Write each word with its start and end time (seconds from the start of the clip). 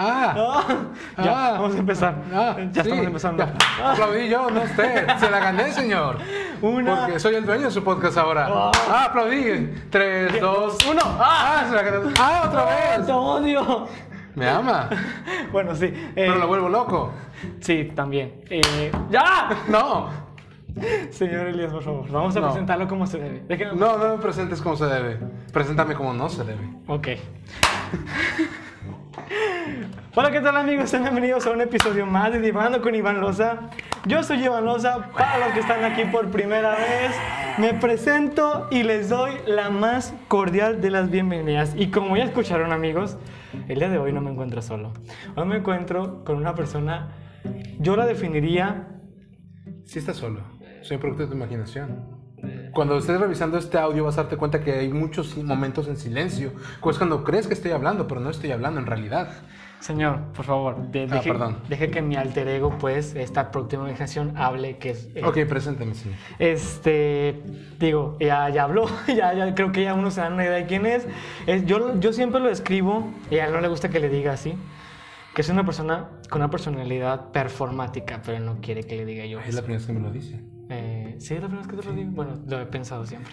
Ah, 0.00 0.34
Ah, 0.36 1.22
ya, 1.24 1.46
Ah. 1.48 1.52
vamos 1.52 1.74
a 1.74 1.78
empezar. 1.78 2.14
ah, 2.32 2.54
ya 2.70 2.82
sí, 2.84 2.88
estamos 2.90 3.06
empezando. 3.06 3.44
ya. 3.44 3.90
Aplaudí 3.92 4.28
yo, 4.28 4.48
no 4.50 4.62
usted. 4.62 5.16
Se 5.18 5.28
la 5.30 5.38
gané, 5.40 5.72
señor. 5.72 6.18
Una. 6.62 7.00
Porque 7.06 7.18
soy 7.18 7.34
el 7.34 7.44
dueño 7.44 7.64
de 7.64 7.70
su 7.72 7.82
podcast 7.82 8.16
ahora. 8.18 8.48
Ah. 8.50 8.70
Ah, 8.90 9.04
aplaudí. 9.06 9.72
Tres, 9.90 10.40
dos, 10.40 10.78
uno. 10.88 11.00
Ah, 11.04 11.64
se 11.68 11.74
la 11.74 11.82
gané. 11.82 12.12
Ah, 12.20 12.44
otra 12.46 12.64
vez. 12.64 13.06
¡Te 13.06 13.12
odio! 13.12 13.88
Me 14.34 14.48
ama. 14.48 14.88
Bueno, 15.50 15.74
sí. 15.74 15.86
eh, 15.86 16.12
Pero 16.14 16.36
lo 16.36 16.46
vuelvo 16.46 16.68
loco. 16.68 17.12
Sí, 17.60 17.90
también. 17.94 18.42
Eh, 18.50 18.92
¡Ya! 19.10 19.48
No, 19.68 20.10
Señor 21.10 21.48
Elías, 21.48 21.72
por 21.72 21.82
favor, 21.82 22.08
vamos 22.08 22.36
a 22.36 22.40
No. 22.40 22.46
presentarlo 22.46 22.86
como 22.86 23.04
se 23.06 23.18
debe. 23.18 23.72
No, 23.74 23.98
no 23.98 24.16
me 24.16 24.22
presentes 24.22 24.60
como 24.62 24.76
se 24.76 24.86
debe. 24.86 25.18
Preséntame 25.52 25.94
como 25.94 26.12
no 26.14 26.28
se 26.28 26.44
debe. 26.44 26.60
Ok. 26.86 27.08
Hola, 30.14 30.30
¿qué 30.30 30.40
tal 30.40 30.56
amigos? 30.56 30.90
Sean 30.90 31.02
bienvenidos 31.02 31.46
a 31.46 31.50
un 31.50 31.60
episodio 31.60 32.06
más 32.06 32.32
de 32.32 32.40
Divando 32.40 32.80
con 32.82 32.94
Iván 32.94 33.20
Loza. 33.20 33.70
Yo 34.06 34.22
soy 34.22 34.44
Iván 34.44 34.64
Loza, 34.64 35.10
para 35.12 35.38
los 35.38 35.54
que 35.54 35.60
están 35.60 35.84
aquí 35.84 36.04
por 36.04 36.30
primera 36.30 36.70
vez, 36.70 37.12
me 37.58 37.74
presento 37.74 38.68
y 38.70 38.82
les 38.82 39.08
doy 39.08 39.32
la 39.46 39.70
más 39.70 40.14
cordial 40.28 40.80
de 40.80 40.90
las 40.90 41.10
bienvenidas. 41.10 41.74
Y 41.76 41.90
como 41.90 42.16
ya 42.16 42.24
escucharon 42.24 42.72
amigos, 42.72 43.16
el 43.68 43.78
día 43.78 43.88
de 43.88 43.98
hoy 43.98 44.12
no 44.12 44.20
me 44.20 44.30
encuentro 44.30 44.62
solo. 44.62 44.92
Hoy 45.36 45.46
me 45.46 45.56
encuentro 45.56 46.24
con 46.24 46.36
una 46.36 46.54
persona, 46.54 47.08
yo 47.78 47.96
la 47.96 48.06
definiría 48.06 48.88
Sí 49.88 49.98
estás 49.98 50.18
solo. 50.18 50.42
Soy 50.82 50.98
producto 50.98 51.22
de 51.22 51.30
tu 51.30 51.34
imaginación. 51.34 52.17
Cuando 52.72 52.96
estés 52.98 53.18
revisando 53.18 53.58
este 53.58 53.78
audio 53.78 54.04
vas 54.04 54.18
a 54.18 54.22
darte 54.22 54.36
cuenta 54.36 54.60
que 54.60 54.72
hay 54.72 54.88
muchos 54.92 55.36
momentos 55.38 55.88
en 55.88 55.96
silencio. 55.96 56.52
Pues 56.80 56.96
cuando 56.98 57.24
crees 57.24 57.46
que 57.46 57.54
estoy 57.54 57.72
hablando, 57.72 58.06
pero 58.06 58.20
no 58.20 58.30
estoy 58.30 58.52
hablando 58.52 58.78
en 58.80 58.86
realidad. 58.86 59.30
Señor, 59.80 60.18
por 60.34 60.44
favor, 60.44 60.76
de- 60.90 61.04
Ah, 61.04 61.14
deje, 61.14 61.30
perdón. 61.30 61.58
deje 61.68 61.90
que 61.90 62.02
mi 62.02 62.16
alter 62.16 62.48
ego, 62.48 62.76
pues, 62.80 63.14
esta 63.14 63.52
próxima 63.52 63.84
imaginación 63.88 64.36
hable, 64.36 64.76
que 64.78 64.90
es... 64.90 65.08
eh, 65.14 65.22
Ok, 65.24 65.38
preséntame, 65.48 65.94
señor. 65.94 66.16
Este, 66.40 67.40
digo, 67.78 68.16
ya, 68.20 68.48
ya 68.50 68.64
habló, 68.64 68.86
ya, 69.06 69.34
ya 69.34 69.54
creo 69.54 69.70
que 69.70 69.84
ya 69.84 69.94
uno 69.94 70.10
se 70.10 70.20
da 70.20 70.28
una 70.28 70.44
idea 70.44 70.56
de 70.56 70.66
quién 70.66 70.84
es. 70.84 71.06
Es- 71.46 71.64
yo, 71.66 71.98
yo 72.00 72.12
siempre 72.12 72.40
lo 72.40 72.50
escribo, 72.50 73.08
y 73.30 73.36
a 73.36 73.46
él 73.46 73.52
no 73.52 73.60
le 73.60 73.68
gusta 73.68 73.88
que 73.88 74.00
le 74.00 74.08
diga 74.08 74.32
así, 74.32 74.54
que 75.34 75.42
es 75.42 75.48
una 75.48 75.64
persona 75.64 76.08
con 76.28 76.40
una 76.40 76.50
personalidad 76.50 77.30
performática, 77.30 78.20
pero 78.26 78.40
no 78.40 78.58
quiere 78.60 78.82
que 78.82 78.96
le 78.96 79.04
diga 79.06 79.26
yo 79.26 79.38
Es 79.40 79.54
la 79.54 79.62
primera 79.62 79.78
vez 79.78 79.86
que 79.86 79.92
me 79.92 80.00
lo 80.00 80.10
dice. 80.10 80.40
Eh, 80.70 81.16
sí, 81.18 81.34
es 81.34 81.40
la 81.40 81.46
primera 81.48 81.66
vez 81.66 81.68
que 81.68 81.76
te 81.82 81.88
lo 81.88 81.94
digo. 81.94 82.10
Bueno, 82.12 82.32
lo 82.46 82.60
he 82.60 82.66
pensado 82.66 83.06
siempre. 83.06 83.32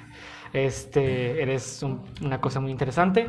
Este, 0.54 1.42
eres 1.42 1.84
un- 1.84 2.02
una 2.22 2.40
cosa 2.40 2.60
muy 2.62 2.72
interesante. 2.72 3.28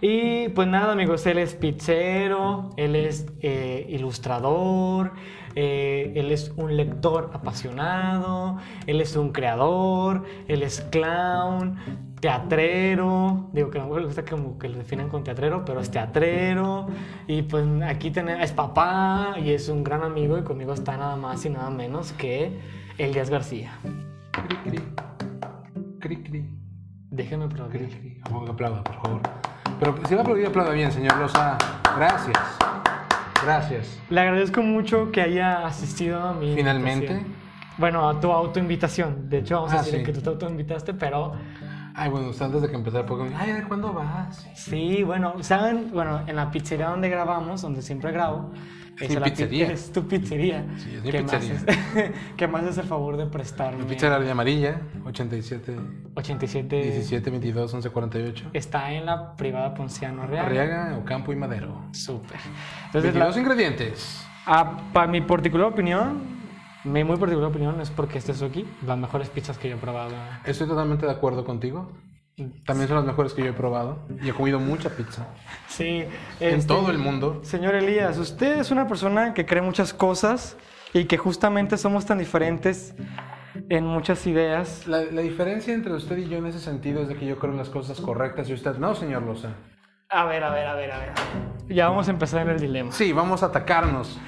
Y 0.00 0.48
pues 0.50 0.68
nada, 0.68 0.92
amigos, 0.92 1.24
él 1.26 1.38
es 1.38 1.54
pizzero, 1.54 2.70
él 2.76 2.96
es 2.96 3.26
eh, 3.40 3.86
ilustrador, 3.88 5.12
eh, 5.54 6.12
él 6.16 6.32
es 6.32 6.52
un 6.56 6.76
lector 6.76 7.30
apasionado, 7.32 8.58
él 8.86 9.00
es 9.00 9.16
un 9.16 9.32
creador, 9.32 10.24
él 10.48 10.62
es 10.62 10.82
clown, 10.90 11.78
teatrero, 12.20 13.48
digo 13.54 13.70
que 13.70 13.78
no 13.78 13.88
me 13.88 14.04
gusta 14.04 14.22
como 14.24 14.58
que 14.58 14.68
lo 14.68 14.76
definen 14.78 15.08
con 15.08 15.24
teatrero, 15.24 15.64
pero 15.64 15.80
es 15.80 15.90
teatrero, 15.90 16.86
y 17.26 17.42
pues 17.42 17.64
aquí 17.82 18.10
tenemos, 18.10 18.42
es 18.44 18.52
papá 18.52 19.36
y 19.42 19.50
es 19.52 19.68
un 19.70 19.82
gran 19.82 20.02
amigo 20.02 20.36
y 20.38 20.42
conmigo 20.42 20.74
está 20.74 20.96
nada 20.98 21.16
más 21.16 21.44
y 21.46 21.50
nada 21.50 21.70
menos 21.70 22.12
que 22.12 22.52
Elías 22.98 23.30
García. 23.30 23.72
Cri, 24.32 24.56
cri. 24.64 24.82
Cri, 26.00 26.16
cri. 26.22 26.50
Déjeme 27.10 27.46
Cri, 27.46 27.54
aplaudir. 27.54 27.88
cri. 27.88 28.20
Aplauda, 28.48 28.82
por 28.84 28.94
favor. 29.02 29.20
Pero 29.78 29.94
si 30.06 30.14
va 30.14 30.20
a 30.20 30.22
aplaudir, 30.22 30.46
aplauda 30.46 30.70
bien, 30.72 30.90
señor 30.92 31.16
Loza. 31.18 31.58
Gracias. 31.96 32.38
Gracias. 33.42 34.00
Le 34.08 34.20
agradezco 34.20 34.62
mucho 34.62 35.10
que 35.12 35.20
haya 35.20 35.66
asistido 35.66 36.20
a 36.20 36.32
mi 36.32 36.54
Finalmente. 36.54 37.06
invitación. 37.06 37.46
Bueno, 37.78 38.08
a 38.08 38.18
tu 38.18 38.32
autoinvitación. 38.32 39.28
De 39.28 39.38
hecho, 39.38 39.56
vamos 39.56 39.72
a 39.72 39.80
Ah, 39.80 39.82
decir 39.82 39.98
sí. 40.00 40.04
que 40.04 40.12
tú 40.12 40.22
te 40.22 40.30
autoinvitaste, 40.30 40.94
pero 40.94 41.34
Ay, 41.94 42.10
bueno, 42.10 42.28
antes 42.38 42.62
de 42.62 42.68
que 42.68 42.74
empezara, 42.74 43.04
porque 43.06 43.34
ay, 43.34 43.52
¿de 43.52 43.62
cuándo 43.64 43.92
vas? 43.92 44.46
sí, 44.54 45.02
bueno, 45.02 45.42
saben, 45.42 45.90
bueno, 45.92 46.20
en 46.26 46.36
la 46.36 46.50
pizzería 46.50 46.88
donde 46.88 47.08
grabamos, 47.10 47.60
donde 47.62 47.80
siempre 47.82 48.12
grabo, 48.12 48.52
Es 48.96 49.02
es, 49.02 49.08
mi 49.10 49.14
la 49.16 49.24
pizzería. 49.24 49.66
es 49.72 49.92
tu 49.92 50.06
pizzería. 50.08 50.64
Sí, 50.78 50.94
es 50.96 51.02
mi 51.02 51.10
que 51.10 51.22
pizzería. 51.22 51.54
Me 51.66 51.72
haces, 51.72 52.12
que 52.36 52.48
me 52.48 52.58
haces 52.58 52.78
el 52.78 52.84
favor 52.86 53.16
de 53.16 53.26
prestarme. 53.26 53.84
Pizza 53.84 54.18
de 54.18 54.30
amarilla, 54.30 54.80
87, 55.04 55.76
87 56.14 56.82
17, 56.82 57.30
22, 57.30 57.74
11, 57.74 57.90
48. 57.90 58.50
está 58.52 58.92
en 58.92 59.06
la 59.06 59.36
privada 59.36 59.74
Ponciano 59.74 60.22
Arriaga. 60.22 60.46
Arriaga, 60.46 60.98
Ocampo 60.98 61.32
y 61.32 61.36
Madero. 61.36 61.82
Súper. 61.92 62.38
Entonces, 62.86 63.14
la- 63.14 63.26
22 63.26 63.36
ingredientes. 63.36 64.26
Ah, 64.46 64.78
para 64.92 65.06
mi 65.08 65.20
particular 65.20 65.66
opinión, 65.66 66.22
mi 66.84 67.02
muy 67.04 67.16
particular 67.16 67.50
opinión 67.50 67.80
es 67.80 67.90
porque 67.90 68.18
estés 68.18 68.40
aquí, 68.42 68.64
las 68.86 68.96
mejores 68.96 69.28
pizzas 69.28 69.58
que 69.58 69.68
yo 69.68 69.76
he 69.76 69.78
probado. 69.78 70.14
Estoy 70.44 70.68
totalmente 70.68 71.04
de 71.04 71.12
acuerdo 71.12 71.44
contigo. 71.44 71.90
También 72.66 72.86
son 72.86 72.98
las 72.98 73.06
mejores 73.06 73.32
que 73.32 73.42
yo 73.42 73.48
he 73.48 73.52
probado. 73.54 73.98
Y 74.22 74.28
he 74.28 74.32
comido 74.34 74.60
mucha 74.60 74.90
pizza. 74.90 75.26
Sí, 75.68 76.04
En 76.38 76.56
este, 76.56 76.68
todo 76.68 76.90
el 76.90 76.98
mundo. 76.98 77.40
Señor 77.42 77.74
Elías, 77.74 78.18
usted 78.18 78.58
es 78.58 78.70
una 78.70 78.86
persona 78.86 79.32
que 79.32 79.46
cree 79.46 79.62
muchas 79.62 79.94
cosas 79.94 80.56
y 80.92 81.06
que 81.06 81.16
justamente 81.16 81.78
somos 81.78 82.04
tan 82.04 82.18
diferentes 82.18 82.94
en 83.70 83.86
muchas 83.86 84.26
ideas. 84.26 84.86
La, 84.86 85.02
la 85.04 85.22
diferencia 85.22 85.72
entre 85.72 85.94
usted 85.94 86.18
y 86.18 86.28
yo 86.28 86.36
en 86.36 86.46
ese 86.46 86.58
sentido 86.60 87.00
es 87.00 87.08
de 87.08 87.16
que 87.16 87.24
yo 87.24 87.38
creo 87.38 87.52
en 87.52 87.58
las 87.58 87.70
cosas 87.70 88.00
correctas 88.02 88.50
y 88.50 88.52
usted 88.52 88.76
no, 88.76 88.94
señor 88.94 89.22
Loza. 89.22 89.54
A 90.10 90.26
ver, 90.26 90.44
a 90.44 90.50
ver, 90.52 90.66
a 90.66 90.74
ver, 90.74 90.92
a 90.92 90.98
ver. 90.98 91.12
Ya 91.68 91.88
vamos 91.88 92.06
a 92.08 92.10
empezar 92.10 92.42
en 92.42 92.50
el 92.50 92.60
dilema. 92.60 92.92
Sí, 92.92 93.12
vamos 93.12 93.42
a 93.42 93.46
atacarnos. 93.46 94.18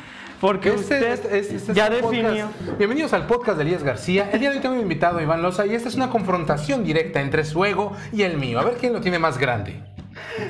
Porque 0.40 0.68
Este- 0.68 0.80
usted 0.82 1.12
este- 1.12 1.38
este- 1.38 1.56
es 1.56 1.66
ya 1.68 1.88
podcast. 1.88 2.10
definió. 2.12 2.48
Bienvenidos 2.78 3.12
al 3.12 3.26
podcast 3.26 3.56
de 3.58 3.64
Elías 3.64 3.82
García. 3.82 4.30
El 4.32 4.38
día 4.40 4.50
de 4.50 4.56
hoy 4.56 4.62
tengo 4.62 4.74
un 4.76 4.80
invitado, 4.80 5.20
Iván 5.20 5.42
Loza, 5.42 5.66
y 5.66 5.74
esta 5.74 5.88
es 5.88 5.96
una 5.96 6.10
confrontación 6.10 6.84
directa 6.84 7.20
entre 7.20 7.44
su 7.44 7.64
ego 7.64 7.92
y 8.12 8.22
el 8.22 8.36
mío. 8.38 8.60
A 8.60 8.64
ver 8.64 8.76
quién 8.76 8.92
lo 8.92 9.00
tiene 9.00 9.18
más 9.18 9.38
grande. 9.38 9.82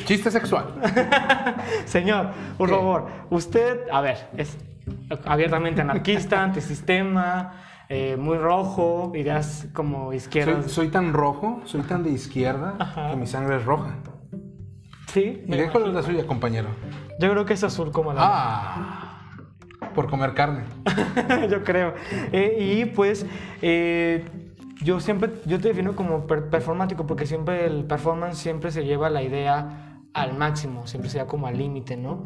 Chiste 0.04 0.31
sexual. 0.31 0.75
Señor, 1.87 2.31
por 2.59 2.69
¿Qué? 2.69 2.75
favor, 2.75 3.06
usted, 3.31 3.81
a 3.91 4.00
ver, 4.03 4.28
es 4.37 4.59
abiertamente 5.25 5.81
anarquista, 5.81 6.43
antisistema, 6.44 7.54
eh, 7.88 8.16
muy 8.19 8.37
rojo, 8.37 9.12
ideas 9.15 9.69
como 9.72 10.12
izquierdas. 10.12 10.65
Soy, 10.66 10.71
soy 10.84 10.88
tan 10.88 11.15
rojo, 11.15 11.62
soy 11.65 11.81
tan 11.82 12.03
de 12.03 12.10
izquierda, 12.10 12.75
Ajá. 12.78 13.10
que 13.10 13.16
mi 13.16 13.27
sangre 13.27 13.56
es 13.56 13.65
roja. 13.65 13.94
Sí, 15.06 15.43
¿Y 15.47 15.54
imagino. 15.54 15.87
es 15.88 15.94
la 15.94 16.03
suya, 16.03 16.27
compañero? 16.27 16.69
Yo 17.19 17.31
creo 17.31 17.47
que 17.47 17.54
es 17.54 17.65
azul 17.65 17.91
como 17.91 18.12
la. 18.12 18.21
Ah, 18.22 19.18
por 19.98 20.09
comer 20.09 20.32
carne. 20.32 20.62
yo 21.50 21.64
creo. 21.64 21.92
Eh, 22.31 22.56
y 22.81 22.84
pues 22.84 23.26
eh, 23.62 24.25
yo 24.81 25.00
siempre, 25.00 25.32
yo 25.44 25.59
te 25.59 25.66
defino 25.69 25.97
como 25.97 26.28
per- 26.28 26.50
performático 26.50 27.04
porque 27.04 27.26
siempre 27.26 27.66
el 27.66 27.82
performance 27.84 28.38
siempre 28.38 28.70
se 28.70 28.84
lleva 28.84 29.10
la 29.10 29.25
idea 29.25 29.84
al 30.14 30.36
máximo, 30.36 30.86
siempre 30.86 31.10
se 31.10 31.19
lleva 31.19 31.28
como 31.28 31.47
al 31.47 31.59
límite, 31.59 31.97
¿no? 31.97 32.25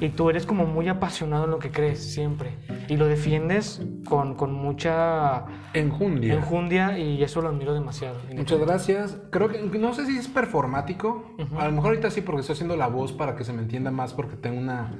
Y 0.00 0.10
tú 0.10 0.30
eres 0.30 0.46
como 0.46 0.64
muy 0.66 0.88
apasionado 0.88 1.44
en 1.44 1.50
lo 1.50 1.58
que 1.58 1.70
crees, 1.70 1.98
siempre. 2.14 2.52
Y 2.88 2.96
lo 2.96 3.06
defiendes 3.06 3.82
con, 4.08 4.34
con 4.34 4.52
mucha 4.54 5.44
Enjundia. 5.74 6.34
enjundia 6.34 6.98
y 6.98 7.22
eso 7.22 7.42
lo 7.42 7.48
admiro 7.48 7.74
demasiado. 7.74 8.18
Muchas 8.34 8.60
gracias. 8.60 9.18
Creo 9.30 9.48
que 9.48 9.78
no 9.78 9.92
sé 9.94 10.06
si 10.06 10.16
es 10.16 10.28
performático. 10.28 11.34
A 11.58 11.66
lo 11.66 11.72
mejor 11.72 11.88
ahorita 11.90 12.10
sí 12.10 12.20
porque 12.22 12.40
estoy 12.40 12.54
haciendo 12.54 12.76
la 12.76 12.86
voz 12.86 13.12
para 13.12 13.34
que 13.36 13.44
se 13.44 13.52
me 13.52 13.62
entienda 13.62 13.90
más 13.90 14.14
porque 14.14 14.36
tengo 14.36 14.58
una 14.58 14.92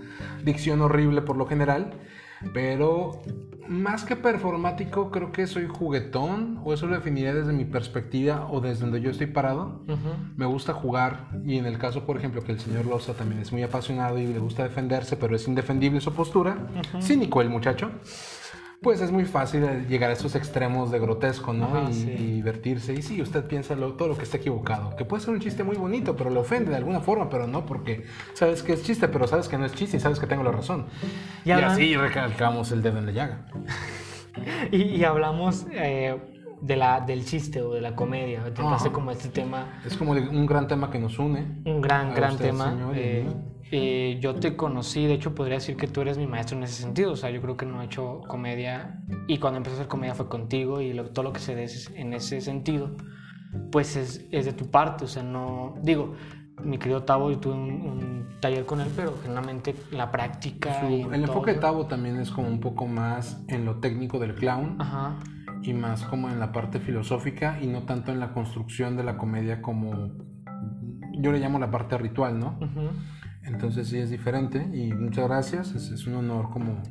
dicción 0.43 0.83
horrible 0.83 1.23
por 1.23 1.37
lo 1.37 1.47
general. 1.47 1.95
Pero 2.53 3.23
más 3.69 4.05
que 4.05 4.17
performático, 4.17 5.11
creo 5.11 5.33
que 5.33 5.47
soy 5.47 5.67
juguetón 5.67 6.61
o 6.65 6.75
eso 6.75 6.87
lo 6.87 6.95
definiría 6.95 7.35
desde 7.35 7.53
mi 7.53 7.65
perspectiva 7.65 8.47
o 8.51 8.61
desde 8.61 8.83
donde 8.83 9.01
yo 9.01 9.11
estoy 9.11 9.27
parado. 9.27 9.83
Ujú. 9.89 10.11
Me 10.37 10.47
gusta 10.47 10.73
jugar 10.73 11.29
y 11.45 11.57
en 11.59 11.67
el 11.67 11.79
caso, 11.79 12.05
por 12.05 12.17
ejemplo, 12.17 12.45
que 12.45 12.53
el 12.53 12.61
señor 12.61 12.87
Loza 12.87 13.15
también 13.15 13.41
es 13.41 13.53
muy 13.53 13.63
apasionado 13.63 14.19
y 14.19 14.27
le 14.27 14.39
gusta 14.39 14.63
defenderse, 14.65 15.17
pero 15.17 15.35
es 15.35 15.49
indefendible 15.49 16.01
su 16.01 16.13
postura, 16.13 16.67
cínico 17.01 17.41
el 17.41 17.49
muchacho, 17.49 17.91
pues 18.83 19.01
es 19.01 19.11
muy 19.11 19.25
fácil 19.25 19.87
llegar 19.89 20.11
a 20.11 20.13
esos 20.13 20.35
extremos 20.35 20.91
de 20.91 20.99
grotesco, 20.99 21.53
¿no? 21.53 21.65
Ajá, 21.67 21.91
y, 21.91 21.95
sí. 21.95 22.11
y 22.11 22.31
divertirse. 22.33 22.93
Y 22.93 23.01
sí, 23.03 23.23
usted 23.23 23.45
piensa 23.47 23.75
lo- 23.75 23.95
todo 23.95 24.09
lo 24.09 24.17
que 24.19 24.25
está 24.25 24.37
equivocado, 24.37 24.95
que 24.97 25.05
puede 25.05 25.23
ser 25.23 25.33
un 25.33 25.41
chiste 25.41 25.65
muy 25.65 25.77
bonito, 25.77 26.15
pero 26.17 26.29
le 26.31 26.39
ofende 26.41 26.71
de 26.71 26.77
alguna 26.77 27.01
forma, 27.01 27.31
pero 27.31 27.47
no 27.47 27.65
porque 27.65 28.05
sabes 28.35 28.63
que 28.63 28.75
es 28.75 28.83
chiste, 28.83 29.09
pero 29.09 29.27
sabes 29.27 29.49
que 29.49 29.57
no 29.57 29.65
es 29.65 29.73
chiste 29.73 29.97
y 29.97 30.01
sabes 30.01 30.19
que 30.19 30.27
tengo 30.27 30.43
la 30.43 30.53
razón. 30.53 30.87
Y 31.45 31.51
así 31.53 31.97
recalcamos 31.97 32.71
el 32.73 32.83
dedo 32.83 32.99
en 32.99 33.07
la 33.07 33.13
llaga. 33.13 33.47
Y, 34.73 34.83
y 34.83 35.05
hablamos 35.05 35.65
eh, 35.71 36.34
de 36.61 36.77
la, 36.77 37.01
del 37.01 37.25
chiste 37.25 37.61
o 37.63 37.73
de 37.75 37.81
la 37.81 37.95
comedia. 37.95 38.39
Intentaste 38.47 38.89
Ajá. 38.89 38.93
como 38.93 39.11
este 39.11 39.29
tema 39.29 39.81
Es 39.85 39.97
como 39.97 40.13
un 40.13 40.47
gran 40.47 40.67
tema 40.69 40.91
que 40.91 40.99
nos 40.99 41.19
une. 41.19 41.63
Un 41.65 41.81
gran, 41.81 42.15
gran 42.15 42.33
usted, 42.33 42.47
tema. 42.47 42.71
señor, 42.71 42.93
Eh, 42.97 43.27
eh, 43.73 44.19
yo 44.21 44.37
te 44.37 44.57
conocí, 44.57 45.07
de 45.07 45.15
hecho 45.15 45.35
podría 45.35 45.57
decir 45.57 45.77
que 45.77 45.89
tú 45.89 46.01
eres 46.03 46.17
mi 46.19 46.27
maestro 46.27 46.57
en 46.57 46.63
ese 46.65 46.81
sentido. 46.81 47.13
O 47.13 47.17
sea, 47.17 47.31
yo 47.31 47.41
creo 47.41 47.57
que 47.57 47.67
no 47.67 47.83
he 47.83 47.87
hecho 47.87 48.21
comedia 48.29 49.03
y 49.27 49.39
cuando 49.39 49.57
empecé 49.57 49.75
a 49.77 49.79
hacer 49.81 49.89
comedia 49.89 50.15
fue 50.15 50.29
contigo 50.29 50.81
y 50.81 50.93
lo- 50.93 51.11
todo 51.11 51.25
lo 51.25 51.33
que 51.33 51.41
se 51.41 51.55
dé 51.55 51.67
en 51.97 52.13
ese 52.13 52.41
sentido, 52.41 52.93
pues 53.73 53.97
es, 53.97 54.27
es 54.31 54.45
de 54.45 54.53
tu 54.53 54.71
parte. 54.71 55.05
O 55.05 55.09
sea, 55.09 55.23
no. 55.23 55.75
Digo, 55.83 56.15
mi 56.63 56.79
querido 56.79 57.03
Tavo, 57.03 57.31
yo 57.33 57.39
tuve 57.39 57.55
un, 57.55 58.15
taller 58.41 58.65
con 58.67 58.81
él, 58.81 58.89
pero 58.95 59.15
generalmente 59.23 59.75
la 59.91 60.11
práctica. 60.11 60.87
el 60.87 61.15
enfoque 61.25 61.55
de 61.55 61.59
Tavo 61.61 61.87
también 61.87 62.19
es 62.21 62.31
como 62.31 62.47
un 62.49 62.61
poco 62.61 62.87
más 62.87 63.43
en 63.49 63.65
lo 63.65 63.77
técnico 63.81 64.19
del 64.19 64.35
clown. 64.35 64.77
Y 65.65 65.73
más 65.73 66.05
como 66.05 66.29
en 66.29 66.39
la 66.39 66.53
parte 66.53 66.79
filosófica 66.79 67.59
y 67.61 67.67
no 67.67 67.85
tanto 67.85 68.13
en 68.13 68.21
la 68.21 68.33
construcción 68.33 68.97
de 68.97 69.05
la 69.05 69.17
comedia 69.17 69.63
como 69.63 70.11
yo 71.13 71.33
le 71.33 71.39
llamo 71.39 71.59
la 71.59 71.71
parte 71.71 71.97
ritual, 71.97 72.39
¿no? 72.39 72.59
Entonces 73.45 73.89
sí 73.89 73.99
es 73.99 74.11
diferente 74.11 74.67
y 74.73 74.93
muchas 74.93 75.29
gracias, 75.29 75.75
es, 75.75 76.07
un 76.07 76.17
honor 76.17 76.51
como 76.51 76.83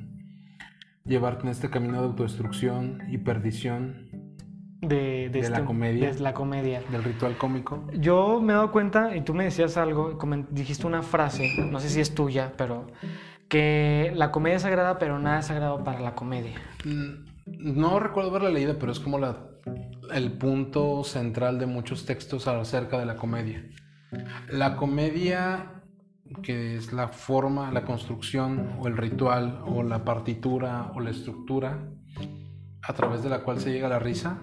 llevarte 1.05 1.43
en 1.43 1.49
este 1.49 1.69
camino 1.69 1.99
de 1.99 2.07
autodestrucción 2.07 3.01
y 3.09 3.17
perdición 3.17 4.09
de, 4.81 5.29
la 5.33 5.39
este, 5.39 5.63
comedia. 5.63 6.11
De 6.11 6.19
la 6.19 6.33
comedia. 6.33 6.81
Del 6.91 7.03
ritual 7.03 7.37
cómico. 7.37 7.87
Yo 7.93 8.41
me 8.41 8.53
he 8.53 8.55
dado 8.55 8.71
cuenta, 8.71 9.15
y 9.15 9.21
tú 9.21 9.33
me 9.33 9.45
decías 9.45 9.77
algo, 9.77 10.17
dijiste 10.51 10.85
una 10.85 11.01
frase, 11.01 11.49
no 11.69 11.79
sé 11.79 11.89
si 11.89 12.01
es 12.01 12.13
tuya, 12.13 12.53
pero 12.57 12.87
que 13.47 14.11
la 14.15 14.31
comedia 14.31 14.57
es 14.57 14.61
sagrada, 14.63 14.99
pero 14.99 15.19
nada 15.19 15.39
es 15.39 15.47
sagrado 15.47 15.83
para 15.83 15.99
la 15.99 16.15
comedia. 16.15 16.55
Mm, 16.85 17.32
no 17.45 17.99
recuerdo 17.99 18.29
haberla 18.29 18.49
leído, 18.49 18.77
pero 18.79 18.91
es 18.91 18.99
como 18.99 19.19
la, 19.19 19.47
el 20.13 20.33
punto 20.33 21.03
central 21.03 21.59
de 21.59 21.65
muchos 21.65 22.05
textos 22.05 22.47
acerca 22.47 22.99
de 22.99 23.05
la 23.05 23.15
comedia. 23.15 23.65
La 24.49 24.75
comedia, 24.75 25.83
que 26.41 26.75
es 26.75 26.93
la 26.93 27.09
forma, 27.09 27.71
la 27.71 27.83
construcción 27.83 28.77
o 28.79 28.87
el 28.87 28.97
ritual 28.97 29.61
o 29.65 29.83
la 29.83 30.03
partitura 30.03 30.91
o 30.93 30.99
la 30.99 31.09
estructura 31.09 31.89
a 32.81 32.93
través 32.93 33.23
de 33.23 33.29
la 33.29 33.43
cual 33.43 33.59
se 33.59 33.71
llega 33.71 33.87
a 33.87 33.91
la 33.91 33.99
risa. 33.99 34.39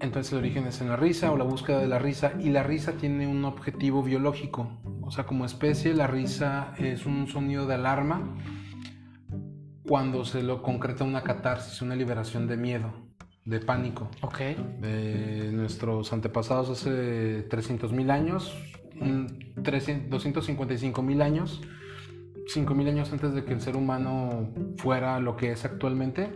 Entonces 0.00 0.32
el 0.32 0.38
origen 0.40 0.66
es 0.66 0.80
en 0.80 0.88
la 0.88 0.96
risa 0.96 1.30
o 1.30 1.36
la 1.36 1.44
búsqueda 1.44 1.78
de 1.78 1.86
la 1.86 1.98
risa 1.98 2.32
y 2.40 2.50
la 2.50 2.62
risa 2.62 2.92
tiene 2.92 3.26
un 3.26 3.44
objetivo 3.44 4.02
biológico. 4.02 4.80
O 5.02 5.10
sea, 5.10 5.24
como 5.24 5.44
especie 5.44 5.94
la 5.94 6.06
risa 6.06 6.74
es 6.78 7.06
un 7.06 7.26
sonido 7.28 7.66
de 7.66 7.74
alarma 7.74 8.36
cuando 9.86 10.24
se 10.24 10.42
lo 10.42 10.62
concreta 10.62 11.04
una 11.04 11.22
catarsis, 11.22 11.82
una 11.82 11.96
liberación 11.96 12.46
de 12.46 12.56
miedo, 12.56 12.92
de 13.44 13.60
pánico. 13.60 14.08
Ok. 14.20 14.38
De 14.80 15.50
nuestros 15.52 16.12
antepasados 16.12 16.70
hace 16.70 17.48
300.000 17.48 18.10
años, 18.10 18.54
255.000 19.00 21.22
años, 21.22 21.60
5.000 22.54 22.88
años 22.88 23.12
antes 23.12 23.34
de 23.34 23.44
que 23.44 23.52
el 23.52 23.60
ser 23.60 23.76
humano 23.76 24.50
fuera 24.76 25.18
lo 25.20 25.36
que 25.36 25.52
es 25.52 25.64
actualmente, 25.64 26.30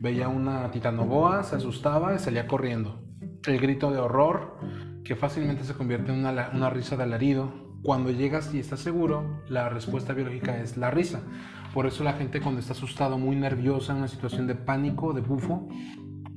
veía 0.00 0.28
una 0.28 0.70
titanoboa, 0.70 1.42
se 1.42 1.56
asustaba 1.56 2.14
y 2.14 2.18
salía 2.18 2.46
corriendo. 2.46 3.02
El 3.46 3.60
grito 3.60 3.90
de 3.90 3.98
horror, 3.98 4.58
que 5.04 5.16
fácilmente 5.16 5.64
se 5.64 5.74
convierte 5.74 6.12
en 6.12 6.18
una, 6.18 6.50
una 6.52 6.70
risa 6.70 6.96
de 6.96 7.04
alarido. 7.04 7.70
Cuando 7.82 8.10
llegas 8.10 8.52
y 8.52 8.58
estás 8.58 8.80
seguro, 8.80 9.42
la 9.48 9.70
respuesta 9.70 10.12
biológica 10.12 10.60
es 10.60 10.76
la 10.76 10.90
risa. 10.90 11.22
Por 11.72 11.86
eso 11.86 12.04
la 12.04 12.14
gente 12.14 12.40
cuando 12.40 12.60
está 12.60 12.72
asustado, 12.72 13.18
muy 13.18 13.36
nerviosa, 13.36 13.92
en 13.92 13.98
una 13.98 14.08
situación 14.08 14.46
de 14.46 14.54
pánico, 14.54 15.12
de 15.12 15.20
bufo, 15.20 15.68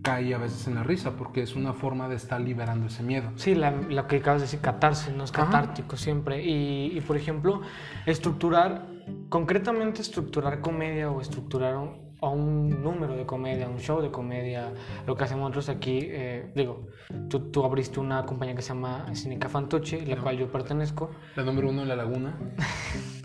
cae 0.03 0.35
a 0.35 0.38
veces 0.38 0.68
en 0.68 0.75
la 0.75 0.83
risa, 0.83 1.15
porque 1.18 1.41
es 1.41 1.56
una 1.56 1.74
forma 1.74 2.07
de 2.09 2.15
estar 2.15 2.39
liberando 2.39 2.88
ese 2.88 3.01
miedo. 3.01 3.31
Sí, 3.35 3.56
lo 3.56 4.07
que 4.07 4.18
acabas 4.18 4.41
de 4.41 4.45
decir, 4.45 4.59
catarse, 4.59 5.12
no 5.13 5.24
es 5.24 5.31
catártico 5.31 5.97
siempre. 5.97 6.44
Y, 6.44 7.01
por 7.01 7.18
ejemplo, 7.18 7.62
estructurar, 8.06 8.85
concretamente 9.30 10.01
estructurar 10.01 10.59
comedia 10.59 11.09
o 11.09 11.21
estructurar 11.21 11.77
un, 11.77 12.03
un 12.21 12.83
número 12.83 13.15
de 13.15 13.25
comedia, 13.25 13.68
un 13.68 13.79
show 13.79 14.01
de 14.01 14.12
comedia, 14.12 14.74
lo 15.07 15.15
que 15.15 15.24
hacemos 15.24 15.50
nosotros 15.50 15.69
aquí, 15.69 16.00
eh, 16.03 16.51
digo, 16.53 16.88
tú, 17.29 17.51
tú, 17.51 17.63
abriste 17.63 18.00
una 18.00 18.25
compañía 18.25 18.56
que 18.56 18.62
se 18.62 18.69
llama 18.69 19.06
Cineca 19.13 19.50
Fantoche, 19.50 20.06
la 20.06 20.18
cual 20.18 20.38
yo 20.38 20.51
pertenezco. 20.51 21.12
La 21.36 21.44
número 21.44 21.69
uno 21.69 21.81
en 21.81 21.88
La 21.88 21.95
Laguna. 21.95 22.38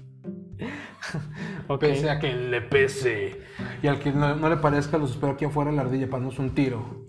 okay. 1.68 1.92
Pese 1.92 2.10
a 2.10 2.18
que 2.18 2.34
le 2.34 2.60
pese. 2.60 3.42
Y 3.82 3.86
al 3.86 3.98
que 3.98 4.12
no, 4.12 4.48
le 4.48 4.56
parezca, 4.56 4.98
los 4.98 5.12
espero 5.12 5.32
aquí 5.32 5.44
afuera 5.44 5.70
en 5.70 5.76
la 5.76 5.82
ardilla 5.82 6.06
para 6.06 6.22
darnos 6.22 6.38
un 6.38 6.54
tiro. 6.54 7.06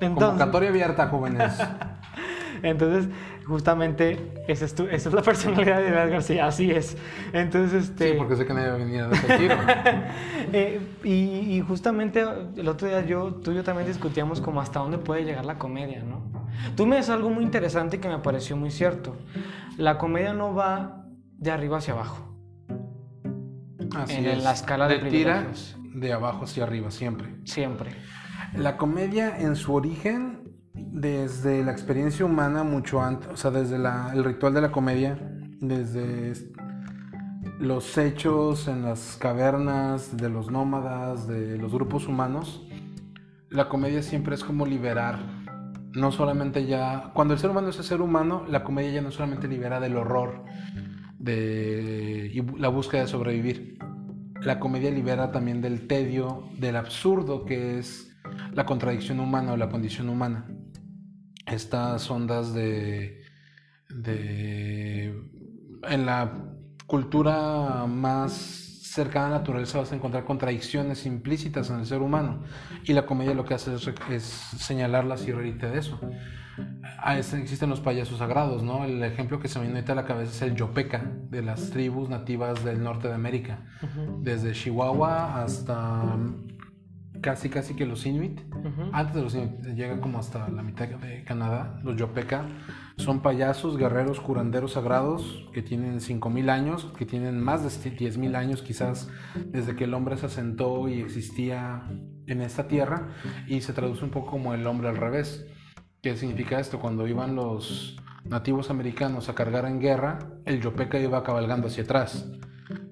Entonces... 0.00 0.14
Convocatoria 0.14 0.68
abierta, 0.68 1.08
jóvenes. 1.08 1.58
Entonces, 2.62 3.08
justamente, 3.44 4.44
esa 4.46 4.64
es, 4.66 4.72
esa 4.78 5.08
es 5.08 5.14
la 5.14 5.22
personalidad 5.22 5.78
de 5.78 5.88
Edgar 5.88 6.10
García, 6.10 6.46
así 6.46 6.70
es. 6.70 6.96
Entonces, 7.32 7.90
este... 7.90 8.12
Sí, 8.12 8.14
porque 8.16 8.36
sé 8.36 8.46
que 8.46 8.54
nadie 8.54 8.68
va 8.68 8.74
a 8.74 8.78
venir 8.78 9.00
a 9.00 9.08
dar 9.08 9.38
tiro. 9.38 9.56
eh, 10.52 10.80
y, 11.02 11.56
y, 11.56 11.60
justamente 11.60 12.24
el 12.56 12.68
otro 12.68 12.86
día 12.86 13.04
yo, 13.04 13.34
tú 13.34 13.50
y 13.50 13.56
yo 13.56 13.64
también 13.64 13.88
discutíamos 13.88 14.40
como 14.40 14.60
hasta 14.60 14.78
dónde 14.78 14.98
puede 14.98 15.24
llegar 15.24 15.44
la 15.44 15.58
comedia, 15.58 16.04
¿no? 16.04 16.22
Tú 16.76 16.86
me 16.86 16.96
dices 16.96 17.10
algo 17.10 17.30
muy 17.30 17.42
interesante 17.42 17.98
que 17.98 18.08
me 18.08 18.18
pareció 18.18 18.56
muy 18.56 18.70
cierto. 18.70 19.16
La 19.76 19.98
comedia 19.98 20.32
no 20.32 20.54
va 20.54 21.04
de 21.38 21.50
arriba 21.50 21.78
hacia 21.78 21.94
abajo 21.94 22.31
en, 24.08 24.44
la 24.44 24.52
escala 24.52 24.88
de, 24.88 24.98
tira 24.98 25.46
de 25.94 26.12
abajo 26.12 26.44
hacia 26.44 26.64
arriba, 26.64 26.90
siempre. 26.90 27.36
Siempre. 27.44 27.90
La 28.54 28.76
comedia 28.76 29.38
en 29.38 29.56
su 29.56 29.74
origen, 29.74 30.58
desde 30.74 31.64
la 31.64 31.72
experiencia 31.72 32.24
humana, 32.24 32.64
mucho 32.64 33.02
antes, 33.02 33.28
o 33.28 33.36
sea, 33.36 33.50
desde 33.50 33.76
el 33.76 34.24
ritual 34.24 34.54
de 34.54 34.60
la 34.60 34.70
comedia, 34.72 35.18
desde 35.60 36.32
los 37.58 37.96
hechos 37.96 38.68
en 38.68 38.82
las 38.82 39.16
cavernas 39.20 40.16
de 40.16 40.28
los 40.28 40.50
nómadas, 40.50 41.28
de 41.28 41.58
los 41.58 41.72
grupos 41.72 42.08
humanos, 42.08 42.66
la 43.48 43.68
comedia 43.68 44.02
siempre 44.02 44.34
es 44.34 44.44
como 44.44 44.66
liberar. 44.66 45.18
No 45.92 46.10
solamente 46.10 46.66
ya, 46.66 47.10
cuando 47.14 47.34
el 47.34 47.40
ser 47.40 47.50
humano 47.50 47.68
es 47.68 47.78
el 47.78 47.84
ser 47.84 48.00
humano, 48.00 48.44
la 48.48 48.64
comedia 48.64 48.92
ya 48.92 49.02
no 49.02 49.10
solamente 49.10 49.46
libera 49.46 49.78
del 49.78 49.96
horror, 49.96 50.42
de 51.22 52.30
y 52.34 52.58
la 52.58 52.68
búsqueda 52.68 53.02
de 53.02 53.08
sobrevivir. 53.08 53.78
La 54.42 54.58
comedia 54.58 54.90
libera 54.90 55.30
también 55.30 55.62
del 55.62 55.86
tedio, 55.86 56.48
del 56.58 56.76
absurdo 56.76 57.44
que 57.44 57.78
es 57.78 58.10
la 58.52 58.66
contradicción 58.66 59.20
humana 59.20 59.52
o 59.52 59.56
la 59.56 59.68
condición 59.68 60.08
humana. 60.08 60.46
Estas 61.46 62.10
ondas 62.10 62.52
de, 62.52 63.22
de 63.88 65.14
en 65.88 66.06
la 66.06 66.44
cultura 66.86 67.86
más 67.86 68.71
cercana 68.92 69.26
a 69.26 69.30
la 69.30 69.38
naturaleza 69.38 69.78
vas 69.78 69.90
a 69.92 69.96
encontrar 69.96 70.24
contradicciones 70.24 71.06
implícitas 71.06 71.70
en 71.70 71.80
el 71.80 71.86
ser 71.86 72.02
humano. 72.02 72.42
Y 72.84 72.92
la 72.92 73.06
comedia 73.06 73.32
lo 73.32 73.44
que 73.44 73.54
hace 73.54 73.74
es, 73.74 73.90
es 74.10 74.22
señalarlas 74.22 75.26
y 75.26 75.32
reírte 75.32 75.68
de 75.68 75.78
eso. 75.78 75.98
Ah, 76.98 77.16
existen 77.16 77.70
los 77.70 77.80
payasos 77.80 78.18
sagrados, 78.18 78.62
¿no? 78.62 78.84
El 78.84 79.02
ejemplo 79.02 79.40
que 79.40 79.48
se 79.48 79.58
me 79.58 79.66
viene 79.66 79.82
a 79.86 79.94
la 79.94 80.04
cabeza 80.04 80.30
es 80.30 80.42
el 80.42 80.56
yopeca 80.56 81.10
de 81.30 81.40
las 81.40 81.70
tribus 81.70 82.10
nativas 82.10 82.62
del 82.64 82.82
norte 82.82 83.08
de 83.08 83.14
América, 83.14 83.64
desde 84.20 84.52
Chihuahua 84.52 85.42
hasta 85.42 86.18
casi 87.22 87.48
casi 87.48 87.74
que 87.74 87.86
los 87.86 88.04
Inuit, 88.04 88.40
antes 88.92 89.14
de 89.14 89.22
los 89.22 89.34
Inuit, 89.34 89.62
llega 89.74 90.00
como 90.00 90.18
hasta 90.18 90.48
la 90.50 90.62
mitad 90.62 90.88
de 90.88 91.24
Canadá, 91.24 91.80
los 91.82 91.96
yopeca 91.96 92.44
son 92.96 93.22
payasos, 93.22 93.76
guerreros, 93.76 94.20
curanderos 94.20 94.72
sagrados 94.72 95.48
que 95.52 95.62
tienen 95.62 96.00
5.000 96.00 96.50
años, 96.50 96.92
que 96.96 97.06
tienen 97.06 97.40
más 97.40 97.62
de 97.62 97.68
10.000 97.68 98.36
años 98.36 98.62
quizás 98.62 99.08
desde 99.46 99.76
que 99.76 99.84
el 99.84 99.94
hombre 99.94 100.16
se 100.16 100.26
asentó 100.26 100.88
y 100.88 101.00
existía 101.00 101.88
en 102.26 102.40
esta 102.40 102.68
tierra 102.68 103.08
y 103.46 103.60
se 103.62 103.72
traduce 103.72 104.04
un 104.04 104.10
poco 104.10 104.32
como 104.32 104.54
el 104.54 104.66
hombre 104.66 104.88
al 104.88 104.96
revés 104.96 105.46
¿Qué 106.02 106.16
significa 106.16 106.58
esto? 106.58 106.80
Cuando 106.80 107.06
iban 107.06 107.36
los 107.36 107.96
nativos 108.24 108.70
americanos 108.70 109.28
a 109.28 109.36
cargar 109.36 109.66
en 109.66 109.78
guerra, 109.78 110.18
el 110.46 110.60
yopeca 110.60 110.98
iba 110.98 111.22
cabalgando 111.22 111.68
hacia 111.68 111.84
atrás. 111.84 112.28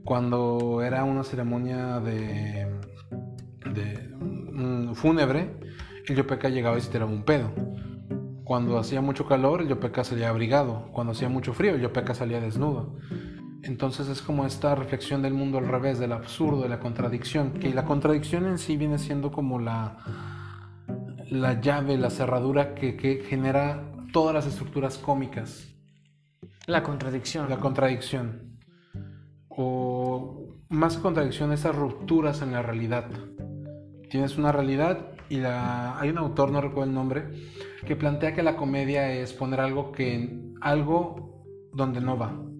Cuando 0.04 0.80
era 0.80 1.02
una 1.02 1.25
ceremonia 1.25 1.99
de, 1.99 2.71
de 3.75 4.95
fúnebre, 4.95 5.59
el 6.07 6.14
yopeca 6.14 6.50
llegaba 6.50 6.78
y 6.78 6.83
se 6.83 6.92
tiraba 6.92 7.11
un 7.11 7.25
pedo. 7.25 7.52
Cuando 8.50 8.80
hacía 8.80 9.00
mucho 9.00 9.26
calor, 9.26 9.64
yopeca 9.69 10.02
salía 10.02 10.28
abrigado. 10.28 10.88
Cuando 10.90 11.12
hacía 11.12 11.28
mucho 11.28 11.54
frío, 11.54 11.76
yopeca 11.76 12.14
salía 12.14 12.40
desnudo. 12.40 12.97
Entonces 13.62 14.09
es 14.09 14.23
como 14.23 14.45
esta 14.45 14.75
reflexión 14.75 15.23
del 15.23 15.35
mundo 15.35 15.59
al 15.59 15.69
revés, 15.69 16.00
del 16.00 16.11
absurdo, 16.11 16.62
de 16.62 16.69
la 16.69 16.80
contradicción, 16.80 17.52
que 17.52 17.73
la 17.73 17.85
contradicción 17.85 18.47
en 18.47 18.59
sí 18.59 18.76
viene 18.76 18.99
siendo 18.99 19.30
como 19.30 19.61
la, 19.61 19.99
la 21.30 21.61
llave, 21.61 21.97
la 21.97 22.11
cerradura 22.11 22.75
que, 22.75 23.25
genera 23.25 23.85
todas 24.12 24.35
las 24.35 24.47
estructuras 24.47 24.99
cómicas. 24.99 25.69
La 26.66 26.83
contradicción. 26.83 27.49
La 27.49 27.59
contradicción. 27.59 28.59
O 29.49 30.57
más 30.69 30.97
que 30.97 31.02
contradicción, 31.02 31.52
esas 31.52 31.76
rupturas 31.76 32.42
en 32.42 32.50
la 32.50 32.62
realidad. 32.62 33.12
Tienes 34.11 34.37
una 34.38 34.50
realidad 34.50 35.19
y 35.30 35.38
la... 35.38 35.99
hay 35.99 36.10
un 36.10 36.18
autor, 36.18 36.50
no 36.50 36.60
recuerdo 36.60 36.90
el 36.90 36.94
nombre, 36.94 37.25
que 37.87 37.96
plantea 37.96 38.34
que 38.34 38.42
la 38.42 38.56
comedia 38.56 39.10
es 39.10 39.32
poner 39.32 39.60
algo 39.60 39.92
que 39.92 40.38
algo 40.60 41.42
donde 41.72 42.02
no 42.02 42.18
va 42.18 42.50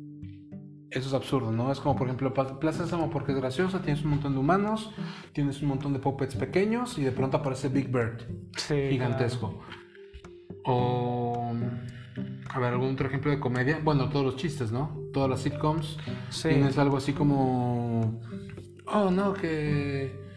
eso 0.91 1.09
es 1.09 1.15
absurdo, 1.15 1.53
¿no? 1.53 1.71
Es 1.71 1.79
como, 1.79 1.97
por 1.97 2.09
ejemplo, 2.09 2.35
Plaza 2.35 2.85
Sésamo 2.85 3.11
porque 3.11 3.33
es 3.33 3.39
graciosa, 3.39 3.81
tienes 3.81 4.03
un 4.03 4.11
montón 4.11 4.33
de 4.33 4.41
humanos, 4.41 4.91
tienes 5.33 5.63
un 5.63 5.69
montón 5.69 5.93
de 5.93 6.01
puppets 6.01 6.35
pequeños 6.35 6.99
y 6.99 7.05
de 7.05 7.13
pronto 7.13 7.37
aparece 7.37 7.69
Big 7.69 7.89
Bird, 7.89 8.23
gigantesco. 8.57 9.61
O 10.65 11.53
A 12.49 12.59
ver, 12.59 12.73
algún 12.73 12.95
otro 12.95 13.07
ejemplo 13.07 13.31
de 13.31 13.39
comedia. 13.39 13.81
Bueno, 13.83 14.09
todos 14.09 14.25
los 14.25 14.37
chistes, 14.37 14.73
¿no? 14.73 15.01
Todas 15.13 15.31
las 15.31 15.41
sitcoms. 15.41 15.97
Sí. 16.29 16.49
Tienes 16.49 16.77
algo 16.77 16.97
así 16.97 17.13
como. 17.13 18.21
Oh, 18.87 19.11
no, 19.11 19.33
que. 19.33 20.30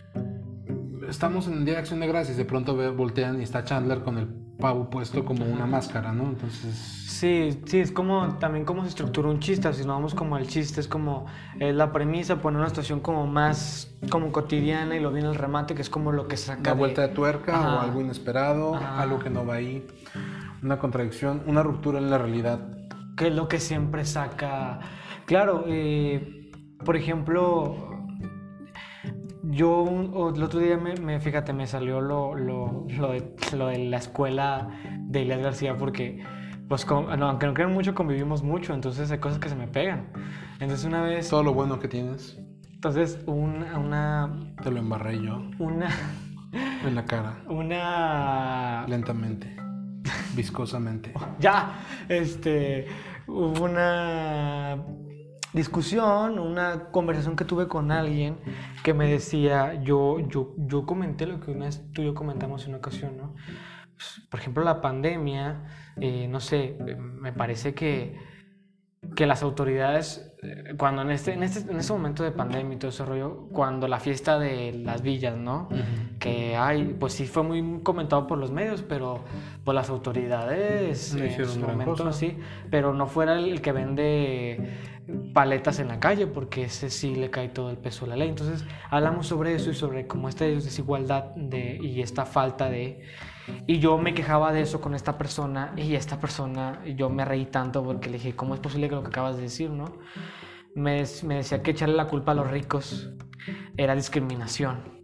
Estamos 1.13 1.45
en 1.47 1.53
el 1.53 1.65
Día 1.65 1.75
de 1.75 1.79
Acción 1.81 1.99
de 1.99 2.07
Gracias. 2.07 2.37
De 2.37 2.43
pronto 2.43 2.75
voltean 2.95 3.39
y 3.39 3.43
está 3.43 3.63
Chandler 3.63 3.99
con 4.01 4.17
el 4.17 4.27
pavo 4.59 4.89
puesto 4.89 5.23
como 5.23 5.45
una 5.45 5.67
máscara, 5.67 6.11
¿no? 6.11 6.23
Entonces. 6.23 6.73
Sí, 6.75 7.59
sí, 7.65 7.79
es 7.79 7.91
como 7.91 8.37
también 8.39 8.65
cómo 8.65 8.81
se 8.81 8.89
estructura 8.89 9.29
un 9.29 9.39
chiste, 9.39 9.71
si 9.73 9.85
no 9.85 9.93
vamos 9.93 10.15
como 10.15 10.37
el 10.37 10.47
chiste, 10.47 10.81
es 10.81 10.87
como 10.87 11.27
eh, 11.59 11.71
la 11.71 11.91
premisa, 11.93 12.41
poner 12.41 12.59
una 12.61 12.69
situación 12.69 12.99
como 12.99 13.27
más 13.27 13.95
como 14.09 14.31
cotidiana 14.31 14.95
y 14.95 14.99
lo 14.99 15.11
viene 15.11 15.29
el 15.29 15.35
remate, 15.35 15.75
que 15.75 15.83
es 15.83 15.89
como 15.91 16.11
lo 16.11 16.27
que 16.27 16.35
saca 16.35 16.59
Una 16.61 16.71
de- 16.71 16.77
vuelta 16.79 17.01
de 17.03 17.09
tuerca 17.09 17.59
Ajá. 17.59 17.75
o 17.75 17.79
algo 17.81 18.01
inesperado, 18.01 18.73
Ajá. 18.75 18.99
algo 18.99 19.19
que 19.19 19.29
no 19.29 19.45
va 19.45 19.53
ahí. 19.55 19.85
Una 20.63 20.79
contradicción, 20.79 21.43
una 21.45 21.61
ruptura 21.61 21.99
en 21.99 22.09
la 22.09 22.17
realidad. 22.17 22.59
que 23.15 23.27
es 23.27 23.35
lo 23.35 23.47
que 23.47 23.59
siempre 23.59 24.03
saca. 24.05 24.79
Claro, 25.27 25.65
eh, 25.67 26.49
por 26.83 26.95
ejemplo, 26.97 27.92
yo 29.55 29.85
el 30.35 30.43
otro 30.43 30.59
día 30.59 30.77
me, 30.77 30.95
me- 30.95 31.19
fíjate, 31.19 31.53
me 31.53 31.67
salió 31.67 32.01
lo, 32.01 32.35
lo, 32.35 32.85
lo 32.89 33.11
de, 33.11 33.35
lo 33.57 33.67
de 33.67 33.77
la 33.79 33.97
escuela 33.97 34.69
de 34.99 35.21
Elias 35.23 35.41
García 35.41 35.77
porque, 35.77 36.23
pues, 36.67 36.87
no, 36.89 37.27
aunque 37.27 37.45
no 37.45 37.53
crean 37.53 37.73
mucho, 37.73 37.93
convivimos 37.95 38.43
mucho, 38.43 38.73
entonces 38.73 39.11
hay 39.11 39.19
cosas 39.19 39.39
que 39.39 39.49
se 39.49 39.55
me 39.55 39.67
pegan. 39.67 40.07
Entonces 40.59 40.85
una 40.85 41.01
vez, 41.01 41.29
Todo 41.29 41.43
lo 41.43 41.53
bueno 41.53 41.79
que 41.79 41.87
tienes, 41.87 42.39
entonces 42.73 43.19
una, 43.25 43.77
una, 43.79 44.53
te 44.63 44.71
lo 44.71 44.79
embarré 44.79 45.21
yo 45.21 45.41
una, 45.59 45.89
en 46.85 46.95
la 46.95 47.05
cara, 47.05 47.37
una, 47.47 48.85
lentamente, 48.87 49.55
viscosamente. 50.35 51.13
Ya, 51.39 51.79
este, 52.09 52.87
hubo 53.27 53.65
una 53.65 54.77
discusión, 55.53 56.39
una 56.39 56.91
conversación 56.91 57.35
que 57.35 57.45
tuve 57.45 57.67
con 57.67 57.91
alguien 57.91 58.37
que 58.83 58.93
me 58.93 59.07
decía, 59.07 59.81
yo, 59.83 60.19
yo, 60.19 60.53
yo 60.57 60.85
comenté 60.85 61.25
lo 61.27 61.39
que 61.39 61.51
una 61.51 61.65
vez 61.65 61.83
tú 61.93 62.01
y 62.01 62.05
yo 62.05 62.13
comentamos 62.13 62.63
en 62.63 62.69
una 62.69 62.77
ocasión, 62.79 63.17
¿no? 63.17 63.35
Pues, 63.95 64.27
Por 64.29 64.39
ejemplo, 64.39 64.63
la 64.63 64.81
pandemia, 64.81 65.65
eh, 66.01 66.27
no 66.27 66.39
sé, 66.39 66.77
eh, 66.85 66.95
me 66.95 67.31
parece 67.31 67.73
que, 67.73 68.17
que 69.15 69.25
las 69.25 69.43
autoridades, 69.43 70.33
eh, 70.41 70.73
cuando 70.77 71.01
en 71.01 71.11
este, 71.11 71.33
en, 71.33 71.43
este, 71.43 71.69
en 71.71 71.77
este 71.77 71.93
momento 71.93 72.23
de 72.23 72.31
pandemia 72.31 72.75
y 72.75 72.79
todo 72.79 72.89
ese 72.89 73.05
rollo, 73.05 73.47
cuando 73.51 73.87
la 73.87 73.99
fiesta 73.99 74.39
de 74.39 74.73
las 74.73 75.01
villas, 75.01 75.37
¿no? 75.37 75.69
que 76.19 76.55
hay, 76.55 76.95
pues 76.99 77.13
sí 77.13 77.25
fue 77.25 77.43
muy 77.43 77.81
comentado 77.83 78.27
por 78.27 78.37
los 78.37 78.51
medios, 78.51 78.81
pero 78.81 79.23
pues 79.63 79.75
las 79.75 79.89
autoridades 79.89 81.13
No 81.15 81.23
en 81.23 81.45
su 81.47 81.59
momento 81.59 81.95
cosa. 81.95 82.13
sí, 82.13 82.37
pero 82.69 82.93
no 82.93 83.07
fuera 83.07 83.37
el 83.37 83.61
que 83.61 83.71
vende 83.71 84.77
paletas 85.33 85.79
en 85.79 85.89
la 85.89 85.99
calle, 85.99 86.27
porque 86.27 86.63
ese 86.63 86.89
sí 86.89 87.13
le 87.15 87.29
cae 87.29 87.49
todo 87.49 87.69
el 87.69 87.77
peso 87.77 88.05
de 88.05 88.11
la 88.11 88.15
ley. 88.17 88.29
Entonces 88.29 88.65
hablamos 88.89 89.27
sobre 89.27 89.53
eso 89.53 89.69
y 89.69 89.75
sobre 89.75 90.07
cómo 90.07 90.29
esta 90.29 90.45
desigualdad 90.45 91.25
de, 91.35 91.77
y 91.81 92.01
esta 92.01 92.25
falta 92.25 92.69
de... 92.69 93.01
Y 93.67 93.79
yo 93.79 93.97
me 93.97 94.13
quejaba 94.13 94.51
de 94.53 94.61
eso 94.61 94.79
con 94.81 94.93
esta 94.95 95.17
persona 95.17 95.73
y 95.75 95.95
esta 95.95 96.19
persona, 96.19 96.79
yo 96.95 97.09
me 97.09 97.25
reí 97.25 97.45
tanto 97.45 97.83
porque 97.83 98.09
le 98.09 98.17
dije, 98.17 98.35
¿cómo 98.35 98.53
es 98.53 98.59
posible 98.59 98.87
que 98.89 98.95
lo 98.95 99.01
que 99.01 99.09
acabas 99.09 99.35
de 99.37 99.43
decir, 99.43 99.69
no? 99.69 99.85
Me, 100.75 101.03
me 101.23 101.35
decía 101.35 101.61
que 101.61 101.71
echarle 101.71 101.95
la 101.95 102.07
culpa 102.07 102.31
a 102.31 102.35
los 102.35 102.49
ricos 102.49 103.11
era 103.77 103.95
discriminación. 103.95 105.03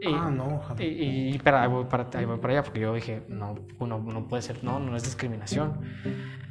Y- 0.00 0.12
Ah, 0.14 0.30
no, 0.30 0.56
ojalá. 0.58 0.82
y, 0.82 1.34
y 1.34 1.38
pero 1.38 1.58
ahí 1.58 1.68
voy, 1.68 1.84
para, 1.84 2.08
ahí 2.14 2.24
voy 2.24 2.38
para 2.38 2.52
allá, 2.54 2.62
porque 2.62 2.80
yo 2.80 2.94
dije, 2.94 3.24
no, 3.28 3.56
no, 3.80 3.98
no 3.98 4.28
puede 4.28 4.42
ser, 4.42 4.62
no, 4.62 4.78
no 4.78 4.96
es 4.96 5.02
discriminación. 5.04 5.80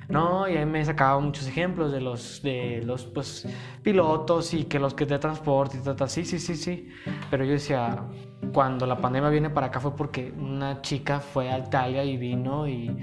No, 0.10 0.48
y 0.48 0.56
ahí 0.56 0.66
me 0.66 0.84
sacaba 0.86 1.20
muchos 1.20 1.48
ejemplos 1.48 1.92
de 1.92 2.00
los, 2.00 2.42
de 2.42 2.82
los 2.86 3.06
pues, 3.06 3.46
pilotos 3.84 4.54
y 4.54 4.64
que 4.66 4.80
los 4.80 4.94
que 4.94 5.06
de 5.06 5.20
transporte 5.20 5.78
y 5.78 5.82
tal. 5.96 6.10
Sí, 6.10 6.24
sí, 6.24 6.40
sí, 6.40 6.56
sí. 6.56 6.90
Pero 7.30 7.44
yo 7.44 7.52
decía, 7.52 8.04
cuando 8.54 8.86
la 8.86 9.02
pandemia 9.02 9.30
viene 9.30 9.50
para 9.50 9.68
acá 9.68 9.80
fue 9.80 9.96
porque 9.96 10.32
una 10.38 10.82
chica 10.82 11.20
fue 11.20 11.50
a 11.50 11.58
Italia 11.60 12.04
y 12.04 12.18
vino 12.18 12.68
y, 12.68 12.98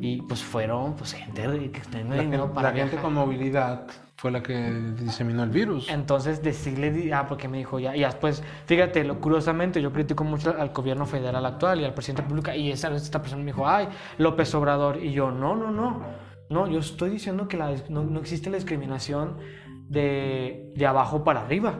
y 0.00 0.22
pues 0.22 0.42
fueron 0.42 0.96
pues 0.96 1.12
gente 1.14 1.42
que 1.70 1.80
tenía 1.80 2.16
dinero 2.16 2.44
gente- 2.44 2.54
para 2.54 2.70
la 2.70 2.74
gente 2.74 2.96
viajar. 2.96 3.00
con 3.00 3.14
movilidad 3.14 3.86
fue 4.16 4.30
la 4.30 4.42
que 4.42 4.54
diseminó 4.96 5.42
el 5.42 5.50
virus. 5.50 5.90
Entonces 5.90 6.42
decirle, 6.42 7.12
ah, 7.12 7.26
porque 7.28 7.48
me 7.48 7.58
dijo 7.58 7.78
ya, 7.78 7.94
y 7.94 8.00
después, 8.00 8.42
fíjate, 8.64 9.04
lo, 9.04 9.20
curiosamente 9.20 9.82
yo 9.82 9.92
critico 9.92 10.24
mucho 10.24 10.54
al 10.58 10.70
gobierno 10.70 11.04
federal 11.04 11.44
actual 11.44 11.80
y 11.80 11.84
al 11.84 11.92
presidente 11.92 12.22
de 12.22 12.24
la 12.24 12.28
República, 12.28 12.56
y 12.56 12.70
esa, 12.72 12.94
esta 12.96 13.20
persona 13.20 13.42
me 13.42 13.52
dijo, 13.52 13.68
ay, 13.68 13.88
López 14.18 14.54
Obrador, 14.54 15.02
y 15.02 15.12
yo, 15.12 15.30
no, 15.30 15.54
no, 15.54 15.70
no, 15.70 16.02
no, 16.48 16.66
yo 16.66 16.78
estoy 16.78 17.10
diciendo 17.10 17.46
que 17.46 17.58
la, 17.58 17.74
no, 17.90 18.04
no 18.04 18.20
existe 18.20 18.48
la 18.48 18.56
discriminación 18.56 19.36
de, 19.88 20.72
de 20.74 20.86
abajo 20.86 21.22
para 21.22 21.42
arriba. 21.42 21.78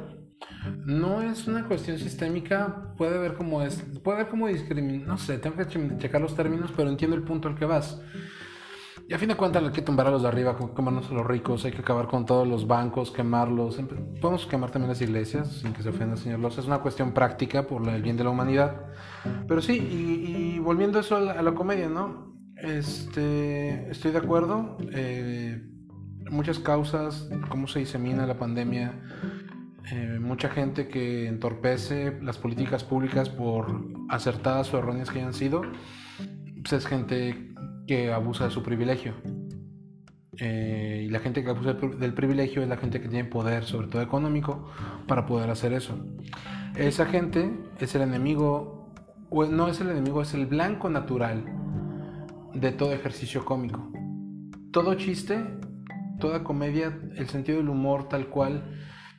No 0.86 1.20
es 1.20 1.48
una 1.48 1.66
cuestión 1.66 1.98
sistémica, 1.98 2.92
puede 2.96 3.18
ver 3.18 3.34
cómo 3.34 3.60
es, 3.62 3.82
puede 4.04 4.18
ver 4.18 4.28
cómo 4.28 4.46
discriminar, 4.46 5.06
no 5.08 5.18
sé, 5.18 5.38
tengo 5.38 5.56
que 5.56 5.66
che- 5.66 5.98
checar 5.98 6.20
los 6.20 6.34
términos, 6.36 6.72
pero 6.76 6.88
entiendo 6.88 7.16
el 7.16 7.22
punto 7.24 7.48
al 7.48 7.56
que 7.56 7.64
vas. 7.64 8.00
Y 9.08 9.14
a 9.14 9.18
fin 9.18 9.28
de 9.28 9.34
cuentas 9.36 9.62
hay 9.64 9.70
que 9.70 9.82
tumbar 9.82 10.06
a 10.06 10.10
los 10.10 10.22
de 10.22 10.28
arriba, 10.28 10.56
como 10.56 10.74
quemarnos 10.74 11.10
a 11.10 11.14
los 11.14 11.26
ricos, 11.26 11.64
hay 11.64 11.72
que 11.72 11.80
acabar 11.80 12.06
con 12.08 12.24
todos 12.24 12.46
los 12.46 12.66
bancos, 12.66 13.10
quemarlos. 13.12 13.78
Podemos 14.20 14.46
quemar 14.46 14.70
también 14.70 14.88
las 14.88 15.00
iglesias, 15.00 15.58
sin 15.60 15.72
que 15.72 15.82
se 15.82 15.90
ofenda, 15.90 16.16
señor 16.16 16.40
Loza. 16.40 16.60
Es 16.60 16.66
una 16.66 16.78
cuestión 16.78 17.12
práctica 17.12 17.66
por 17.66 17.86
el 17.88 18.02
bien 18.02 18.16
de 18.16 18.24
la 18.24 18.30
humanidad. 18.30 18.80
Pero 19.46 19.60
sí, 19.62 19.74
y, 19.74 20.58
volviendo 20.58 20.98
eso 20.98 21.16
a 21.16 21.20
la, 21.20 21.32
a 21.32 21.42
la 21.42 21.54
comedia, 21.54 21.88
¿no? 21.88 22.34
Este, 22.56 23.90
estoy 23.90 24.10
de 24.12 24.18
acuerdo. 24.18 24.76
eh, 24.92 25.62
muchas 26.30 26.58
causas, 26.58 27.28
cómo 27.48 27.68
se 27.68 27.78
disemina 27.78 28.26
la 28.26 28.36
pandemia, 28.36 29.00
eh, 29.92 30.18
mucha 30.20 30.48
gente 30.48 30.88
que 30.88 31.26
entorpece 31.28 32.18
las 32.22 32.38
políticas 32.38 32.84
públicas 32.84 33.28
por 33.28 33.84
acertadas 34.08 34.72
o 34.74 34.78
erróneas 34.78 35.10
que 35.10 35.20
hayan 35.20 35.34
sido, 35.34 35.62
pues 36.62 36.72
es 36.72 36.86
gente 36.86 37.54
que 37.86 38.12
abusa 38.12 38.44
de 38.46 38.50
su 38.50 38.62
privilegio. 38.62 39.14
Eh, 40.38 41.04
y 41.06 41.08
la 41.08 41.20
gente 41.20 41.42
que 41.42 41.50
abusa 41.50 41.72
del 41.72 41.76
pri- 41.76 41.98
del 41.98 42.12
privilegio 42.12 42.62
es 42.62 42.68
la 42.68 42.76
gente 42.76 43.00
que 43.00 43.08
tiene 43.08 43.28
poder, 43.28 43.64
sobre 43.64 43.86
todo 43.86 44.02
económico, 44.02 44.68
para 45.06 45.24
poder 45.24 45.48
hacer 45.50 45.72
eso. 45.72 45.98
Esa 46.74 47.06
gente 47.06 47.50
es 47.78 47.94
el 47.94 48.02
enemigo, 48.02 48.92
o 49.30 49.46
no 49.46 49.68
es 49.68 49.80
el 49.80 49.88
enemigo, 49.90 50.20
es 50.20 50.34
el 50.34 50.46
blanco 50.46 50.90
natural 50.90 51.44
de 52.52 52.72
todo 52.72 52.92
ejercicio 52.92 53.44
cómico. 53.44 53.90
Todo 54.72 54.94
chiste, 54.94 55.42
toda 56.20 56.44
comedia, 56.44 56.98
el 57.16 57.28
sentido 57.28 57.58
del 57.58 57.68
humor 57.70 58.08
tal 58.08 58.26
cual, 58.28 58.62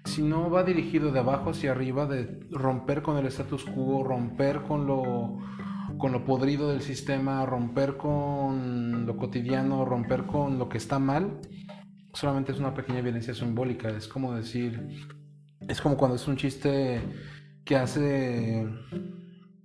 si 0.08 0.24
no 0.24 0.50
va 0.50 0.64
dirigido 0.64 1.12
de 1.12 1.20
abajo 1.20 1.52
hacia 1.52 1.72
arriba, 1.72 2.06
de 2.06 2.40
romper 2.50 3.02
con 3.02 3.18
el 3.18 3.28
status 3.28 3.66
quo, 3.66 4.04
romper 4.04 4.64
con 4.64 4.88
lo, 4.88 5.38
con 5.98 6.12
lo 6.12 6.26
podrido 6.26 6.70
del 6.70 6.82
sistema, 6.82 7.46
romper 7.46 7.98
con 7.98 9.06
lo 9.06 9.18
cotidiano, 9.18 9.86
romper 9.86 10.26
con 10.26 10.58
lo 10.58 10.70
que 10.70 10.78
está 10.78 10.98
mal, 10.98 11.40
solamente 12.14 12.52
es 12.52 12.60
una 12.60 12.74
pequeña 12.74 13.02
violencia 13.02 13.34
simbólica. 13.34 13.90
Es 13.90 14.08
como 14.08 14.34
decir, 14.34 15.08
es 15.68 15.82
como 15.82 15.98
cuando 15.98 16.16
es 16.16 16.28
un 16.28 16.38
chiste 16.38 17.02
que 17.66 17.76
hace, 17.76 18.68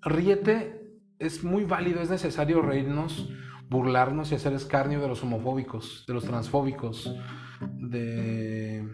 ríete, 0.02 0.98
es 1.18 1.44
muy 1.44 1.64
válido, 1.64 2.02
es 2.02 2.10
necesario 2.10 2.62
reírnos, 2.62 3.30
burlarnos 3.70 4.32
y 4.32 4.34
hacer 4.34 4.52
escarnio 4.52 5.00
de 5.00 5.08
los 5.08 5.22
homofóbicos, 5.22 6.04
de 6.06 6.14
los 6.14 6.24
transfóbicos, 6.24 7.14
de 7.78 8.84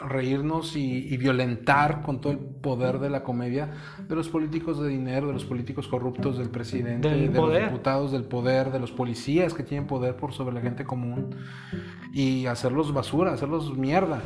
reírnos 0.00 0.76
y, 0.76 1.12
y 1.12 1.16
violentar 1.16 2.02
con 2.02 2.20
todo 2.20 2.32
el 2.32 2.38
poder 2.38 2.98
de 2.98 3.10
la 3.10 3.22
comedia 3.22 3.70
de 4.08 4.14
los 4.14 4.28
políticos 4.28 4.80
de 4.82 4.88
dinero, 4.88 5.28
de 5.28 5.34
los 5.34 5.44
políticos 5.44 5.88
corruptos, 5.88 6.38
del 6.38 6.50
presidente, 6.50 7.08
Del 7.08 7.32
de 7.32 7.38
poder. 7.38 7.62
los 7.62 7.70
diputados 7.70 8.12
del 8.12 8.24
poder, 8.24 8.72
de 8.72 8.80
los 8.80 8.90
policías 8.92 9.54
que 9.54 9.62
tienen 9.62 9.86
poder 9.86 10.16
por 10.16 10.32
sobre 10.32 10.54
la 10.54 10.60
gente 10.60 10.84
común 10.84 11.30
y 12.12 12.46
hacerlos 12.46 12.92
basura, 12.92 13.32
hacerlos 13.32 13.76
mierda. 13.76 14.20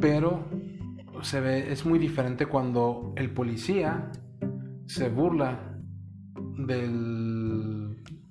Pero 0.00 0.44
se 1.22 1.40
ve, 1.40 1.72
es 1.72 1.84
muy 1.84 1.98
diferente 1.98 2.46
cuando 2.46 3.12
el 3.16 3.30
policía 3.30 4.10
se 4.86 5.08
burla 5.08 5.76
de 6.56 6.88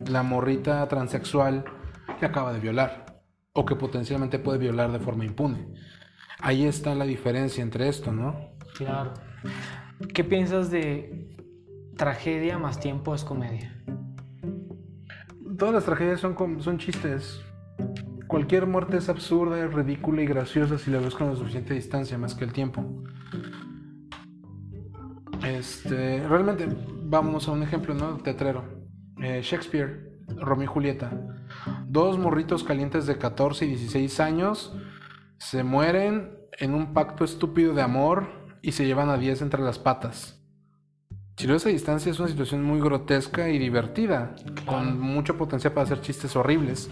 la 0.07 0.23
morrita 0.23 0.87
transexual 0.87 1.65
que 2.19 2.25
acaba 2.25 2.53
de 2.53 2.59
violar 2.59 3.08
o 3.53 3.65
que 3.65 3.75
potencialmente 3.75 4.39
puede 4.39 4.59
violar 4.59 4.91
de 4.91 4.99
forma 4.99 5.25
impune. 5.25 5.67
Ahí 6.39 6.65
está 6.65 6.95
la 6.95 7.05
diferencia 7.05 7.61
entre 7.61 7.89
esto, 7.89 8.11
¿no? 8.11 8.51
Claro. 8.75 9.13
¿Qué 10.13 10.23
piensas 10.23 10.71
de 10.71 11.27
tragedia 11.97 12.57
más 12.57 12.79
tiempo 12.79 13.13
es 13.13 13.23
comedia? 13.23 13.75
Todas 15.57 15.73
las 15.73 15.85
tragedias 15.85 16.21
son, 16.21 16.35
com- 16.35 16.61
son 16.61 16.77
chistes. 16.77 17.41
Cualquier 18.27 18.67
muerte 18.67 18.97
es 18.97 19.09
absurda, 19.09 19.65
ridícula 19.67 20.21
y 20.21 20.25
graciosa 20.27 20.77
si 20.77 20.91
la 20.91 20.99
ves 20.99 21.15
con 21.15 21.27
la 21.29 21.35
suficiente 21.35 21.73
distancia, 21.73 22.17
más 22.17 22.35
que 22.35 22.45
el 22.45 22.53
tiempo. 22.53 23.03
Este, 25.45 26.25
realmente, 26.27 26.67
vamos 27.03 27.47
a 27.47 27.51
un 27.51 27.63
ejemplo, 27.63 27.93
¿no? 27.93 28.17
Teatrero. 28.17 28.63
Eh, 29.21 29.41
Shakespeare, 29.43 30.19
Romeo 30.37 30.63
y 30.65 30.67
Julieta. 30.67 31.11
Dos 31.89 32.19
morritos 32.19 32.63
calientes 32.63 33.07
de 33.07 33.17
14 33.17 33.65
y 33.65 33.69
16 33.69 34.19
años 34.19 34.75
se 35.39 35.63
mueren 35.63 36.37
en 36.59 36.75
un 36.75 36.93
pacto 36.93 37.23
estúpido 37.23 37.73
de 37.73 37.81
amor 37.81 38.27
y 38.61 38.73
se 38.73 38.85
llevan 38.85 39.09
a 39.09 39.17
10 39.17 39.41
entre 39.41 39.63
las 39.63 39.79
patas. 39.79 40.39
Si 41.35 41.47
lo 41.47 41.53
ves 41.53 41.65
a 41.65 41.69
distancia 41.69 42.11
es 42.11 42.19
una 42.19 42.27
situación 42.27 42.63
muy 42.63 42.79
grotesca 42.79 43.49
y 43.49 43.57
divertida, 43.57 44.35
con 44.67 44.99
mucho 44.99 45.35
potencial 45.35 45.73
para 45.73 45.85
hacer 45.85 46.01
chistes 46.01 46.35
horribles. 46.35 46.91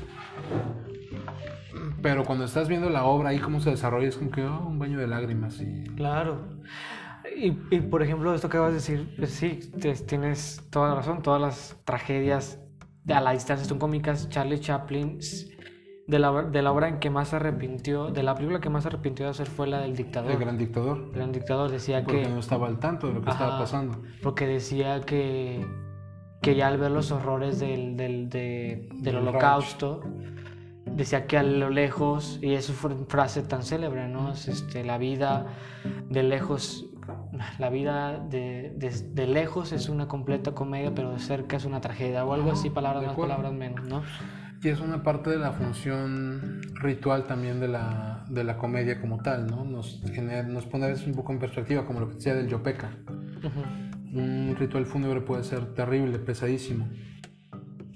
Pero 2.01 2.25
cuando 2.25 2.45
estás 2.45 2.67
viendo 2.67 2.89
la 2.89 3.05
obra 3.05 3.35
y 3.35 3.39
cómo 3.39 3.59
se 3.59 3.69
desarrolla, 3.69 4.07
es 4.07 4.17
como 4.17 4.31
que 4.31 4.45
oh, 4.45 4.65
un 4.65 4.79
baño 4.79 4.97
de 4.97 5.05
lágrimas. 5.05 5.61
Y... 5.61 5.83
Claro. 5.95 6.57
Y, 7.35 7.51
por 7.51 8.01
ejemplo, 8.01 8.33
esto 8.33 8.49
que 8.49 8.57
vas 8.57 8.71
a 8.71 8.73
decir, 8.73 9.13
pues 9.15 9.29
sí, 9.29 9.59
tienes 10.07 10.67
toda 10.71 10.89
la 10.89 10.95
razón, 10.95 11.21
todas 11.21 11.39
las 11.39 11.77
tragedias 11.85 12.59
a 13.09 13.21
la 13.21 13.31
distancia 13.31 13.65
son 13.65 13.79
cómicas. 13.79 14.29
Charlie 14.29 14.59
Chaplin 14.59 15.19
de 16.07 16.19
la, 16.19 16.43
de 16.43 16.61
la 16.61 16.71
obra 16.71 16.87
en 16.87 16.99
que 16.99 17.09
más 17.09 17.29
se 17.29 17.35
arrepintió, 17.35 18.07
de 18.07 18.23
la 18.23 18.33
película 18.33 18.61
que 18.61 18.69
más 18.69 18.83
se 18.83 18.89
arrepintió 18.89 19.25
de 19.25 19.31
hacer 19.31 19.47
fue 19.47 19.67
la 19.67 19.79
del 19.79 19.95
dictador. 19.95 20.31
El 20.31 20.37
gran 20.37 20.57
dictador. 20.57 20.97
El 20.97 21.11
gran 21.11 21.31
dictador 21.31 21.69
decía 21.69 22.03
porque 22.03 22.17
que... 22.17 22.21
Porque 22.23 22.33
no 22.33 22.39
estaba 22.39 22.67
al 22.67 22.79
tanto 22.79 23.07
de 23.07 23.13
lo 23.13 23.21
que 23.21 23.29
estaba 23.29 23.59
pasando. 23.59 24.01
Porque 24.23 24.47
decía 24.47 25.01
que, 25.01 25.65
que 26.41 26.55
ya 26.55 26.67
al 26.67 26.77
ver 26.77 26.91
los 26.91 27.11
horrores 27.11 27.59
del, 27.59 27.97
del, 27.97 28.29
del 28.29 29.15
holocausto, 29.17 30.01
decía 30.85 31.27
que 31.27 31.37
a 31.37 31.43
lo 31.43 31.69
lejos, 31.69 32.39
y 32.41 32.53
eso 32.53 32.71
fue 32.71 32.93
una 32.93 33.05
frase 33.05 33.41
tan 33.41 33.63
célebre, 33.63 34.07
¿no? 34.07 34.31
este, 34.31 34.83
la 34.83 34.97
vida 34.97 35.47
de 36.09 36.23
lejos... 36.23 36.85
La 37.59 37.69
vida 37.69 38.19
de, 38.19 38.73
de, 38.77 39.27
lejos 39.27 39.71
es 39.71 39.89
una 39.89 40.07
completa 40.07 40.53
comedia, 40.53 40.93
pero 40.93 41.11
de 41.11 41.19
cerca 41.19 41.57
es 41.57 41.65
una 41.65 41.81
tragedia, 41.81 42.25
o 42.25 42.33
algo 42.33 42.51
así, 42.51 42.69
palabras 42.69 43.05
más, 43.05 43.15
palabras 43.15 43.53
menos, 43.53 43.87
¿no? 43.87 44.03
Y 44.63 44.69
es 44.69 44.79
una 44.79 45.03
parte 45.03 45.29
de 45.29 45.37
la 45.37 45.51
función 45.51 46.61
ritual 46.81 47.25
también 47.25 47.59
de 47.59 47.67
la, 47.67 48.25
de 48.27 48.43
la 48.43 48.57
comedia 48.57 48.99
como 48.99 49.19
tal, 49.19 49.47
¿no? 49.47 49.63
Nos, 49.63 50.01
nos 50.01 50.65
pone 50.65 50.93
un 50.93 51.13
poco 51.13 51.31
en 51.31 51.39
perspectiva, 51.39 51.85
como 51.85 51.99
lo 51.99 52.09
que 52.09 52.15
decía 52.15 52.33
del 52.33 52.47
Yopeca. 52.47 52.89
Un 54.13 54.55
ritual 54.57 54.85
fúnebre 54.85 55.21
puede 55.21 55.43
ser 55.43 55.73
terrible, 55.73 56.17
pesadísimo. 56.17 56.87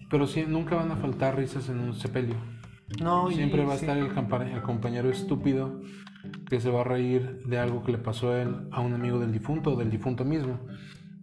Pero 0.09 0.27
sí, 0.27 0.45
nunca 0.47 0.75
van 0.75 0.91
a 0.91 0.97
faltar 0.97 1.35
risas 1.35 1.67
en 1.69 1.79
un 1.79 1.93
sepelio. 1.95 2.35
No, 3.01 3.31
Siempre 3.31 3.65
va 3.65 3.73
a 3.73 3.75
estar 3.77 3.97
el, 3.97 4.07
el, 4.07 4.61
compañero 4.61 5.09
estúpido 5.09 5.81
que 6.49 6.59
se 6.59 6.69
va 6.69 6.81
a 6.81 6.85
reír 6.85 7.43
de 7.45 7.57
algo 7.57 7.83
que 7.83 7.91
le 7.91 7.97
pasó 7.97 8.31
a 8.31 8.41
él, 8.41 8.67
a 8.71 8.81
un 8.81 8.93
amigo 8.93 9.19
del 9.19 9.31
difunto 9.31 9.73
o 9.73 9.75
del 9.75 9.89
difunto 9.89 10.25
mismo. 10.25 10.59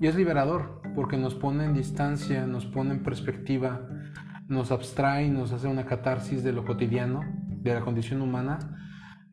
Y 0.01 0.07
es 0.07 0.15
liberador, 0.15 0.81
porque 0.95 1.17
nos 1.17 1.35
pone 1.35 1.65
en 1.65 1.75
distancia, 1.75 2.47
nos 2.47 2.67
pone 2.67 2.93
en 2.93 3.03
perspectiva 3.03 3.89
nos 4.49 4.73
abstrae, 4.73 5.29
nos 5.29 5.53
hace 5.53 5.69
una 5.69 5.85
catarsis 5.85 6.43
de 6.43 6.53
lo 6.53 6.65
cotidiano, 6.65 7.21
de 7.47 7.75
la 7.75 7.81
condición 7.83 8.23
humana, 8.23 8.59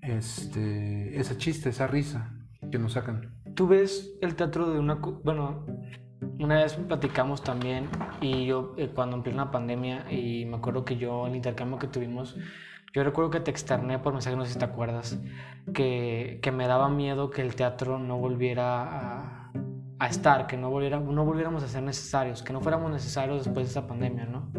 este, 0.02 1.18
ese 1.18 1.38
chiste, 1.38 1.70
esa 1.70 1.88
risa 1.88 2.34
que 2.70 2.78
nos 2.78 2.94
sacan. 2.94 3.34
Tú 3.56 3.68
ves 3.68 4.18
el 4.22 4.36
teatro 4.36 4.72
de 4.72 4.80
una... 4.80 4.96
Bueno, 4.96 5.66
una 6.40 6.64
vez 6.64 6.74
platicamos 6.74 7.44
también 7.44 7.88
y 8.20 8.46
yo 8.46 8.74
eh, 8.78 8.92
cuando 8.94 9.16
empezó 9.16 9.38
la 9.38 9.52
pandemia 9.52 10.12
y 10.12 10.46
me 10.46 10.58
acuerdo 10.58 10.84
que 10.84 10.98
yo 10.98 11.28
el 11.28 11.36
intercambio 11.36 11.80
que 11.80 11.88
tuvimos, 11.88 12.38
yo 12.96 13.04
recuerdo 13.04 13.30
que 13.30 13.42
te 13.42 13.52
externé 13.52 14.00
por 14.00 14.14
mensaje, 14.14 14.38
no 14.38 14.46
sé 14.46 14.54
si 14.54 14.60
te 14.60 14.64
acuerdas, 14.64 15.20
que, 15.74 16.40
que 16.42 16.52
me 16.54 16.66
daba 16.66 16.88
miedo 16.88 17.30
que 17.30 17.42
el 17.42 17.54
teatro 17.54 18.00
no 18.00 18.18
volviera 18.18 18.84
a, 18.84 19.52
a 20.00 20.08
estar, 20.08 20.48
que 20.48 20.56
no, 20.56 20.70
volviera, 20.70 20.98
no 21.02 21.26
volviéramos 21.26 21.62
a 21.62 21.68
ser 21.68 21.84
necesarios, 21.84 22.42
que 22.42 22.54
no 22.54 22.62
fuéramos 22.62 22.90
necesarios 22.90 23.44
después 23.44 23.66
de 23.66 23.68
esta 23.68 23.86
pandemia, 23.86 24.28
¿no? 24.28 24.50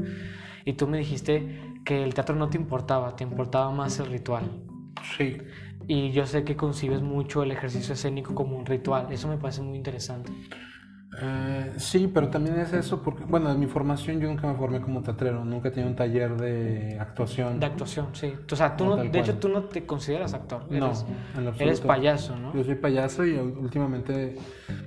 Y 0.66 0.74
tú 0.74 0.86
me 0.86 0.98
dijiste 0.98 1.78
que 1.82 2.04
el 2.04 2.12
teatro 2.12 2.36
no 2.36 2.50
te 2.50 2.58
importaba, 2.58 3.16
te 3.16 3.24
importaba 3.24 3.70
más 3.70 3.98
el 4.00 4.08
ritual. 4.08 4.44
Sí. 5.16 5.38
Y 5.86 6.10
yo 6.10 6.26
sé 6.26 6.44
que 6.44 6.56
concibes 6.56 7.00
mucho 7.00 7.42
el 7.42 7.52
ejercicio 7.52 7.94
escénico 7.94 8.34
como 8.34 8.58
un 8.58 8.66
ritual. 8.66 9.10
Eso 9.10 9.28
me 9.28 9.38
parece 9.38 9.62
muy 9.62 9.78
interesante. 9.78 10.30
Eh, 11.22 11.72
sí, 11.78 12.10
pero 12.12 12.28
también 12.28 12.58
es 12.58 12.72
eso 12.72 13.02
porque, 13.02 13.24
bueno, 13.24 13.50
en 13.50 13.58
mi 13.58 13.66
formación 13.66 14.20
yo 14.20 14.28
nunca 14.28 14.46
me 14.46 14.54
formé 14.54 14.80
como 14.80 15.02
teatrero, 15.02 15.44
nunca 15.44 15.68
he 15.68 15.70
tenido 15.70 15.90
un 15.90 15.96
taller 15.96 16.36
de 16.36 16.98
actuación. 17.00 17.58
De 17.58 17.66
actuación, 17.66 18.08
sí. 18.12 18.34
O 18.50 18.56
sea, 18.56 18.76
tú 18.76 18.84
no, 18.84 18.96
de 18.96 19.18
hecho 19.18 19.38
tú 19.38 19.48
no 19.48 19.64
te 19.64 19.86
consideras 19.86 20.34
actor. 20.34 20.64
Eres, 20.70 21.06
no, 21.40 21.52
Eres 21.58 21.80
payaso, 21.80 22.36
¿no? 22.36 22.54
Yo 22.54 22.64
soy 22.64 22.74
payaso 22.74 23.24
y 23.24 23.34
últimamente 23.38 24.36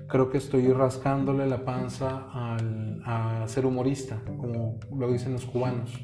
creo 0.08 0.30
que 0.30 0.38
estoy 0.38 0.72
rascándole 0.72 1.48
la 1.48 1.66
panza 1.66 2.28
al, 2.32 3.02
a 3.06 3.48
ser 3.48 3.66
humorista, 3.66 4.22
como 4.38 4.80
lo 4.96 5.12
dicen 5.12 5.34
los 5.34 5.46
cubanos. 5.46 6.00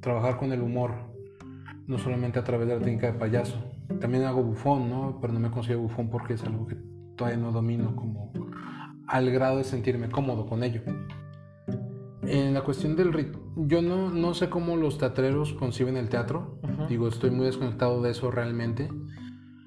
Trabajar 0.00 0.36
con 0.36 0.52
el 0.52 0.62
humor, 0.62 1.14
no 1.86 1.98
solamente 1.98 2.38
a 2.38 2.44
través 2.44 2.66
de 2.66 2.74
la 2.76 2.80
técnica 2.80 3.06
de 3.06 3.18
payaso. 3.18 3.72
También 4.00 4.24
hago 4.24 4.42
bufón, 4.42 4.90
¿no? 4.90 5.18
Pero 5.20 5.32
no 5.32 5.40
me 5.40 5.50
considero 5.50 5.80
bufón 5.80 6.10
porque 6.10 6.34
es 6.34 6.42
algo 6.42 6.66
que 6.66 6.76
todavía 7.16 7.38
no 7.38 7.52
domino 7.52 7.94
como 7.94 8.32
al 9.06 9.30
grado 9.30 9.58
de 9.58 9.64
sentirme 9.64 10.10
cómodo 10.10 10.46
con 10.46 10.62
ello. 10.62 10.82
En 12.22 12.54
la 12.54 12.62
cuestión 12.62 12.96
del 12.96 13.12
ritmo, 13.12 13.52
yo 13.56 13.82
no, 13.82 14.10
no 14.10 14.34
sé 14.34 14.48
cómo 14.48 14.76
los 14.76 14.98
teatreros 14.98 15.52
conciben 15.52 15.96
el 15.96 16.08
teatro, 16.08 16.58
digo, 16.88 17.08
estoy 17.08 17.30
muy 17.30 17.46
desconectado 17.46 18.02
de 18.02 18.10
eso 18.12 18.30
realmente. 18.30 18.88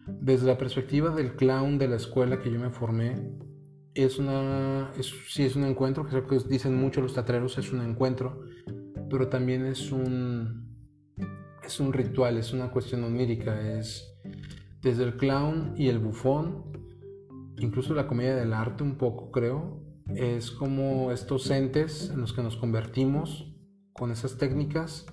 Desde 0.08 0.47
la 0.47 0.58
perspectiva 0.58 1.12
del 1.12 1.36
clown 1.36 1.78
de 1.78 1.88
la 1.88 1.97
escuela 1.97 2.39
que 2.39 2.52
yo 2.52 2.60
me 2.60 2.71
formé, 2.71 3.38
es 3.93 4.19
una, 4.19 4.91
es, 4.97 5.13
sí 5.28 5.43
es 5.43 5.56
un 5.56 5.65
encuentro, 5.65 6.08
que 6.08 6.23
que 6.26 6.39
dicen 6.47 6.76
mucho 6.76 7.02
los 7.02 7.13
teatreros, 7.13 7.58
es 7.58 7.71
un 7.71 7.82
encuentro, 7.82 8.41
pero 9.10 9.28
también 9.28 9.65
es 9.65 9.91
un, 9.91 10.78
es 11.63 11.80
un 11.80 11.93
ritual, 11.93 12.38
es 12.38 12.54
una 12.54 12.71
cuestión 12.71 13.04
onírica, 13.04 13.60
es 13.78 14.15
desde 14.82 15.04
el 15.04 15.17
clown 15.17 15.73
y 15.78 15.89
el 15.89 16.00
bufón 16.00 16.76
incluso 17.59 17.93
la 17.93 18.07
comedia 18.07 18.35
del 18.35 18.53
arte 18.53 18.83
un 18.83 18.97
poco, 18.97 19.31
creo, 19.31 19.81
es 20.15 20.51
como 20.51 21.11
estos 21.11 21.49
entes 21.51 22.09
en 22.09 22.21
los 22.21 22.33
que 22.33 22.43
nos 22.43 22.55
convertimos 22.57 23.53
con 23.93 24.11
esas 24.11 24.37
técnicas. 24.37 25.05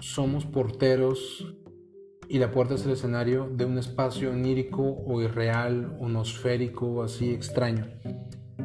Somos 0.00 0.44
porteros 0.46 1.54
y 2.28 2.38
la 2.38 2.50
puerta 2.50 2.74
es 2.74 2.84
el 2.84 2.92
escenario 2.92 3.48
de 3.50 3.64
un 3.64 3.78
espacio 3.78 4.30
onírico 4.30 4.82
o 4.82 5.22
irreal 5.22 5.96
o 6.00 6.08
nosférico 6.08 7.02
así 7.02 7.30
extraño. 7.30 7.86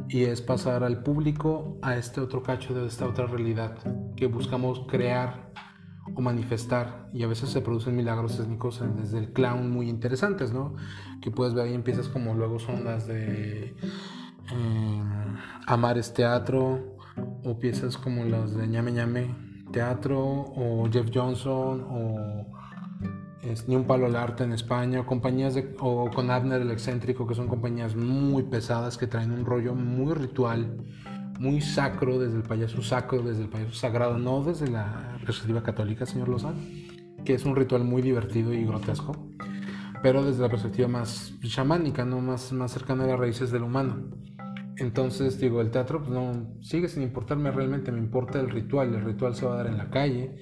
Y 0.09 0.23
es 0.23 0.41
pasar 0.41 0.83
al 0.83 1.01
público 1.01 1.77
a 1.81 1.97
este 1.97 2.19
otro 2.19 2.43
cacho 2.43 2.73
de 2.73 2.85
esta 2.85 3.07
otra 3.07 3.25
realidad 3.25 3.77
que 4.15 4.27
buscamos 4.27 4.85
crear 4.87 5.51
o 6.15 6.21
manifestar 6.21 7.09
y 7.13 7.23
a 7.23 7.27
veces 7.27 7.49
se 7.49 7.61
producen 7.61 7.95
milagros 7.95 8.37
técnicos 8.37 8.81
desde 8.97 9.19
el 9.19 9.31
clown 9.31 9.71
muy 9.71 9.89
interesantes, 9.89 10.51
¿no? 10.51 10.75
Que 11.21 11.31
puedes 11.31 11.53
ver 11.53 11.67
ahí 11.67 11.73
empiezas 11.73 12.07
como 12.09 12.33
luego 12.33 12.59
son 12.59 12.83
las 12.83 13.07
de 13.07 13.75
eh, 14.51 15.03
Amar 15.67 15.97
es 15.97 16.13
teatro 16.13 16.97
o 17.43 17.59
piezas 17.59 17.97
como 17.97 18.25
las 18.25 18.55
de 18.55 18.67
ñame 18.67 18.91
ñame 18.91 19.35
teatro 19.71 20.19
o 20.19 20.89
Jeff 20.91 21.09
Johnson 21.13 21.85
o 21.89 22.45
Ni 23.67 23.75
un 23.75 23.85
palo 23.85 24.05
al 24.05 24.15
arte 24.15 24.43
en 24.43 24.53
España 24.53 25.01
o 25.01 25.05
compañías 25.05 25.57
o 25.79 26.09
con 26.11 26.31
Abner 26.31 26.61
el 26.61 26.71
excéntrico 26.71 27.27
que 27.27 27.35
son 27.35 27.47
compañías 27.47 27.95
muy 27.95 28.43
pesadas 28.43 28.97
que 28.97 29.07
traen 29.07 29.31
un 29.31 29.45
rollo 29.45 29.73
muy 29.75 30.13
ritual 30.13 30.77
muy 31.39 31.61
sacro, 31.61 32.19
desde 32.19 32.37
el 32.37 32.43
payaso 32.43 32.81
sacro, 32.81 33.21
desde 33.21 33.43
el 33.43 33.49
payaso 33.49 33.73
sagrado, 33.73 34.17
no 34.17 34.43
desde 34.43 34.67
la 34.67 35.17
perspectiva 35.25 35.63
católica, 35.63 36.05
señor 36.05 36.29
Lozano, 36.29 36.59
que 37.25 37.33
es 37.33 37.45
un 37.45 37.55
ritual 37.55 37.83
muy 37.83 38.01
divertido 38.01 38.53
y 38.53 38.65
grotesco, 38.65 39.29
pero 40.01 40.23
desde 40.23 40.41
la 40.41 40.49
perspectiva 40.49 40.87
más 40.87 41.33
chamánica, 41.41 42.05
¿no? 42.05 42.19
más, 42.21 42.51
más 42.53 42.71
cercana 42.71 43.05
a 43.05 43.07
las 43.07 43.19
raíces 43.19 43.51
del 43.51 43.63
humano. 43.63 44.09
Entonces, 44.77 45.39
digo, 45.39 45.61
el 45.61 45.71
teatro 45.71 45.99
pues, 45.99 46.11
no 46.11 46.57
sigue 46.61 46.87
sin 46.89 47.03
importarme 47.03 47.51
realmente, 47.51 47.91
me 47.91 47.99
importa 47.99 48.39
el 48.39 48.49
ritual. 48.49 48.93
El 48.95 49.05
ritual 49.05 49.35
se 49.35 49.45
va 49.45 49.53
a 49.53 49.57
dar 49.57 49.67
en 49.67 49.77
la 49.77 49.89
calle, 49.91 50.35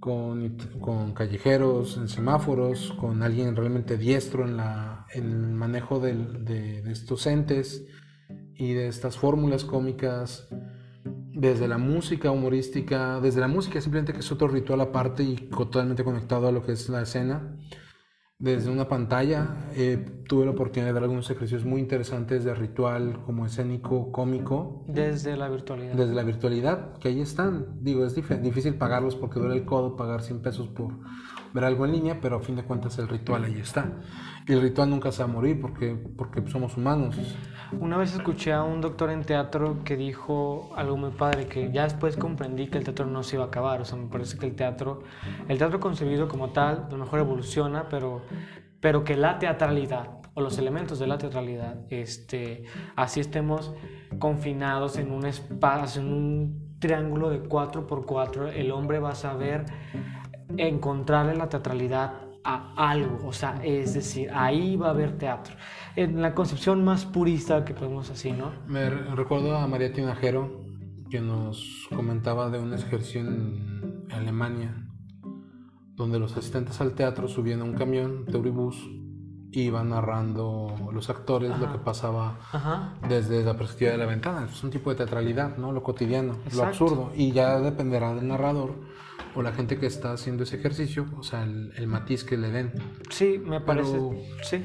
con, 0.00 0.56
con 0.80 1.14
callejeros, 1.14 1.96
en 1.96 2.08
semáforos, 2.08 2.92
con 3.00 3.22
alguien 3.22 3.54
realmente 3.54 3.96
diestro 3.96 4.44
en, 4.44 4.56
la, 4.56 5.06
en 5.14 5.30
el 5.30 5.52
manejo 5.52 6.00
de, 6.00 6.14
de 6.14 6.90
estos 6.90 7.26
entes 7.28 7.86
y 8.56 8.74
de 8.74 8.88
estas 8.88 9.16
fórmulas 9.16 9.64
cómicas, 9.64 10.48
desde 11.04 11.66
la 11.66 11.78
música 11.78 12.30
humorística, 12.30 13.20
desde 13.20 13.40
la 13.40 13.48
música 13.48 13.80
simplemente 13.80 14.12
que 14.12 14.20
es 14.20 14.32
otro 14.32 14.48
ritual 14.48 14.80
aparte 14.80 15.22
y 15.22 15.36
totalmente 15.36 16.04
conectado 16.04 16.48
a 16.48 16.52
lo 16.52 16.62
que 16.62 16.72
es 16.72 16.88
la 16.88 17.02
escena. 17.02 17.56
Desde 18.38 18.70
una 18.70 18.88
pantalla 18.88 19.68
eh, 19.76 20.04
tuve 20.26 20.44
la 20.44 20.50
oportunidad 20.50 20.88
de 20.88 20.94
dar 20.94 21.04
algunos 21.04 21.30
ejercicios 21.30 21.64
muy 21.64 21.80
interesantes 21.80 22.42
de 22.42 22.52
ritual 22.52 23.22
como 23.24 23.46
escénico, 23.46 24.10
cómico. 24.10 24.84
Desde 24.88 25.36
la 25.36 25.48
virtualidad. 25.48 25.94
Desde 25.94 26.12
la 26.12 26.24
virtualidad, 26.24 26.98
que 26.98 27.06
ahí 27.06 27.20
están. 27.20 27.78
Digo, 27.82 28.04
es 28.04 28.16
difícil 28.16 28.74
pagarlos 28.74 29.14
porque 29.14 29.38
duele 29.38 29.54
el 29.54 29.64
codo 29.64 29.94
pagar 29.94 30.22
100 30.22 30.42
pesos 30.42 30.66
por 30.66 30.92
ver 31.54 31.64
algo 31.64 31.84
en 31.84 31.92
línea, 31.92 32.20
pero 32.20 32.36
a 32.36 32.40
fin 32.40 32.56
de 32.56 32.64
cuentas 32.64 32.98
el 32.98 33.06
ritual 33.06 33.44
ahí 33.44 33.60
está. 33.60 34.00
Y 34.48 34.52
el 34.52 34.60
ritual 34.60 34.90
nunca 34.90 35.12
se 35.12 35.22
va 35.22 35.28
a 35.28 35.32
morir 35.32 35.60
porque, 35.60 35.94
porque 35.94 36.42
somos 36.48 36.76
humanos. 36.76 37.16
Una 37.80 37.96
vez 37.96 38.14
escuché 38.14 38.52
a 38.52 38.62
un 38.62 38.80
doctor 38.80 39.10
en 39.10 39.22
teatro 39.24 39.78
que 39.84 39.96
dijo 39.96 40.70
algo 40.76 40.96
muy 40.96 41.10
padre, 41.10 41.46
que 41.46 41.72
ya 41.72 41.84
después 41.84 42.16
comprendí 42.16 42.66
que 42.68 42.78
el 42.78 42.84
teatro 42.84 43.06
no 43.06 43.22
se 43.22 43.36
iba 43.36 43.44
a 43.44 43.48
acabar, 43.48 43.80
o 43.80 43.84
sea, 43.84 43.96
me 43.98 44.08
parece 44.08 44.38
que 44.38 44.46
el 44.46 44.54
teatro, 44.54 45.02
el 45.48 45.58
teatro 45.58 45.80
concebido 45.80 46.28
como 46.28 46.50
tal, 46.50 46.86
a 46.86 46.90
lo 46.90 46.98
mejor 46.98 47.20
evoluciona, 47.20 47.88
pero, 47.88 48.22
pero 48.80 49.04
que 49.04 49.16
la 49.16 49.38
teatralidad 49.38 50.20
o 50.34 50.40
los 50.40 50.58
elementos 50.58 50.98
de 50.98 51.06
la 51.06 51.18
teatralidad, 51.18 51.76
este, 51.90 52.64
así 52.94 53.20
estemos 53.20 53.74
confinados 54.18 54.98
en 54.98 55.10
un 55.10 55.26
espacio, 55.26 56.02
en 56.02 56.12
un 56.12 56.76
triángulo 56.78 57.30
de 57.30 57.42
4x4, 57.42 58.52
el 58.54 58.70
hombre 58.70 58.98
va 58.98 59.10
a 59.10 59.14
saber 59.14 59.64
encontrarle 60.56 61.34
la 61.34 61.48
teatralidad 61.48 62.21
a 62.44 62.90
algo, 62.90 63.26
o 63.26 63.32
sea, 63.32 63.60
es 63.62 63.94
decir, 63.94 64.30
ahí 64.32 64.76
va 64.76 64.88
a 64.88 64.90
haber 64.90 65.18
teatro. 65.18 65.54
En 65.96 66.20
la 66.20 66.34
concepción 66.34 66.84
más 66.84 67.04
purista 67.04 67.64
que 67.64 67.74
podemos 67.74 68.10
así, 68.10 68.32
¿no? 68.32 68.52
Me 68.66 68.90
recuerdo 68.90 69.56
a 69.56 69.66
María 69.66 69.92
Tinajero 69.92 70.64
que 71.10 71.20
nos 71.20 71.86
comentaba 71.94 72.50
de 72.50 72.58
un 72.58 72.72
ejercicio 72.72 73.20
en 73.20 74.06
Alemania 74.10 74.74
donde 75.94 76.18
los 76.18 76.36
asistentes 76.36 76.80
al 76.80 76.94
teatro 76.94 77.28
subían 77.28 77.60
a 77.60 77.64
un 77.64 77.74
camión 77.74 78.24
de 78.24 78.38
Uribus 78.38 78.76
y 79.52 79.62
iban 79.64 79.90
narrando 79.90 80.74
los 80.92 81.10
actores 81.10 81.56
lo 81.58 81.70
que 81.70 81.78
pasaba 81.78 82.38
desde 83.06 83.44
la 83.44 83.56
perspectiva 83.56 83.92
de 83.92 83.98
la 83.98 84.06
ventana. 84.06 84.48
Es 84.50 84.64
un 84.64 84.70
tipo 84.70 84.88
de 84.90 84.96
teatralidad, 84.96 85.58
¿no? 85.58 85.72
Lo 85.72 85.82
cotidiano, 85.82 86.38
lo 86.54 86.64
absurdo. 86.64 87.12
Y 87.14 87.32
ya 87.32 87.60
dependerá 87.60 88.14
del 88.14 88.26
narrador 88.26 88.74
o 89.34 89.42
la 89.42 89.52
gente 89.52 89.78
que 89.78 89.86
está 89.86 90.12
haciendo 90.12 90.42
ese 90.42 90.56
ejercicio, 90.56 91.06
o 91.18 91.22
sea, 91.22 91.42
el, 91.42 91.86
matiz 91.86 92.24
que 92.24 92.36
le 92.36 92.50
den. 92.50 92.72
Sí, 93.10 93.40
me 93.44 93.60
parece. 93.60 93.98
sí. 94.42 94.64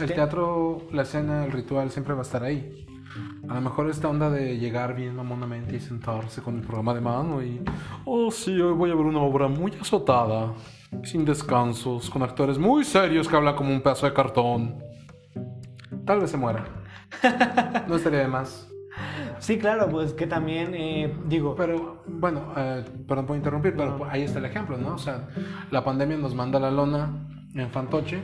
El 0.00 0.12
teatro, 0.12 0.88
la 0.92 1.02
escena, 1.02 1.44
el 1.44 1.52
ritual 1.52 1.90
siempre 1.90 2.14
va 2.14 2.20
a 2.20 2.22
estar 2.22 2.42
ahí. 2.42 2.86
A 3.48 3.54
lo 3.54 3.60
mejor 3.60 3.88
esta 3.88 4.08
onda 4.08 4.30
de 4.30 4.58
llegar 4.58 4.94
bien 4.94 5.16
mamonamente 5.16 5.76
y 5.76 5.80
sentarse 5.80 6.42
con 6.42 6.56
el 6.56 6.62
programa 6.62 6.94
de 6.94 7.00
mano 7.00 7.42
y. 7.42 7.60
Oh, 8.04 8.30
sí, 8.30 8.60
hoy 8.60 8.74
voy 8.74 8.90
a 8.90 8.94
ver 8.94 9.06
una 9.06 9.20
obra 9.20 9.48
muy 9.48 9.72
azotada, 9.80 10.52
sin 11.04 11.24
descansos, 11.24 12.10
con 12.10 12.22
actores 12.22 12.58
muy 12.58 12.84
serios 12.84 13.28
que 13.28 13.36
hablan 13.36 13.56
como 13.56 13.70
un 13.70 13.80
pedazo 13.80 14.06
de 14.06 14.12
cartón. 14.12 14.82
Tal 16.04 16.20
vez 16.20 16.30
se 16.30 16.36
muera. 16.36 16.64
No 17.88 17.96
estaría 17.96 18.20
de 18.20 18.28
más. 18.28 18.67
Sí, 19.38 19.58
claro, 19.58 19.88
pues 19.88 20.12
que 20.12 20.26
también, 20.26 20.74
eh, 20.74 21.14
digo... 21.26 21.54
Pero, 21.56 22.02
bueno, 22.06 22.52
eh, 22.56 22.84
perdón 23.06 23.26
por 23.26 23.36
interrumpir, 23.36 23.74
pero 23.76 24.06
ahí 24.10 24.22
está 24.22 24.38
el 24.38 24.44
ejemplo, 24.44 24.76
¿no? 24.76 24.94
O 24.94 24.98
sea, 24.98 25.28
la 25.70 25.84
pandemia 25.84 26.16
nos 26.16 26.34
manda 26.34 26.58
la 26.58 26.70
lona 26.70 27.28
en 27.54 27.70
Fantoche 27.70 28.20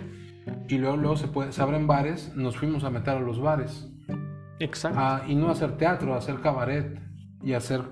y 0.69 0.79
luego, 0.79 0.97
luego 0.97 1.17
se, 1.17 1.29
puede, 1.29 1.53
se 1.53 1.63
abren 1.63 1.87
bares, 1.87 2.35
nos 2.35 2.57
fuimos 2.57 2.85
a 2.85 2.91
meter 2.91 3.17
a 3.17 3.21
los 3.21 3.41
bares. 3.41 3.89
Exacto. 4.59 4.99
Ah, 5.01 5.23
y 5.27 5.35
no 5.35 5.51
hacer 5.51 5.77
teatro, 5.77 6.15
hacer 6.15 6.41
cabaret 6.41 7.01
y 7.43 7.53
hacer 7.55 7.83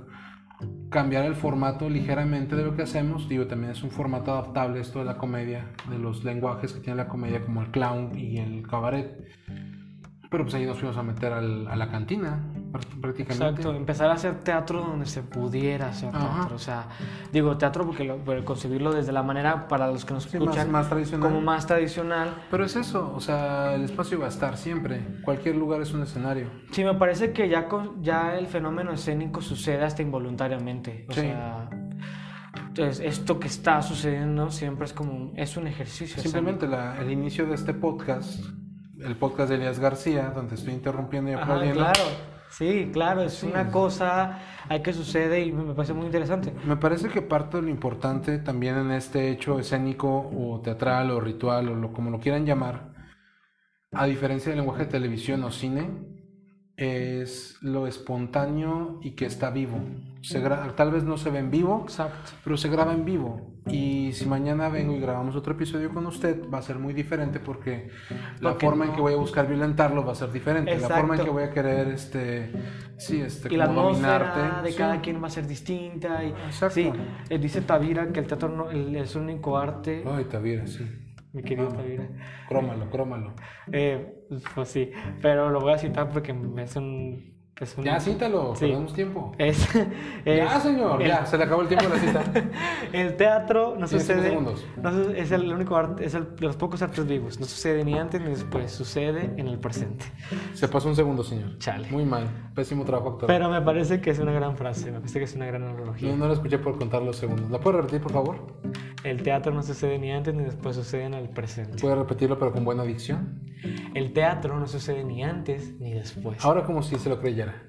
cambiar 0.91 1.25
el 1.25 1.35
formato 1.35 1.89
ligeramente 1.89 2.55
de 2.57 2.65
lo 2.65 2.77
que 2.77 2.83
hacemos. 2.83 3.29
Digo, 3.29 3.47
también 3.47 3.73
es 3.73 3.83
un 3.83 3.91
formato 3.91 4.33
adaptable 4.33 4.81
esto 4.81 5.01
de 5.01 5.05
la 5.07 5.17
comedia, 5.17 5.73
de 5.91 5.99
los 5.99 6.25
lenguajes 6.25 6.73
que 6.73 6.81
tiene 6.81 6.97
la 6.97 7.09
comedia 7.09 7.43
como 7.45 7.63
el 7.63 7.71
clown 7.71 8.17
y 8.17 8.39
el 8.39 8.67
cabaret. 8.67 9.27
Pero 10.31 10.45
pues 10.45 10.55
ahí 10.55 10.65
nos 10.65 10.79
fuimos 10.79 10.97
a 10.97 11.03
meter 11.03 11.33
a 11.33 11.41
la 11.41 11.91
cantina, 11.91 12.52
prácticamente. 12.73 13.45
Exacto, 13.45 13.75
empezar 13.75 14.11
a 14.11 14.15
hacer 14.15 14.41
teatro 14.41 14.81
donde 14.81 15.07
se 15.07 15.23
pudiera 15.23 15.89
hacer 15.89 16.11
teatro. 16.11 16.57
O 16.57 16.59
sea, 16.59 16.89
digo 17.33 17.57
teatro 17.59 17.85
porque 17.85 18.05
lo, 18.05 18.45
concebirlo 18.45 18.93
desde 18.93 19.13
la 19.13 19.23
manera, 19.23 19.69
para 19.69 19.89
los 19.89 20.05
que 20.05 20.15
nos 20.15 20.27
escuchan, 20.27 20.71
más, 20.71 20.89
tradicional. 20.89 21.29
como 21.29 21.41
más 21.41 21.67
tradicional. 21.67 22.35
Pero 22.51 22.65
es 22.65 22.77
eso, 22.77 23.13
o 23.15 23.21
sea, 23.21 23.75
el 23.75 23.85
espacio 23.85 24.19
va 24.19 24.27
a 24.27 24.31
estar 24.31 24.57
siempre. 24.57 25.01
Cualquier 25.25 25.57
lugar 25.57 25.81
es 25.83 25.93
un 25.93 26.03
escenario. 26.03 26.49
Sí, 26.71 26.85
me 26.85 26.95
parece 26.95 27.33
que 27.33 27.49
ya, 27.49 27.69
ya 28.01 28.37
el 28.37 28.47
fenómeno 28.47 28.93
escénico 28.93 29.41
sucede 29.41 29.85
hasta 29.85 30.03
involuntariamente. 30.03 31.07
O 31.09 31.13
sea 31.13 31.69
entonces, 32.55 33.01
esto 33.01 33.39
que 33.39 33.49
está 33.49 33.83
sucediendo 33.83 34.51
siempre 34.51 34.87
es 34.87 34.95
como, 34.95 35.33
es 35.37 35.59
un 35.59 35.67
ejercicio. 35.67 36.23
Simplemente 36.23 36.67
la, 36.67 36.99
el 36.99 37.11
inicio 37.11 37.45
de 37.47 37.55
este 37.55 37.75
podcast 37.75 38.43
el 39.05 39.17
podcast 39.17 39.51
de 39.51 39.57
Elias 39.57 39.79
García, 39.79 40.31
donde 40.35 40.55
estoy 40.55 40.75
interrumpiendo 40.75 41.31
y 41.31 41.35
aplaudiendo. 41.35 41.81
claro, 41.81 42.01
sí, 42.53 42.91
claro, 42.93 43.23
es 43.23 43.43
una 43.43 43.71
cosa 43.71 44.41
hay 44.69 44.83
que 44.83 44.93
sucede 44.93 45.41
y 45.45 45.53
me 45.53 45.75
parece 45.75 45.93
muy 45.93 46.07
interesante. 46.07 46.53
Me 46.65 46.77
parece 46.77 47.09
que 47.09 47.23
parte 47.23 47.57
de 47.57 47.65
lo 47.65 47.69
importante 47.69 48.39
también 48.39 48.77
en 48.77 48.93
este 48.93 49.31
hecho 49.31 49.59
escénico 49.59 50.31
o 50.35 50.61
teatral 50.61 51.11
o 51.11 51.21
ritual 51.21 51.69
o 51.69 51.75
lo, 51.75 51.93
como 51.93 52.11
lo 52.11 52.21
quieran 52.21 52.47
llamar, 52.47 52.93
a 53.93 54.07
diferencia 54.07 54.51
del 54.51 54.61
lenguaje 54.61 54.85
de 54.85 54.91
televisión 54.91 55.45
o 55.45 55.51
cine, 55.51 55.91
es 56.83 57.59
lo 57.61 57.87
espontáneo 57.87 58.99
y 59.03 59.13
que 59.13 59.27
está 59.27 59.51
vivo. 59.51 59.79
Se 60.21 60.41
tal 60.41 60.91
vez 60.91 61.05
no 61.05 61.17
se 61.17 61.31
ve 61.31 61.39
en 61.39 61.51
vivo, 61.51 61.83
Exacto. 61.85 62.33
pero 62.43 62.57
se 62.57 62.69
graba 62.69 62.93
en 62.93 63.05
vivo. 63.05 63.41
Y 63.67 64.13
si 64.13 64.27
mañana 64.27 64.69
vengo 64.69 64.93
y 64.93 64.99
grabamos 65.01 65.37
otro 65.37 65.53
episodio 65.53 65.95
con 65.95 66.07
usted, 66.07 66.51
va 66.53 66.59
a 66.59 66.63
ser 66.63 66.79
muy 66.79 66.93
diferente 66.93 67.39
porque 67.39 67.91
la 68.41 68.55
forma 68.55 68.87
en 68.87 68.93
que 68.93 69.01
voy 69.01 69.13
a 69.13 69.17
buscar 69.17 69.47
violentarlo 69.47 70.05
va 70.05 70.13
a 70.13 70.17
ser 70.17 70.33
diferente. 70.33 70.77
La 70.79 70.89
forma 70.89 71.17
en 71.17 71.25
que 71.25 71.31
voy 71.31 71.45
a 71.45 71.51
querer, 71.51 71.89
este, 71.89 72.51
sí, 72.97 73.21
este, 73.21 73.53
y 73.53 73.57
la 73.57 73.67
atmósfera 73.67 74.61
de 74.63 74.75
cada 74.75 75.01
quien 75.01 75.23
va 75.23 75.29
a 75.29 75.31
ser 75.31 75.47
distinta. 75.47 76.25
Y, 76.25 76.31
Exacto. 76.31 76.75
Sí, 76.75 76.93
eh, 77.29 77.39
dice 77.39 77.61
Tavira 77.61 78.09
que 78.09 78.21
el 78.21 78.27
teatro 78.27 78.49
no, 78.49 78.71
es 78.71 79.15
el 79.15 79.23
único 79.23 79.57
arte. 79.57 80.05
Ay, 80.07 80.25
Tavira, 80.25 80.67
sí 80.67 81.02
mi 81.33 81.43
querido 81.43 81.69
Tavira. 81.69 82.09
Crómalo, 82.49 82.91
crómalo. 82.91 83.35
Eh, 83.71 84.27
pues 84.55 84.69
sí, 84.69 84.91
pero 85.21 85.51
lo 85.51 85.61
voy 85.61 85.73
a 85.73 85.79
citar 85.79 86.11
porque 86.11 86.33
es 86.61 86.77
un 86.77 87.33
ya, 87.85 88.01
cítalo, 88.01 88.55
sí. 88.57 88.67
tenemos 88.67 88.93
tiempo. 88.93 89.33
Es, 89.39 89.69
ya, 90.25 90.59
señor, 90.59 91.05
ya, 91.05 91.25
se 91.25 91.39
le 91.39 91.45
acabó 91.45 91.63
el 91.63 91.69
tiempo 91.69 91.87
de 91.87 91.95
la 91.95 92.01
cita. 92.01 92.25
el 92.93 93.17
teatro 93.17 93.77
no 93.79 93.87
sucede. 93.87 94.37
No, 94.83 94.91
es 95.11 95.31
el 95.31 95.53
único 95.53 95.77
arte, 95.77 96.05
es 96.05 96.15
el, 96.15 96.35
de 96.35 96.47
los 96.47 96.57
pocos 96.57 96.83
artes 96.83 97.07
vivos. 97.07 97.39
No 97.39 97.47
sucede 97.47 97.85
ni 97.85 97.97
antes 97.97 98.21
ni 98.21 98.31
después, 98.31 98.73
sucede 98.73 99.35
en 99.37 99.47
el 99.47 99.59
presente. 99.59 100.07
Se 100.55 100.67
pasó 100.67 100.89
un 100.89 100.97
segundo, 100.97 101.23
señor. 101.23 101.59
Chale. 101.59 101.89
Muy 101.91 102.05
mal, 102.05 102.27
pésimo 102.55 102.85
trabajo 102.85 103.11
actor. 103.11 103.27
Pero 103.29 103.49
me 103.49 103.61
parece 103.61 104.01
que 104.01 104.11
es 104.11 104.19
una 104.19 104.33
gran 104.33 104.57
frase, 104.57 104.91
me 104.91 104.99
parece 104.99 105.21
que 105.21 105.27
es 105.27 105.35
una 105.37 105.47
gran 105.47 105.63
analogía. 105.63 106.11
No, 106.11 106.17
no 106.17 106.29
la 106.29 106.35
escuché 106.35 106.59
por 106.59 106.79
contar 106.79 107.03
los 107.03 107.17
segundos. 107.17 107.49
¿La 107.51 107.61
puede 107.61 107.77
repetir, 107.77 108.01
por 108.01 108.13
favor? 108.13 108.57
El 109.05 109.23
teatro 109.23 109.53
no 109.53 109.63
sucede 109.63 109.99
ni 109.99 110.13
antes 110.13 110.33
ni 110.35 110.45
después, 110.45 110.77
sucede 110.77 111.05
en 111.05 111.15
el 111.15 111.29
presente. 111.29 111.79
¿Puede 111.81 111.97
repetirlo, 111.97 112.39
pero 112.39 112.53
con 112.53 112.65
buena 112.65 112.85
dicción? 112.85 113.43
El 113.95 114.13
teatro 114.13 114.59
no 114.59 114.67
sucede 114.67 115.03
ni 115.03 115.25
antes 115.25 115.75
ni 115.81 115.93
después. 115.93 116.45
Ahora 116.45 116.65
como 116.65 116.83
si 116.83 116.97
se 116.97 117.09
lo 117.09 117.21
creyera. 117.21 117.65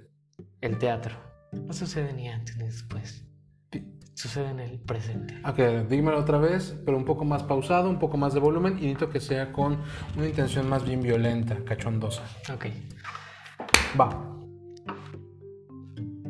El 0.62 0.78
teatro 0.78 1.16
no 1.52 1.74
sucede 1.74 2.14
ni 2.14 2.30
antes 2.30 2.56
ni 2.58 2.66
después. 2.66 3.26
Sucede 4.14 4.52
en 4.52 4.60
el 4.60 4.80
presente. 4.80 5.42
Ok, 5.44 5.90
dímelo 5.90 6.20
otra 6.20 6.38
vez, 6.38 6.80
pero 6.86 6.96
un 6.96 7.04
poco 7.04 7.26
más 7.26 7.42
pausado, 7.44 7.90
un 7.90 7.98
poco 7.98 8.16
más 8.16 8.36
de 8.36 8.40
volumen 8.40 8.74
y 8.74 8.82
necesito 8.82 9.10
que 9.10 9.20
sea 9.20 9.52
con 9.52 9.80
una 10.16 10.28
intención 10.28 10.70
más 10.70 10.86
bien 10.86 11.02
violenta, 11.02 11.58
cachondosa. 11.66 12.22
Ok. 12.54 12.68
Va. 14.00 14.30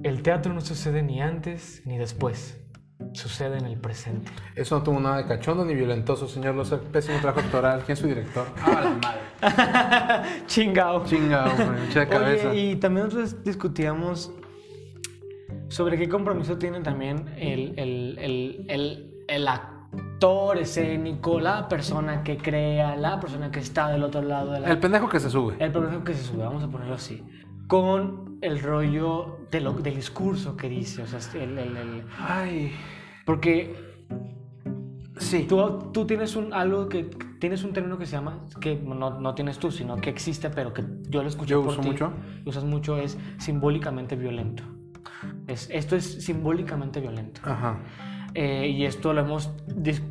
El 0.02 0.24
teatro 0.24 0.54
no 0.54 0.62
sucede 0.62 1.04
ni 1.04 1.22
antes 1.22 1.82
ni 1.86 1.98
después 1.98 2.63
sucede 3.24 3.58
en 3.58 3.66
el 3.66 3.78
presente. 3.78 4.32
Eso 4.54 4.78
no 4.78 4.84
tuvo 4.84 5.00
nada 5.00 5.18
de 5.18 5.26
cachondo 5.26 5.64
ni 5.64 5.74
violentoso, 5.74 6.28
señor 6.28 6.56
Loza. 6.56 6.78
Pésimo 6.78 7.20
trabajo 7.20 7.40
actoral. 7.40 7.82
¿Quién 7.86 7.94
es 7.94 8.00
su 8.00 8.08
director? 8.08 8.48
¡Ah, 8.62 8.82
la 8.84 8.90
madre! 9.02 10.44
Chingao. 10.48 11.06
Chingao, 11.06 11.50
mucha 11.88 12.08
cabeza. 12.08 12.50
Oye, 12.50 12.72
y 12.72 12.76
también 12.76 13.06
nosotros 13.06 13.42
discutíamos 13.44 14.34
sobre 15.70 15.98
qué 15.98 16.10
compromiso 16.10 16.58
tiene 16.58 16.82
también 16.82 17.34
el, 17.38 17.74
el, 17.80 18.20
el, 18.20 18.66
el, 18.68 19.24
el 19.30 19.48
actor 19.48 20.58
escénico, 20.58 21.40
la 21.40 21.70
persona 21.70 22.24
que 22.24 22.38
crea, 22.38 22.98
la 22.98 23.22
persona 23.22 23.50
que 23.52 23.62
está 23.62 23.88
del 23.88 24.04
otro 24.04 24.22
lado 24.22 24.52
de 24.52 24.60
la... 24.60 24.70
El 24.70 24.80
pendejo 24.80 25.08
que 25.08 25.22
se 25.22 25.30
sube. 25.30 25.56
El 25.60 25.72
pendejo 25.72 26.04
que 26.04 26.14
se 26.14 26.24
sube, 26.24 26.44
vamos 26.44 26.62
a 26.62 26.68
ponerlo 26.68 26.96
así. 26.96 27.24
Con 27.68 28.38
el 28.42 28.62
rollo 28.62 29.48
de 29.50 29.62
lo, 29.62 29.72
del 29.72 29.96
discurso 29.96 30.58
que 30.58 30.68
dice, 30.68 31.04
o 31.04 31.08
sea, 31.08 31.20
el... 31.42 31.58
el, 31.58 31.78
el... 31.78 32.04
Ay... 32.20 32.74
Porque 33.26 33.76
sí. 35.18 35.46
tú, 35.48 35.92
tú 35.92 36.06
tienes 36.06 36.36
un, 36.36 36.54
algo 36.54 36.90
que, 36.90 37.04
tienes 37.40 37.64
un 37.64 37.74
término 37.74 37.98
que 37.98 38.06
se 38.06 38.14
llama, 38.14 38.46
que 38.60 38.76
no, 38.76 39.20
no 39.20 39.36
tienes 39.36 39.60
tú, 39.60 39.72
sino 39.72 39.98
que 39.98 40.10
existe, 40.10 40.50
pero 40.50 40.74
que 40.74 40.84
yo 41.10 41.24
lo 41.24 41.30
escuché 41.30 41.52
yo 41.52 41.62
por 41.62 41.74
uso 41.74 41.82
ti, 41.82 41.90
mucho. 41.90 42.14
Usas 42.46 42.64
mucho, 42.64 42.98
es 42.98 43.18
simbólicamente 43.38 44.16
violento. 44.16 44.64
Es, 45.48 45.70
esto 45.72 45.96
es 45.96 46.24
simbólicamente 46.24 47.00
violento. 47.00 47.42
Ajá. 47.44 47.80
Eh, 48.34 48.68
y 48.70 48.86
esto 48.86 49.14
lo 49.14 49.22
hemos 49.22 49.52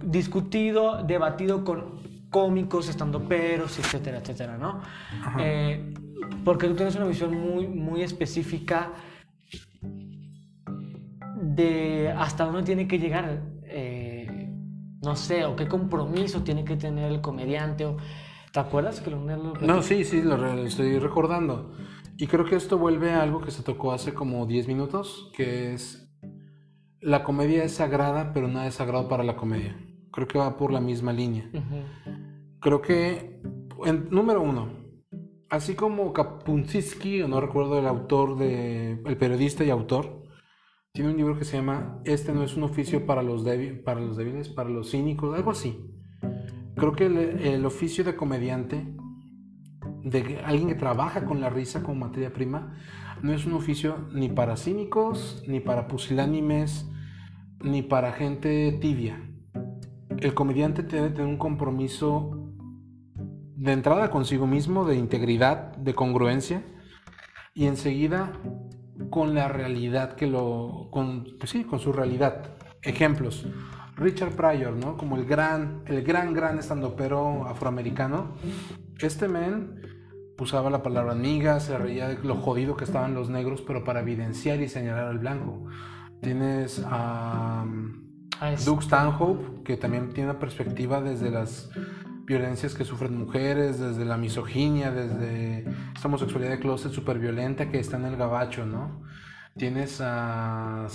discutido, 0.04 1.02
debatido 1.02 1.64
con 1.64 2.00
cómicos, 2.30 2.88
estando 2.88 3.28
peros, 3.28 3.78
etcétera, 3.78 4.18
etcétera, 4.18 4.56
¿no? 4.56 4.80
Eh, 5.38 5.92
porque 6.44 6.68
tú 6.68 6.74
tienes 6.74 6.94
una 6.96 7.06
visión 7.06 7.36
muy, 7.36 7.66
muy 7.66 8.02
específica 8.02 8.92
de 11.42 12.14
hasta 12.16 12.44
dónde 12.44 12.62
tiene 12.62 12.86
que 12.86 12.98
llegar, 12.98 13.42
eh, 13.64 14.48
no 15.02 15.16
sé, 15.16 15.44
o 15.44 15.56
qué 15.56 15.66
compromiso 15.66 16.42
tiene 16.42 16.64
que 16.64 16.76
tener 16.76 17.10
el 17.10 17.20
comediante. 17.20 17.84
O, 17.84 17.96
¿Te 18.52 18.60
acuerdas 18.60 19.00
que 19.00 19.10
lo, 19.10 19.18
No, 19.18 19.82
sí, 19.82 20.04
sí, 20.04 20.22
lo 20.22 20.64
estoy 20.64 20.98
recordando. 20.98 21.72
Y 22.16 22.26
creo 22.28 22.44
que 22.44 22.54
esto 22.54 22.78
vuelve 22.78 23.12
a 23.12 23.22
algo 23.22 23.40
que 23.40 23.50
se 23.50 23.62
tocó 23.62 23.92
hace 23.92 24.14
como 24.14 24.46
10 24.46 24.68
minutos, 24.68 25.30
que 25.34 25.72
es 25.72 26.08
la 27.00 27.24
comedia 27.24 27.64
es 27.64 27.72
sagrada, 27.72 28.32
pero 28.32 28.46
nada 28.46 28.68
es 28.68 28.74
sagrado 28.74 29.08
para 29.08 29.24
la 29.24 29.34
comedia. 29.34 29.76
Creo 30.12 30.28
que 30.28 30.38
va 30.38 30.56
por 30.56 30.72
la 30.72 30.80
misma 30.80 31.12
línea. 31.12 31.50
Creo 32.60 32.80
que, 32.80 33.40
en, 33.84 34.08
número 34.10 34.42
uno, 34.42 34.68
así 35.50 35.74
como 35.74 36.12
Kapunzinski, 36.12 37.22
o 37.22 37.28
no 37.28 37.40
recuerdo 37.40 37.78
el 37.78 37.86
autor, 37.86 38.36
de, 38.36 39.00
el 39.04 39.16
periodista 39.16 39.64
y 39.64 39.70
autor, 39.70 40.21
tiene 40.92 41.10
un 41.10 41.16
libro 41.16 41.38
que 41.38 41.46
se 41.46 41.56
llama 41.56 42.00
Este 42.04 42.34
no 42.34 42.42
es 42.42 42.54
un 42.54 42.64
oficio 42.64 43.06
para 43.06 43.22
los, 43.22 43.44
para 43.82 44.00
los 44.00 44.16
débiles, 44.18 44.50
para 44.50 44.68
los 44.68 44.90
cínicos, 44.90 45.34
algo 45.34 45.50
así. 45.50 45.90
Creo 46.76 46.92
que 46.92 47.06
el, 47.06 47.64
oficio 47.64 48.04
de 48.04 48.14
comediante, 48.14 48.94
de 50.02 50.40
alguien 50.44 50.68
que 50.68 50.74
trabaja 50.74 51.24
con 51.24 51.40
la 51.40 51.48
risa 51.48 51.82
como 51.82 52.06
materia 52.06 52.34
prima, 52.34 52.76
no 53.22 53.32
es 53.32 53.46
un 53.46 53.54
oficio 53.54 54.06
ni 54.12 54.28
para 54.28 54.58
cínicos, 54.58 55.42
ni 55.46 55.60
para 55.60 55.88
pusilánimes, 55.88 56.90
ni 57.62 57.80
para 57.80 58.12
gente 58.12 58.76
tibia. 58.78 59.30
El 60.18 60.34
comediante 60.34 60.82
debe 60.82 61.08
tener 61.08 61.26
un 61.26 61.38
compromiso 61.38 62.52
de 63.56 63.72
entrada 63.72 64.10
consigo 64.10 64.46
mismo, 64.46 64.84
de 64.84 64.96
integridad, 64.96 65.74
de 65.76 65.94
congruencia, 65.94 66.62
y 67.54 67.66
enseguida 67.66 68.32
con 69.10 69.34
la 69.34 69.48
realidad 69.48 70.14
que 70.14 70.26
lo. 70.26 70.88
con, 70.90 71.26
pues 71.38 71.50
sí, 71.50 71.64
con 71.64 71.80
su 71.80 71.92
realidad. 71.92 72.56
Ejemplos. 72.82 73.46
Richard 73.96 74.32
Pryor, 74.32 74.72
¿no? 74.72 74.96
Como 74.96 75.16
el 75.16 75.26
gran, 75.26 75.82
el 75.86 76.02
gran, 76.02 76.32
gran 76.32 76.58
estandopero 76.58 77.46
afroamericano. 77.46 78.34
Este 78.98 79.28
men 79.28 79.80
usaba 80.38 80.70
la 80.70 80.82
palabra 80.82 81.14
niga, 81.14 81.60
se 81.60 81.78
reía 81.78 82.08
de 82.08 82.18
lo 82.22 82.36
jodido 82.36 82.76
que 82.76 82.84
estaban 82.84 83.14
los 83.14 83.30
negros, 83.30 83.62
pero 83.62 83.84
para 83.84 84.00
evidenciar 84.00 84.60
y 84.60 84.68
señalar 84.68 85.06
al 85.06 85.18
blanco. 85.18 85.66
Tienes 86.20 86.82
a 86.86 87.64
Doug 88.64 88.82
Stanhope, 88.82 89.62
que 89.64 89.76
también 89.76 90.12
tiene 90.12 90.30
una 90.30 90.38
perspectiva 90.38 91.00
desde 91.00 91.30
las 91.30 91.70
violencias 92.24 92.74
que 92.74 92.84
sufren 92.84 93.16
mujeres, 93.16 93.78
desde 93.78 94.04
la 94.04 94.16
misoginia, 94.16 94.90
desde 94.90 95.64
esta 95.94 96.08
homosexualidad 96.08 96.52
de 96.52 96.58
closet 96.60 96.92
súper 96.92 97.18
violenta 97.18 97.70
que 97.70 97.78
está 97.78 97.96
en 97.96 98.06
el 98.06 98.16
gabacho, 98.16 98.64
¿no? 98.64 99.02
Tienes 99.56 100.00
a, 100.00 100.86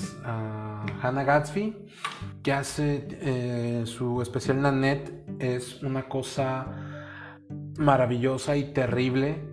Hannah 1.01 1.23
Gatsby, 1.23 1.77
que 2.41 2.53
hace 2.53 3.07
eh, 3.11 3.83
su 3.85 4.21
especial 4.21 4.61
Nanette, 4.61 5.25
es 5.39 5.83
una 5.83 6.09
cosa 6.09 6.65
maravillosa 7.77 8.57
y 8.57 8.73
terrible 8.73 9.43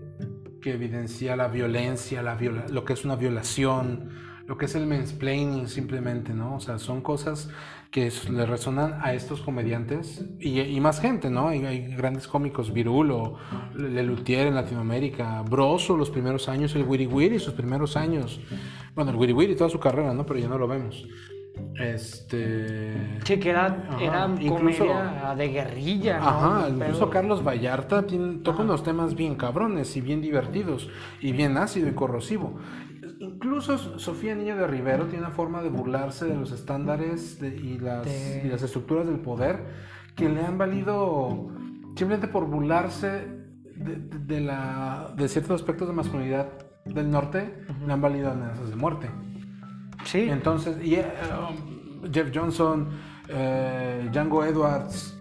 que 0.62 0.72
evidencia 0.72 1.37
la 1.37 1.48
violencia, 1.48 2.22
la 2.22 2.38
lo 2.40 2.84
que 2.87 2.94
es 2.94 3.04
una 3.04 3.16
violación, 3.16 4.08
lo 4.46 4.59
que 4.59 4.66
es 4.66 4.74
el 4.74 4.87
mansplaining 4.87 5.68
simplemente, 5.68 6.35
¿no? 6.35 6.57
O 6.57 6.61
sea, 6.61 6.78
son 6.78 7.00
cosas 7.00 7.50
que 7.90 8.12
le 8.30 8.44
resonan 8.44 8.98
a 9.02 9.14
estos 9.14 9.40
comediantes 9.40 10.24
y, 10.40 10.80
más 10.80 11.00
gente, 11.00 11.30
¿no? 11.30 11.48
Hay, 11.48 11.94
grandes 11.94 12.26
cómicos, 12.26 12.72
Virulo, 12.72 13.37
Lelutier 13.74 14.48
en 14.48 14.57
Latinoamérica, 14.57 15.42
Broso 15.42 15.96
los 15.96 16.11
primeros 16.11 16.48
años, 16.48 16.74
el 16.74 16.83
Wiri 16.83 17.07
Wiri 17.07 17.38
sus 17.38 17.54
primeros 17.54 17.96
años, 17.96 18.40
bueno, 18.94 19.12
el 19.12 19.16
Wiri 19.16 19.33
Wiri 19.33 19.54
toda 19.54 19.70
su 19.70 19.78
carrera, 19.78 20.12
¿no? 20.12 20.26
Pero 20.26 20.40
ya 20.40 20.48
no 20.48 20.59
lo 20.59 20.66
vemos. 20.66 21.07
Este. 21.78 23.18
Sí, 23.24 23.38
que 23.38 23.50
era, 23.50 23.85
comedia 24.48 25.35
de 25.37 25.48
guerrilla. 25.48 26.18
¿no? 26.18 26.26
Ajá, 26.26 26.68
incluso 26.68 27.11
Carlos 27.11 27.44
Vallarta 27.44 28.04
toca 28.42 28.62
unos 28.62 28.83
temas 28.83 29.14
bien 29.14 29.37
cabrones 29.37 29.96
y 29.96 30.00
bien 30.00 30.20
divertidos 30.20 30.88
y 31.20 31.33
bien 31.33 31.57
ácido 31.57 31.88
y 31.88 31.92
corrosivo. 31.92 32.59
Incluso 33.18 33.98
Sofía 33.98 34.35
Niño 34.35 34.57
de 34.57 34.66
Rivero 34.66 35.07
tiene 35.07 35.27
una 35.27 35.35
forma 35.35 35.62
de 35.62 35.68
burlarse 35.68 36.27
de 36.27 36.35
los 36.35 36.53
estándares 36.53 37.40
y, 37.42 37.79
las, 37.79 38.07
las 38.07 38.62
estructuras 38.62 39.07
del 39.07 39.20
poder 39.20 39.64
que 40.14 40.29
le 40.29 40.44
han 40.44 40.59
valido 40.59 41.48
simplemente 41.96 42.29
por 42.29 42.46
burlarse 42.46 43.27
de, 43.77 44.40
la, 44.40 45.12
de 45.16 45.29
ciertos 45.29 45.61
aspectos 45.61 45.88
de 45.88 45.94
masculinidad 45.94 46.48
del 46.85 47.11
norte, 47.11 47.64
le 47.85 47.92
han 47.92 48.00
valido 48.00 48.31
amenazas 48.31 48.70
de 48.70 48.77
muerte. 48.77 49.11
Sí. 50.05 50.29
Entonces, 50.29 50.77
y, 50.85 50.96
eh, 50.96 51.07
um, 51.48 52.12
Jeff 52.12 52.31
Johnson, 52.35 52.88
eh, 53.29 54.09
Django 54.12 54.44
Edwards, 54.44 55.18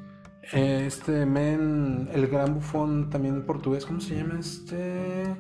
eh, 0.51 0.84
este 0.86 1.25
men, 1.25 2.10
el 2.12 2.27
gran 2.27 2.56
bufón 2.56 3.10
también 3.10 3.45
portugués, 3.45 3.86
¿cómo 3.86 4.01
se 4.01 4.17
llama 4.17 4.39
este? 4.39 5.36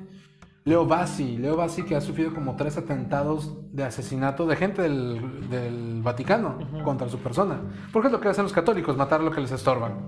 Leo 0.65 0.85
Bassi, 0.85 1.37
Leo 1.37 1.57
Bassi 1.57 1.83
que 1.83 1.95
ha 1.95 2.01
sufrido 2.01 2.33
como 2.33 2.55
tres 2.55 2.77
atentados 2.77 3.53
de 3.73 3.83
asesinato 3.83 4.45
de 4.45 4.55
gente 4.55 4.81
del, 4.81 6.01
Vaticano 6.01 6.57
contra 6.83 7.09
su 7.09 7.19
persona. 7.19 7.61
Porque 7.91 8.07
es 8.07 8.11
lo 8.11 8.19
que 8.19 8.29
hacen 8.29 8.43
los 8.43 8.53
católicos, 8.53 8.95
matar 8.95 9.21
lo 9.21 9.31
que 9.31 9.41
les 9.41 9.51
estorban. 9.51 10.05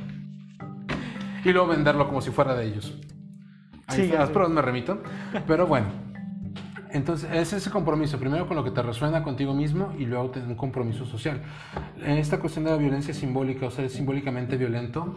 Y 1.43 1.51
luego 1.51 1.67
venderlo 1.67 2.07
como 2.07 2.21
si 2.21 2.31
fuera 2.31 2.55
de 2.55 2.65
ellos. 2.65 2.97
Ahí 3.87 4.07
sí, 4.07 4.11
las 4.11 4.29
pruebas 4.29 4.51
me 4.51 4.61
remito. 4.61 4.99
Pero 5.47 5.67
bueno. 5.67 5.87
Entonces, 6.91 7.29
es 7.33 7.51
ese 7.51 7.69
compromiso, 7.69 8.17
primero 8.17 8.47
con 8.47 8.55
lo 8.55 8.63
que 8.63 8.71
te 8.71 8.81
resuena 8.81 9.23
contigo 9.23 9.53
mismo 9.53 9.93
y 9.97 10.05
luego 10.05 10.29
tener 10.29 10.47
un 10.47 10.55
compromiso 10.55 11.05
social. 11.05 11.41
Esta 12.05 12.39
cuestión 12.39 12.63
de 12.63 12.71
la 12.71 12.77
violencia 12.77 13.13
simbólica, 13.13 13.65
o 13.65 13.71
sea, 13.71 13.87
simbólicamente 13.89 14.55
violento, 14.55 15.15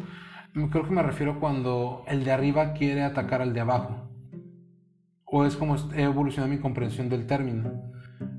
creo 0.53 0.85
que 0.85 0.91
me 0.91 1.03
refiero 1.03 1.39
cuando 1.39 2.05
el 2.09 2.25
de 2.25 2.33
arriba 2.33 2.73
quiere 2.73 3.05
atacar 3.05 3.43
al 3.43 3.53
de 3.53 3.61
abajo 3.61 4.08
o 5.31 5.45
es 5.45 5.57
como 5.57 5.77
he 5.95 6.03
evolucionado 6.03 6.53
mi 6.53 6.59
comprensión 6.59 7.09
del 7.09 7.27
término. 7.27 7.93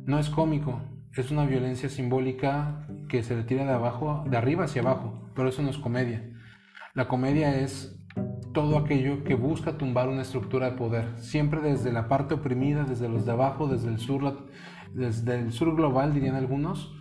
No 0.06 0.20
es 0.20 0.30
cómico, 0.30 0.82
es 1.16 1.32
una 1.32 1.46
violencia 1.46 1.90
simbólica 1.90 2.88
que 3.08 3.24
se 3.24 3.36
le 3.36 3.44
tira 3.44 3.66
de 3.66 3.74
abajo, 3.74 4.24
de 4.30 4.38
arriba 4.38 4.66
hacia 4.66 4.82
abajo, 4.82 5.30
pero 5.36 5.50
eso 5.50 5.62
no 5.62 5.70
es 5.70 5.78
comedia. 5.78 6.30
La 6.94 7.08
comedia 7.08 7.60
es 7.60 7.96
todo 8.54 8.78
aquello 8.78 9.24
que 9.24 9.36
busca 9.36 9.78
tumbar 9.78 10.10
una 10.10 10.24
estructura 10.24 10.72
de 10.72 10.78
poder, 10.78 11.18
siempre 11.18 11.62
desde 11.62 11.92
la 11.92 12.08
parte 12.08 12.34
oprimida, 12.34 12.84
desde 12.84 13.08
los 13.08 13.26
de 13.26 13.32
abajo, 13.32 13.68
desde 13.68 13.90
el 13.90 14.00
sur, 14.00 14.48
desde 14.94 15.40
el 15.40 15.52
sur 15.52 15.76
global, 15.76 16.14
dirían 16.14 16.36
algunos, 16.36 16.96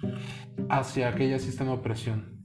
hacia 0.68 1.08
aquella 1.08 1.38
sistema 1.38 1.70
de 1.70 1.78
opresión. 1.78 2.37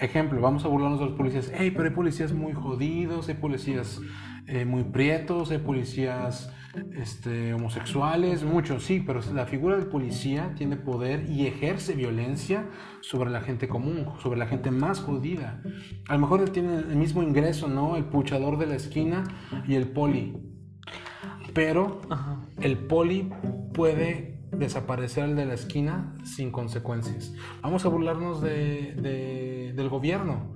Ejemplo, 0.00 0.40
vamos 0.40 0.64
a 0.64 0.68
burlarnos 0.68 0.98
de 0.98 1.06
los 1.06 1.14
policías. 1.14 1.52
Hey, 1.54 1.70
pero 1.70 1.84
hay 1.84 1.94
policías 1.94 2.32
muy 2.32 2.54
jodidos, 2.54 3.28
hay 3.28 3.34
policías 3.34 4.00
eh, 4.46 4.64
muy 4.64 4.84
prietos, 4.84 5.50
hay 5.50 5.58
policías 5.58 6.50
este, 6.94 7.52
homosexuales, 7.52 8.42
muchos 8.42 8.84
sí, 8.84 9.02
pero 9.04 9.20
la 9.34 9.44
figura 9.44 9.76
del 9.76 9.88
policía 9.88 10.54
tiene 10.56 10.76
poder 10.76 11.28
y 11.28 11.46
ejerce 11.46 11.94
violencia 11.94 12.66
sobre 13.00 13.28
la 13.28 13.42
gente 13.42 13.68
común, 13.68 14.06
sobre 14.22 14.38
la 14.38 14.46
gente 14.46 14.70
más 14.70 15.00
jodida. 15.00 15.62
A 16.08 16.14
lo 16.14 16.20
mejor 16.20 16.48
tiene 16.48 16.78
el 16.78 16.96
mismo 16.96 17.22
ingreso, 17.22 17.68
¿no? 17.68 17.96
El 17.96 18.04
puchador 18.04 18.56
de 18.58 18.66
la 18.66 18.76
esquina 18.76 19.24
y 19.68 19.74
el 19.74 19.88
poli. 19.88 20.36
Pero 21.52 22.00
el 22.60 22.78
poli 22.78 23.30
puede 23.74 24.39
desaparecer 24.52 25.24
el 25.24 25.36
de 25.36 25.46
la 25.46 25.54
esquina 25.54 26.14
sin 26.24 26.50
consecuencias. 26.50 27.34
Vamos 27.62 27.84
a 27.84 27.88
burlarnos 27.88 28.40
de, 28.40 29.72
del 29.74 29.88
gobierno. 29.88 30.54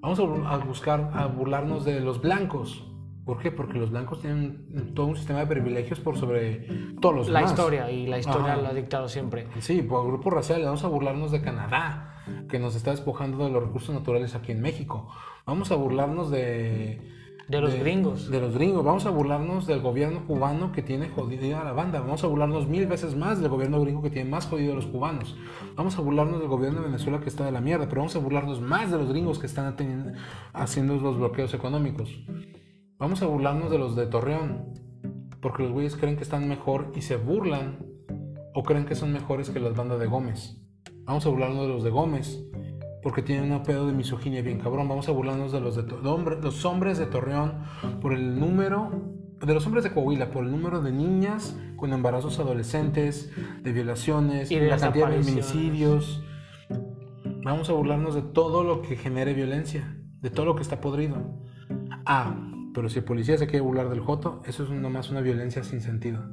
Vamos 0.00 0.18
a 0.20 0.56
buscar 0.58 1.10
a 1.14 1.26
burlarnos 1.26 1.84
de 1.84 2.00
los 2.00 2.20
blancos. 2.20 2.90
¿Por 3.24 3.38
qué? 3.38 3.50
Porque 3.50 3.78
los 3.78 3.90
blancos 3.90 4.20
tienen 4.20 4.92
todo 4.94 5.06
un 5.06 5.16
sistema 5.16 5.40
de 5.40 5.46
privilegios 5.46 5.98
por 5.98 6.18
sobre 6.18 6.68
todos 7.00 7.14
los 7.14 7.28
la 7.28 7.40
La 7.40 7.46
historia, 7.46 7.90
y 7.90 8.06
la 8.06 8.18
historia 8.18 8.56
lo 8.56 8.68
ha 8.68 8.74
dictado 8.74 9.08
siempre. 9.08 9.48
Sí, 9.60 9.80
por 9.80 10.06
grupos 10.06 10.32
raciales. 10.32 10.66
Vamos 10.66 10.84
a 10.84 10.88
burlarnos 10.88 11.32
de 11.32 11.40
Canadá, 11.40 12.22
que 12.50 12.58
nos 12.58 12.76
está 12.76 12.90
despojando 12.90 13.44
de 13.44 13.50
los 13.50 13.62
recursos 13.62 13.94
naturales 13.94 14.34
aquí 14.34 14.52
en 14.52 14.60
México. 14.60 15.08
Vamos 15.46 15.72
a 15.72 15.76
burlarnos 15.76 16.30
de... 16.30 17.23
De 17.48 17.60
los 17.60 17.74
gringos. 17.74 18.30
De 18.30 18.40
los 18.40 18.54
gringos. 18.54 18.84
Vamos 18.84 19.04
a 19.06 19.10
burlarnos 19.10 19.66
del 19.66 19.80
gobierno 19.80 20.26
cubano 20.26 20.72
que 20.72 20.82
tiene 20.82 21.10
jodida 21.10 21.60
a 21.60 21.64
la 21.64 21.72
banda. 21.72 22.00
Vamos 22.00 22.24
a 22.24 22.26
burlarnos 22.26 22.66
mil 22.66 22.86
veces 22.86 23.14
más 23.14 23.40
del 23.40 23.50
gobierno 23.50 23.80
gringo 23.80 24.02
que 24.02 24.10
tiene 24.10 24.30
más 24.30 24.46
jodido 24.46 24.72
a 24.72 24.76
los 24.76 24.86
cubanos. 24.86 25.36
Vamos 25.76 25.98
a 25.98 26.00
burlarnos 26.00 26.40
del 26.40 26.48
gobierno 26.48 26.80
de 26.80 26.86
Venezuela 26.86 27.20
que 27.20 27.28
está 27.28 27.44
de 27.44 27.52
la 27.52 27.60
mierda. 27.60 27.86
Pero 27.88 28.00
vamos 28.00 28.16
a 28.16 28.18
burlarnos 28.18 28.60
más 28.60 28.90
de 28.90 28.98
los 28.98 29.08
gringos 29.10 29.38
que 29.38 29.46
están 29.46 29.76
haciendo 30.52 30.96
los 30.96 31.18
bloqueos 31.18 31.52
económicos. 31.52 32.24
Vamos 32.98 33.22
a 33.22 33.26
burlarnos 33.26 33.70
de 33.70 33.78
los 33.78 33.96
de 33.96 34.06
Torreón, 34.06 34.72
porque 35.42 35.64
los 35.64 35.72
güeyes 35.72 35.96
creen 35.96 36.16
que 36.16 36.22
están 36.22 36.48
mejor 36.48 36.92
y 36.94 37.02
se 37.02 37.16
burlan 37.16 37.84
o 38.54 38.62
creen 38.62 38.86
que 38.86 38.94
son 38.94 39.12
mejores 39.12 39.50
que 39.50 39.60
las 39.60 39.74
bandas 39.74 39.98
de 39.98 40.06
Gómez. 40.06 40.56
Vamos 41.04 41.26
a 41.26 41.28
burlarnos 41.28 41.66
de 41.66 41.68
los 41.68 41.84
de 41.84 41.90
Gómez, 41.90 42.42
porque 43.04 43.20
tienen 43.20 43.52
un 43.52 43.62
pedo 43.62 43.86
de 43.86 43.92
misoginia 43.92 44.40
bien 44.40 44.58
cabrón. 44.58 44.88
Vamos 44.88 45.08
a 45.10 45.12
burlarnos 45.12 45.52
de 45.52 45.60
los, 45.60 45.76
de 45.76 45.84
los 46.42 46.64
hombres 46.64 46.96
de 46.96 47.04
Torreón 47.04 47.58
por 48.00 48.14
el 48.14 48.40
número, 48.40 48.90
de 49.40 49.52
los 49.52 49.66
hombres 49.66 49.84
de 49.84 49.92
Coahuila, 49.92 50.30
por 50.30 50.42
el 50.42 50.50
número 50.50 50.80
de 50.80 50.90
niñas 50.90 51.54
con 51.76 51.92
embarazos 51.92 52.38
adolescentes, 52.38 53.30
de 53.62 53.72
violaciones, 53.72 54.50
y 54.50 54.58
de 54.58 54.68
la 54.68 54.78
cantidad 54.78 55.10
de 55.10 55.22
feminicidios. 55.22 56.24
Vamos 57.44 57.68
a 57.68 57.74
burlarnos 57.74 58.14
de 58.14 58.22
todo 58.22 58.64
lo 58.64 58.80
que 58.80 58.96
genere 58.96 59.34
violencia, 59.34 59.98
de 60.22 60.30
todo 60.30 60.46
lo 60.46 60.56
que 60.56 60.62
está 60.62 60.80
podrido. 60.80 61.42
Ah, 62.06 62.34
Pero 62.72 62.88
si 62.88 63.00
el 63.00 63.04
policía 63.04 63.36
se 63.36 63.46
quiere 63.46 63.60
burlar 63.60 63.90
del 63.90 64.00
joto, 64.00 64.40
eso 64.46 64.64
es 64.64 64.70
nomás 64.70 65.10
una 65.10 65.20
violencia 65.20 65.62
sin 65.62 65.82
sentido. 65.82 66.24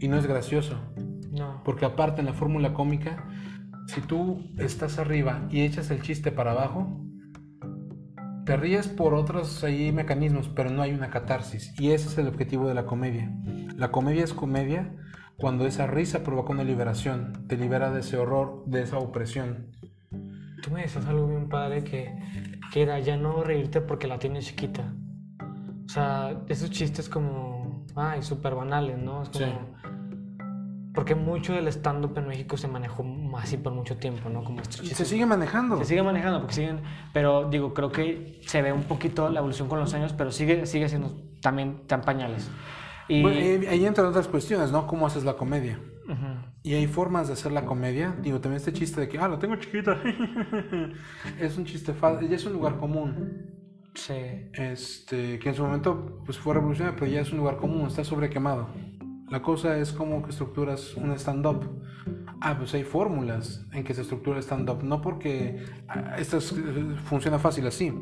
Y 0.00 0.08
no 0.08 0.16
es 0.16 0.26
gracioso. 0.26 0.80
No. 1.30 1.62
Porque 1.64 1.84
aparte 1.84 2.20
en 2.20 2.26
la 2.26 2.32
fórmula 2.32 2.74
cómica, 2.74 3.24
si 3.88 4.02
tú 4.02 4.44
estás 4.58 4.98
arriba 4.98 5.46
y 5.50 5.62
echas 5.62 5.90
el 5.90 6.02
chiste 6.02 6.30
para 6.30 6.52
abajo, 6.52 7.00
te 8.44 8.56
ríes 8.56 8.86
por 8.86 9.14
otros 9.14 9.64
ahí 9.64 9.92
mecanismos, 9.92 10.48
pero 10.48 10.70
no 10.70 10.82
hay 10.82 10.92
una 10.92 11.10
catarsis. 11.10 11.74
Y 11.80 11.90
ese 11.92 12.08
es 12.08 12.18
el 12.18 12.28
objetivo 12.28 12.68
de 12.68 12.74
la 12.74 12.84
comedia. 12.84 13.34
La 13.76 13.90
comedia 13.90 14.24
es 14.24 14.34
comedia 14.34 14.94
cuando 15.36 15.66
esa 15.66 15.86
risa 15.86 16.22
provoca 16.22 16.52
una 16.52 16.64
liberación, 16.64 17.46
te 17.48 17.56
libera 17.56 17.90
de 17.90 18.00
ese 18.00 18.18
horror, 18.18 18.62
de 18.66 18.82
esa 18.82 18.98
opresión. 18.98 19.70
Tú 20.62 20.70
me 20.70 20.82
decías 20.82 21.06
algo 21.06 21.26
bien 21.26 21.48
padre 21.48 21.82
que, 21.82 22.14
que 22.72 22.82
era 22.82 22.98
ya 22.98 23.16
no 23.16 23.42
reírte 23.42 23.80
porque 23.80 24.06
la 24.06 24.18
tienes 24.18 24.46
chiquita. 24.46 24.92
O 25.86 25.88
sea, 25.88 26.42
esos 26.48 26.70
chistes 26.70 27.08
como, 27.08 27.86
ay, 27.96 28.22
súper 28.22 28.54
banales, 28.54 28.98
¿no? 28.98 29.22
Es 29.22 29.30
como, 29.30 29.46
Sí. 29.46 29.77
Porque 30.98 31.14
mucho 31.14 31.52
del 31.52 31.68
stand-up 31.68 32.18
en 32.18 32.26
México 32.26 32.56
se 32.56 32.66
manejó 32.66 33.06
así 33.36 33.56
por 33.56 33.72
mucho 33.72 33.98
tiempo, 33.98 34.28
¿no? 34.30 34.42
Como 34.42 34.60
Y 34.82 34.86
se 34.88 35.04
sigue 35.04 35.26
manejando. 35.26 35.78
Se 35.78 35.84
sigue 35.84 36.02
manejando 36.02 36.40
porque 36.40 36.56
siguen, 36.56 36.80
pero 37.12 37.48
digo, 37.48 37.72
creo 37.72 37.92
que 37.92 38.40
se 38.44 38.62
ve 38.62 38.72
un 38.72 38.82
poquito 38.82 39.28
la 39.28 39.38
evolución 39.38 39.68
con 39.68 39.78
los 39.78 39.94
años, 39.94 40.12
pero 40.12 40.32
sigue, 40.32 40.66
sigue 40.66 40.88
siendo 40.88 41.12
también 41.40 41.86
tan 41.86 42.00
pañales. 42.00 42.50
Y, 43.06 43.22
Bueno, 43.22 43.38
ahí 43.70 43.86
entran 43.86 44.08
otras 44.08 44.26
cuestiones, 44.26 44.72
¿no? 44.72 44.88
¿Cómo 44.88 45.06
haces 45.06 45.22
la 45.22 45.34
comedia? 45.34 45.78
Y 46.64 46.74
hay 46.74 46.88
formas 46.88 47.28
de 47.28 47.34
hacer 47.34 47.52
la 47.52 47.64
comedia. 47.64 48.16
Digo, 48.20 48.40
también 48.40 48.56
este 48.56 48.72
chiste 48.72 49.00
de 49.00 49.08
que, 49.08 49.20
ah, 49.20 49.28
la 49.28 49.38
tengo 49.38 49.54
chiquita. 49.54 50.02
es 51.38 51.56
un 51.56 51.64
chiste 51.64 51.92
fácil, 51.92 52.28
ya 52.28 52.34
es 52.34 52.44
un 52.44 52.54
lugar 52.54 52.76
común. 52.76 53.54
Sí. 53.94 54.50
Este, 54.52 55.38
que 55.38 55.48
en 55.50 55.54
su 55.54 55.62
momento 55.62 56.22
pues 56.24 56.38
fue 56.38 56.54
revolucionario, 56.54 56.98
pero 56.98 57.08
ya 57.08 57.20
es 57.20 57.30
un 57.30 57.38
lugar 57.38 57.56
común, 57.56 57.86
está 57.86 58.02
sobrequemado. 58.02 58.68
La 59.30 59.42
cosa 59.42 59.76
es 59.78 59.92
cómo 59.92 60.26
estructuras 60.26 60.94
un 60.96 61.12
stand-up. 61.12 61.64
Ah, 62.40 62.56
pues 62.56 62.72
hay 62.74 62.84
fórmulas 62.84 63.66
en 63.72 63.84
que 63.84 63.92
se 63.94 64.02
estructura 64.02 64.38
stand-up, 64.40 64.82
no 64.82 65.00
porque 65.02 65.64
ah, 65.88 66.16
esto 66.18 66.38
es- 66.38 66.54
funciona 67.04 67.38
fácil 67.38 67.66
así. 67.66 67.92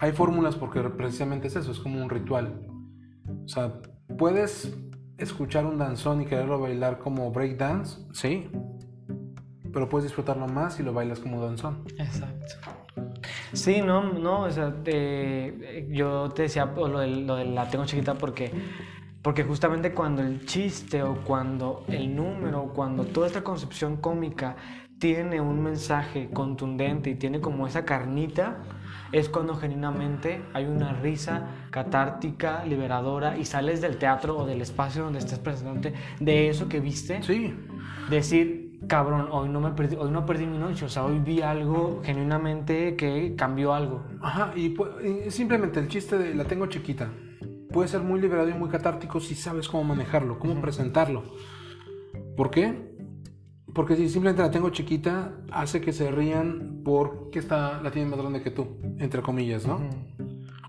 Hay 0.00 0.12
fórmulas 0.12 0.56
porque 0.56 0.80
precisamente 0.82 1.48
es 1.48 1.56
eso, 1.56 1.72
es 1.72 1.78
como 1.80 2.02
un 2.02 2.10
ritual. 2.10 2.66
O 3.44 3.48
sea, 3.48 3.80
puedes 4.16 4.76
escuchar 5.16 5.66
un 5.66 5.78
danzón 5.78 6.22
y 6.22 6.26
quererlo 6.26 6.60
bailar 6.60 6.98
como 6.98 7.32
breakdance, 7.32 7.98
sí, 8.12 8.48
pero 9.72 9.88
puedes 9.88 10.04
disfrutarlo 10.08 10.46
más 10.46 10.74
si 10.74 10.82
lo 10.82 10.92
bailas 10.92 11.18
como 11.18 11.42
danzón. 11.44 11.84
Exacto. 11.98 12.54
Sí, 13.52 13.80
no, 13.80 14.12
no, 14.12 14.42
o 14.42 14.50
sea, 14.50 14.74
yo 15.90 16.28
te 16.30 16.42
decía 16.42 16.66
de, 17.00 17.06
lo 17.08 17.36
de 17.36 17.44
la 17.46 17.68
tengo 17.68 17.84
chiquita 17.86 18.14
porque, 18.14 18.52
porque 19.22 19.44
justamente 19.44 19.92
cuando 19.92 20.22
el 20.22 20.46
chiste 20.46 21.02
o 21.02 21.16
cuando 21.24 21.84
el 21.88 22.14
número 22.14 22.62
o 22.62 22.72
cuando 22.72 23.04
toda 23.04 23.26
esta 23.26 23.42
concepción 23.42 23.96
cómica 23.96 24.56
tiene 24.98 25.40
un 25.40 25.62
mensaje 25.62 26.30
contundente 26.32 27.10
y 27.10 27.14
tiene 27.14 27.40
como 27.40 27.66
esa 27.66 27.84
carnita, 27.84 28.58
es 29.12 29.28
cuando 29.28 29.54
genuinamente 29.54 30.42
hay 30.54 30.64
una 30.66 30.92
risa 30.92 31.46
catártica, 31.70 32.64
liberadora 32.64 33.38
y 33.38 33.44
sales 33.44 33.80
del 33.80 33.96
teatro 33.96 34.36
o 34.38 34.46
del 34.46 34.60
espacio 34.60 35.04
donde 35.04 35.20
estés 35.20 35.38
presente 35.38 35.94
de 36.20 36.48
eso 36.48 36.68
que 36.68 36.80
viste. 36.80 37.22
Sí, 37.22 37.54
decir, 38.10 38.80
cabrón, 38.88 39.28
hoy 39.30 39.48
no, 39.48 39.60
me 39.60 39.70
perdí, 39.70 39.96
hoy 39.96 40.10
no 40.10 40.26
perdí 40.26 40.46
mi 40.46 40.58
noche, 40.58 40.84
o 40.84 40.88
sea, 40.88 41.04
hoy 41.04 41.18
vi 41.20 41.42
algo 41.42 42.00
genuinamente 42.04 42.96
que 42.96 43.34
cambió 43.36 43.74
algo. 43.74 44.02
Ajá, 44.20 44.52
y, 44.56 44.74
pu- 44.74 45.26
y 45.26 45.30
simplemente 45.30 45.80
el 45.80 45.88
chiste 45.88 46.18
de 46.18 46.34
la 46.34 46.44
tengo 46.44 46.66
chiquita 46.66 47.08
puede 47.72 47.88
ser 47.88 48.00
muy 48.00 48.20
liberador 48.20 48.50
y 48.54 48.58
muy 48.58 48.68
catártico 48.68 49.20
si 49.20 49.34
sabes 49.34 49.68
cómo 49.68 49.84
manejarlo, 49.84 50.38
cómo 50.38 50.60
presentarlo. 50.60 51.22
¿Por 52.36 52.50
qué? 52.50 52.96
Porque 53.74 53.96
si 53.96 54.08
simplemente 54.08 54.42
la 54.42 54.50
tengo 54.50 54.70
chiquita, 54.70 55.36
hace 55.52 55.80
que 55.80 55.92
se 55.92 56.10
rían 56.10 56.80
porque 56.84 57.38
está, 57.38 57.80
la 57.82 57.90
tiene 57.90 58.08
más 58.08 58.18
grande 58.18 58.42
que 58.42 58.50
tú, 58.50 58.78
entre 58.98 59.22
comillas, 59.22 59.66
¿no? 59.66 59.80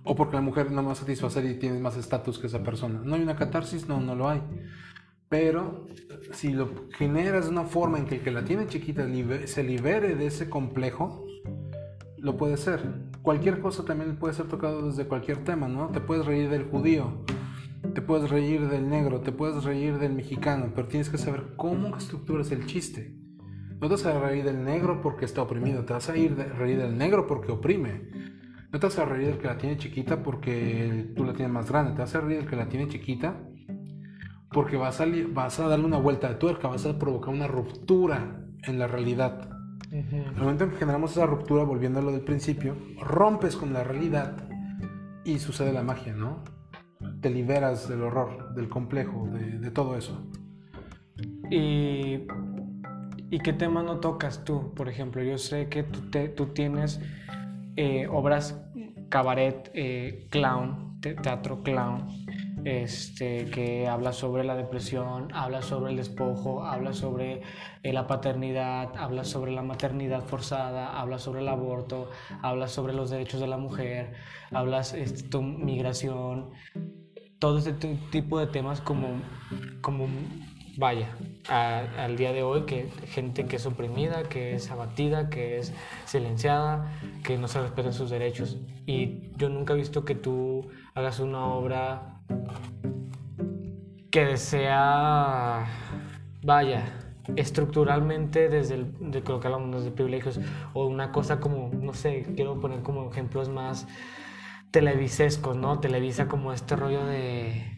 O 0.04 0.16
porque 0.16 0.36
la 0.36 0.42
mujer 0.42 0.72
no 0.72 0.84
va 0.84 0.92
a 0.92 0.96
satisfacer 0.96 1.46
y 1.46 1.56
tiene 1.56 1.80
más 1.80 1.96
estatus 1.98 2.40
que 2.40 2.48
esa 2.48 2.64
persona. 2.64 3.02
¿No 3.04 3.16
hay 3.16 3.22
una 3.22 3.36
catarsis? 3.36 3.88
No, 3.88 4.00
no 4.00 4.16
lo 4.16 4.30
hay. 4.30 4.42
Pero 5.30 5.86
si 6.32 6.52
lo 6.52 6.70
generas 6.98 7.46
de 7.46 7.52
una 7.52 7.64
forma 7.64 8.00
en 8.00 8.06
que 8.06 8.16
el 8.16 8.22
que 8.22 8.32
la 8.32 8.44
tiene 8.44 8.68
chiquita 8.68 9.06
libe- 9.06 9.46
se 9.48 9.64
libere 9.64 10.16
de 10.16 10.26
ese 10.26 10.50
complejo, 10.50 11.26
lo 12.18 12.36
puede 12.38 12.58
ser. 12.58 12.82
Cualquier 13.30 13.60
cosa 13.60 13.86
también 13.86 14.16
puede 14.16 14.34
ser 14.34 14.48
tocado 14.48 14.88
desde 14.88 15.06
cualquier 15.06 15.44
tema, 15.44 15.68
¿no? 15.68 15.90
Te 15.90 16.00
puedes 16.00 16.26
reír 16.26 16.50
del 16.50 16.64
judío, 16.64 17.26
te 17.94 18.02
puedes 18.02 18.32
reír 18.32 18.68
del 18.68 18.90
negro, 18.90 19.22
te 19.22 19.32
puedes 19.32 19.66
reír 19.66 20.00
del 20.00 20.14
mexicano, 20.14 20.72
pero 20.74 20.88
tienes 20.88 21.12
que 21.12 21.20
saber 21.20 21.54
cómo 21.56 21.96
estructuras 21.96 22.52
el 22.52 22.66
chiste. 22.66 23.16
No 23.80 23.82
te 23.82 23.90
vas 23.90 24.06
a 24.08 24.20
reír 24.20 24.44
del 24.44 24.64
negro 24.64 25.04
porque 25.04 25.26
está 25.26 25.44
oprimido, 25.44 25.86
te 25.86 25.94
vas 25.94 26.10
a 26.10 26.18
ir 26.18 26.36
reír 26.58 26.80
del 26.80 26.98
negro 26.98 27.28
porque 27.28 27.52
oprime. 27.52 28.10
No 28.72 28.80
te 28.80 28.88
vas 28.88 28.98
a 28.98 29.06
reír 29.06 29.28
del 29.28 29.38
que 29.38 29.46
la 29.46 29.60
tiene 29.60 29.78
chiquita 29.78 30.24
porque 30.24 31.14
tú 31.16 31.24
la 31.24 31.34
tienes 31.34 31.54
más 31.54 31.70
grande, 31.70 31.92
te 31.92 32.00
vas 32.00 32.16
a 32.16 32.22
reír 32.22 32.40
del 32.40 32.50
que 32.50 32.56
la 32.56 32.68
tiene 32.68 32.88
chiquita 32.88 33.44
porque 34.52 34.76
vas 34.76 35.02
a, 35.02 35.06
vas 35.34 35.60
a 35.60 35.68
darle 35.68 35.86
una 35.86 36.00
vuelta 36.00 36.30
de 36.30 36.34
tuerca, 36.34 36.68
vas 36.68 36.84
a 36.88 36.98
provocar 36.98 37.32
una 37.32 37.46
ruptura 37.46 38.44
en 38.64 38.80
la 38.80 38.88
realidad. 38.88 39.59
El 39.92 40.36
momento 40.38 40.66
en 40.66 40.70
que 40.72 40.78
generamos 40.78 41.12
esa 41.12 41.26
ruptura, 41.26 41.64
volviendo 41.64 42.00
a 42.00 42.04
lo 42.04 42.12
del 42.12 42.22
principio, 42.22 42.76
rompes 43.02 43.56
con 43.56 43.74
la 43.74 43.84
realidad 43.84 44.38
y 45.26 45.40
sucede 45.40 45.74
la 45.74 45.84
magia, 45.84 46.14
¿no? 46.14 46.44
Te 47.22 47.30
liberas 47.30 47.90
del 47.90 48.04
horror, 48.04 48.54
del 48.54 48.70
complejo, 48.70 49.28
de, 49.32 49.58
de 49.60 49.72
todo 49.72 49.98
eso. 49.98 50.28
Y, 51.50 52.22
¿Y 53.32 53.40
qué 53.44 53.54
tema 53.54 53.84
no 53.84 54.00
tocas 54.00 54.44
tú? 54.44 54.74
Por 54.76 54.90
ejemplo, 54.90 55.24
yo 55.24 55.38
sé 55.38 55.68
que 55.70 55.84
tú, 55.84 56.10
te- 56.10 56.30
tú 56.30 56.48
tienes 56.48 57.02
eh, 57.76 58.08
obras 58.12 58.62
cabaret, 59.10 59.72
eh, 59.74 60.28
clown, 60.30 61.00
te- 61.02 61.16
teatro 61.16 61.64
clown, 61.64 62.19
este, 62.66 63.46
que 63.46 63.88
habla 63.88 64.14
sobre 64.14 64.44
la 64.44 64.56
depresión, 64.56 65.30
habla 65.34 65.62
sobre 65.62 65.92
el 65.92 65.98
despojo, 65.98 66.64
habla 66.64 66.94
sobre 66.94 67.42
eh, 67.84 67.94
la 67.94 68.08
paternidad, 68.08 68.96
habla 68.98 69.24
sobre 69.24 69.52
la 69.52 69.62
maternidad 69.62 70.24
forzada, 70.24 71.00
habla 71.00 71.20
sobre 71.20 71.42
el 71.42 71.48
aborto, 71.48 72.10
habla 72.42 72.68
sobre 72.68 72.94
los 72.94 73.10
derechos 73.10 73.40
de 73.42 73.48
la 73.48 73.58
mujer, 73.58 74.14
hablas 74.52 74.94
este, 74.94 75.24
tu 75.30 75.42
migración, 75.42 76.50
todo 77.40 77.58
este 77.58 77.74
ti- 77.74 78.00
tipo 78.12 78.40
de 78.40 78.48
temas 78.48 78.82
como, 78.82 79.08
como 79.82 80.08
vaya, 80.78 81.10
a- 81.50 81.84
al 82.04 82.16
día 82.16 82.32
de 82.32 82.44
hoy, 82.44 82.64
que 82.66 82.90
gente 83.08 83.46
que 83.46 83.58
es 83.58 83.66
oprimida, 83.66 84.24
que 84.24 84.56
es 84.56 84.72
abatida, 84.72 85.30
que 85.30 85.58
es 85.58 85.74
silenciada, 86.06 86.92
que 87.24 87.38
no 87.38 87.48
se 87.48 87.62
respetan 87.62 87.94
sus 87.94 88.10
derechos. 88.10 88.58
Y 88.86 89.32
yo 89.38 89.50
nunca 89.50 89.74
he 89.74 89.78
visto 89.78 90.06
que 90.06 90.16
tú 90.16 90.68
hagas 90.96 91.20
una 91.20 91.46
obra 91.46 92.19
que 94.12 94.38
sea, 94.38 95.66
vaya, 96.44 96.84
estructuralmente 97.36 98.50
desde 98.50 98.76
el, 98.76 99.12
de 99.12 99.22
hablamos 99.28 99.84
desde 99.84 99.92
privilegios, 99.92 100.40
o 100.74 100.88
una 100.88 101.12
cosa 101.12 101.40
como, 101.40 101.70
no 101.74 101.94
sé, 101.94 102.26
quiero 102.36 102.60
poner 102.60 102.82
como 102.82 103.10
ejemplos 103.12 103.50
más 103.50 103.88
televisescos, 104.72 105.58
¿no? 105.58 105.80
Televisa 105.80 106.28
como 106.28 106.54
este 106.54 106.76
rollo 106.76 107.06
de 107.06 107.76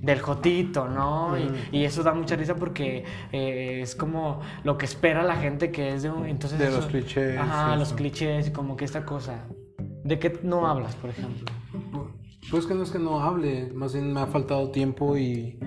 del 0.00 0.20
jotito, 0.20 0.88
¿no? 0.88 1.36
Y- 1.38 1.80
y, 1.80 1.84
eso 1.84 2.02
da 2.02 2.14
mucha 2.14 2.34
risa 2.34 2.54
porque 2.56 3.04
eh, 3.32 3.80
es 3.82 3.94
como 3.94 4.40
lo 4.64 4.78
que 4.78 4.86
espera 4.86 5.22
la 5.22 5.36
gente 5.36 5.70
que 5.70 5.92
es 5.92 6.02
de 6.02 6.10
un... 6.10 6.24
Entonces 6.24 6.58
De 6.58 6.68
eso- 6.68 6.76
los 6.78 6.86
clichés, 6.86 7.38
Ajá, 7.38 7.76
los 7.76 7.92
clichés 7.92 8.48
y 8.48 8.52
como 8.52 8.76
que 8.76 8.86
esta 8.86 9.04
cosa. 9.04 9.44
¿De 10.02 10.18
qué 10.18 10.38
no 10.42 10.66
hablas, 10.66 10.94
por 10.96 11.10
ejemplo? 11.10 11.52
Pues 12.50 12.66
que 12.66 12.74
no 12.74 12.82
es 12.84 12.90
que 12.90 12.98
no 12.98 13.20
hable, 13.20 13.72
más 13.74 13.92
bien 13.94 14.12
me 14.12 14.20
ha 14.20 14.26
faltado 14.26 14.70
tiempo 14.70 15.16
y 15.16 15.58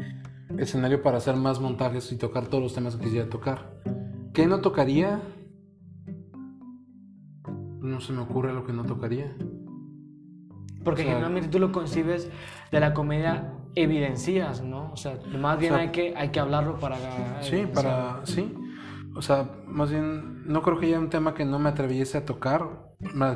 escenario 0.57 1.01
para 1.01 1.17
hacer 1.17 1.35
más 1.35 1.59
montajes 1.59 2.11
y 2.11 2.17
tocar 2.17 2.47
todos 2.47 2.63
los 2.63 2.73
temas 2.73 2.95
que 2.95 3.03
quisiera 3.05 3.29
tocar. 3.29 3.73
¿Qué 4.33 4.47
no 4.47 4.61
tocaría? 4.61 5.21
No 7.81 7.99
se 7.99 8.13
me 8.13 8.21
ocurre 8.21 8.53
lo 8.53 8.65
que 8.65 8.73
no 8.73 8.85
tocaría. 8.85 9.35
Porque 10.83 11.01
O 11.01 11.03
sea- 11.05 11.13
generalmente 11.13 11.49
tú 11.49 11.59
lo 11.59 11.71
concibes 11.71 12.29
de 12.71 12.79
la 12.79 12.93
comedia 12.93 13.53
evidencias, 13.75 14.63
¿no? 14.63 14.91
O 14.93 14.97
sea, 14.97 15.19
más 15.37 15.59
bien 15.59 15.73
O 15.73 15.75
sea, 15.75 15.83
hay, 15.83 15.91
que, 15.91 16.13
hay 16.15 16.29
que 16.29 16.39
hablarlo 16.39 16.79
para... 16.79 16.95
Sí, 17.41 17.55
evidenciar. 17.57 17.71
para. 17.73 18.25
Sí. 18.25 18.53
O 19.15 19.21
sea, 19.21 19.49
más 19.67 19.91
bien, 19.91 20.47
no 20.47 20.61
creo 20.61 20.79
que 20.79 20.85
haya 20.85 20.99
un 20.99 21.09
tema 21.09 21.33
que 21.33 21.43
no 21.43 21.59
me 21.59 21.69
atreviese 21.69 22.17
a 22.17 22.25
tocar. 22.25 22.87
La 23.13 23.35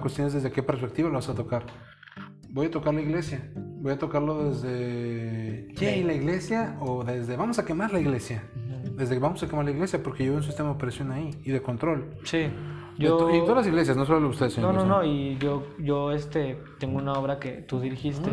cuestión 0.00 0.26
es 0.26 0.32
desde 0.32 0.50
qué 0.50 0.62
perspectiva 0.62 1.08
lo 1.08 1.16
vas 1.16 1.28
a 1.28 1.34
tocar. 1.34 1.64
Voy 2.50 2.66
a 2.66 2.70
tocar 2.70 2.94
la 2.94 3.00
iglesia. 3.00 3.50
Voy 3.54 3.92
a 3.92 3.98
tocarlo 3.98 4.50
desde. 4.50 5.68
¿Yay, 5.74 6.02
la 6.04 6.14
iglesia? 6.14 6.76
O 6.80 7.04
desde. 7.04 7.36
Vamos 7.36 7.58
a 7.58 7.64
quemar 7.64 7.92
la 7.92 8.00
iglesia. 8.00 8.42
desde 8.96 9.14
que 9.14 9.20
vamos 9.20 9.42
a 9.42 9.48
quemar 9.48 9.64
la 9.64 9.70
iglesia, 9.70 10.02
porque 10.02 10.24
yo 10.24 10.32
veo 10.32 10.38
un 10.38 10.44
sistema 10.44 10.70
de 10.70 10.74
opresión 10.74 11.12
ahí 11.12 11.30
y 11.44 11.50
de 11.50 11.62
control. 11.62 12.16
Sí. 12.24 12.48
Yo... 12.98 13.30
y 13.30 13.38
todas 13.40 13.58
las 13.58 13.66
iglesias, 13.68 13.96
no 13.96 14.04
solo 14.04 14.28
ustedes. 14.28 14.58
No, 14.58 14.72
no, 14.72 14.84
no, 14.84 15.04
y 15.04 15.38
yo, 15.38 15.68
yo 15.78 16.10
este, 16.10 16.58
tengo 16.80 16.98
una 16.98 17.12
obra 17.12 17.38
que 17.38 17.62
tú 17.62 17.78
dirigiste 17.78 18.30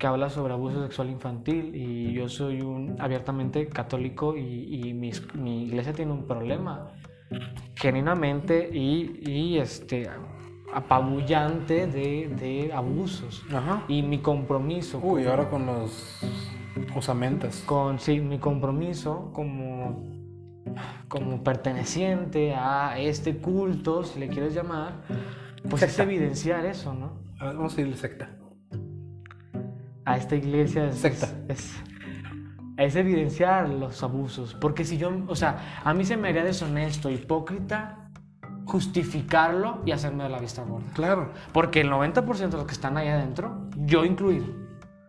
que 0.00 0.06
habla 0.06 0.30
sobre 0.30 0.54
abuso 0.54 0.82
sexual 0.82 1.10
infantil 1.10 1.72
y 1.74 2.14
yo 2.14 2.28
soy 2.28 2.62
un 2.62 2.96
abiertamente 2.98 3.68
católico 3.68 4.34
y, 4.34 4.88
y 4.88 4.94
mi, 4.94 5.12
mi, 5.34 5.64
iglesia 5.66 5.92
tiene 5.92 6.10
un 6.10 6.26
problema 6.26 6.90
genuinamente 7.76 8.70
y, 8.72 9.20
y 9.30 9.58
este 9.58 10.08
apabullante 10.72 11.86
de, 11.86 12.28
de 12.28 12.72
abusos. 12.72 13.44
Ajá. 13.52 13.84
y 13.88 14.02
mi 14.02 14.18
compromiso 14.18 15.00
uy 15.02 15.26
ahora 15.26 15.48
con 15.48 15.66
los 15.66 16.20
osamentas. 16.94 17.62
con 17.66 17.98
sí 17.98 18.20
mi 18.20 18.38
compromiso 18.38 19.30
como 19.32 20.08
como 21.08 21.42
perteneciente 21.42 22.54
a 22.54 22.98
este 22.98 23.38
culto 23.38 24.04
si 24.04 24.20
le 24.20 24.28
quieres 24.28 24.54
llamar 24.54 25.02
pues 25.68 25.82
es 25.82 25.98
evidenciar 25.98 26.64
eso 26.66 26.94
no 26.94 27.30
vamos 27.40 27.76
a 27.76 27.80
ir 27.80 27.96
secta. 27.96 28.30
A 30.04 30.16
esta 30.16 30.34
iglesia 30.34 30.88
es, 30.88 30.96
secta. 30.96 31.28
es, 31.48 31.74
es 32.76 32.96
evidenciar 32.96 33.68
los 33.68 34.02
abusos. 34.02 34.54
Porque 34.54 34.84
si 34.84 34.98
yo 34.98 35.10
o 35.26 35.36
sea 35.36 35.80
a 35.84 35.94
mí 35.94 36.04
se 36.04 36.16
me 36.16 36.28
haría 36.28 36.44
deshonesto 36.44 37.10
hipócrita 37.10 37.99
justificarlo 38.70 39.78
y 39.84 39.90
hacerme 39.92 40.22
de 40.24 40.30
la 40.30 40.38
vista 40.38 40.62
gorda. 40.62 40.86
Claro. 40.94 41.30
Porque 41.52 41.80
el 41.80 41.90
90% 41.90 42.50
de 42.50 42.56
los 42.56 42.66
que 42.66 42.72
están 42.72 42.96
ahí 42.96 43.08
adentro, 43.08 43.68
yo 43.76 44.04
incluido, 44.04 44.46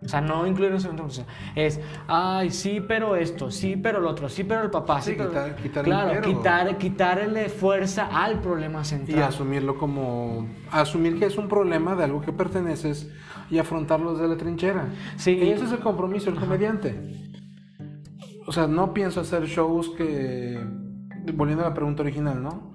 o 0.04 0.08
sea, 0.08 0.20
no 0.20 0.48
incluir 0.48 0.72
ese 0.74 0.90
90%, 0.90 1.26
es, 1.56 1.80
ay, 2.08 2.50
sí, 2.50 2.82
pero 2.88 3.16
esto, 3.16 3.52
sí, 3.52 3.76
pero 3.78 4.00
lo 4.00 4.10
otro, 4.10 4.30
sí, 4.30 4.44
pero 4.44 4.64
el 4.64 4.72
papá, 4.72 5.00
sí, 5.02 5.12
Sí, 5.12 5.16
pero... 5.18 5.30
quitar- 5.30 5.56
quitar 5.56 5.86
el 5.86 5.92
claro, 5.92 6.22
quitar, 6.22 6.78
quitarle 6.80 7.50
fuerza 7.50 8.08
al 8.12 8.40
problema 8.40 8.82
Y 8.82 8.86
central. 8.86 9.24
asumirlo 9.24 9.78
como. 9.78 10.48
Asumir 10.72 11.20
que 11.20 11.26
es 11.26 11.38
un 11.38 11.48
problema 11.48 11.96
de 11.96 12.04
algo 12.06 12.22
que 12.22 12.32
perteneces 12.34 13.12
y 13.52 13.60
afrontarlo 13.60 14.14
desde 14.14 14.28
la 14.28 14.38
trinchera. 14.38 14.88
Sí. 15.18 15.32
Y 15.34 15.50
ese 15.52 15.66
es 15.66 15.72
el 15.72 15.80
compromiso 15.80 16.32
del 16.32 16.40
comediante. 16.40 17.00
O 18.48 18.52
sea, 18.52 18.66
no 18.66 18.94
pienso 18.94 19.22
hacer 19.22 19.46
shows 19.46 19.90
que. 19.90 20.60
Volviendo 21.36 21.64
a 21.64 21.70
la 21.70 21.76
pregunta 21.76 22.02
original, 22.02 22.42
¿no? 22.42 22.71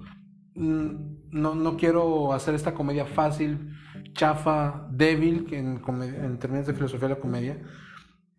Mm, 0.57 1.17
No, 1.31 1.55
no 1.55 1.75
quiero 1.77 2.33
hacer 2.33 2.55
esta 2.55 2.73
comedia 2.73 3.05
fácil, 3.05 3.73
chafa, 4.13 4.87
débil, 4.91 5.45
que 5.45 5.57
en, 5.59 5.81
en 6.25 6.39
términos 6.39 6.67
de 6.67 6.73
filosofía 6.73 7.09
de 7.09 7.15
la 7.15 7.19
comedia, 7.21 7.57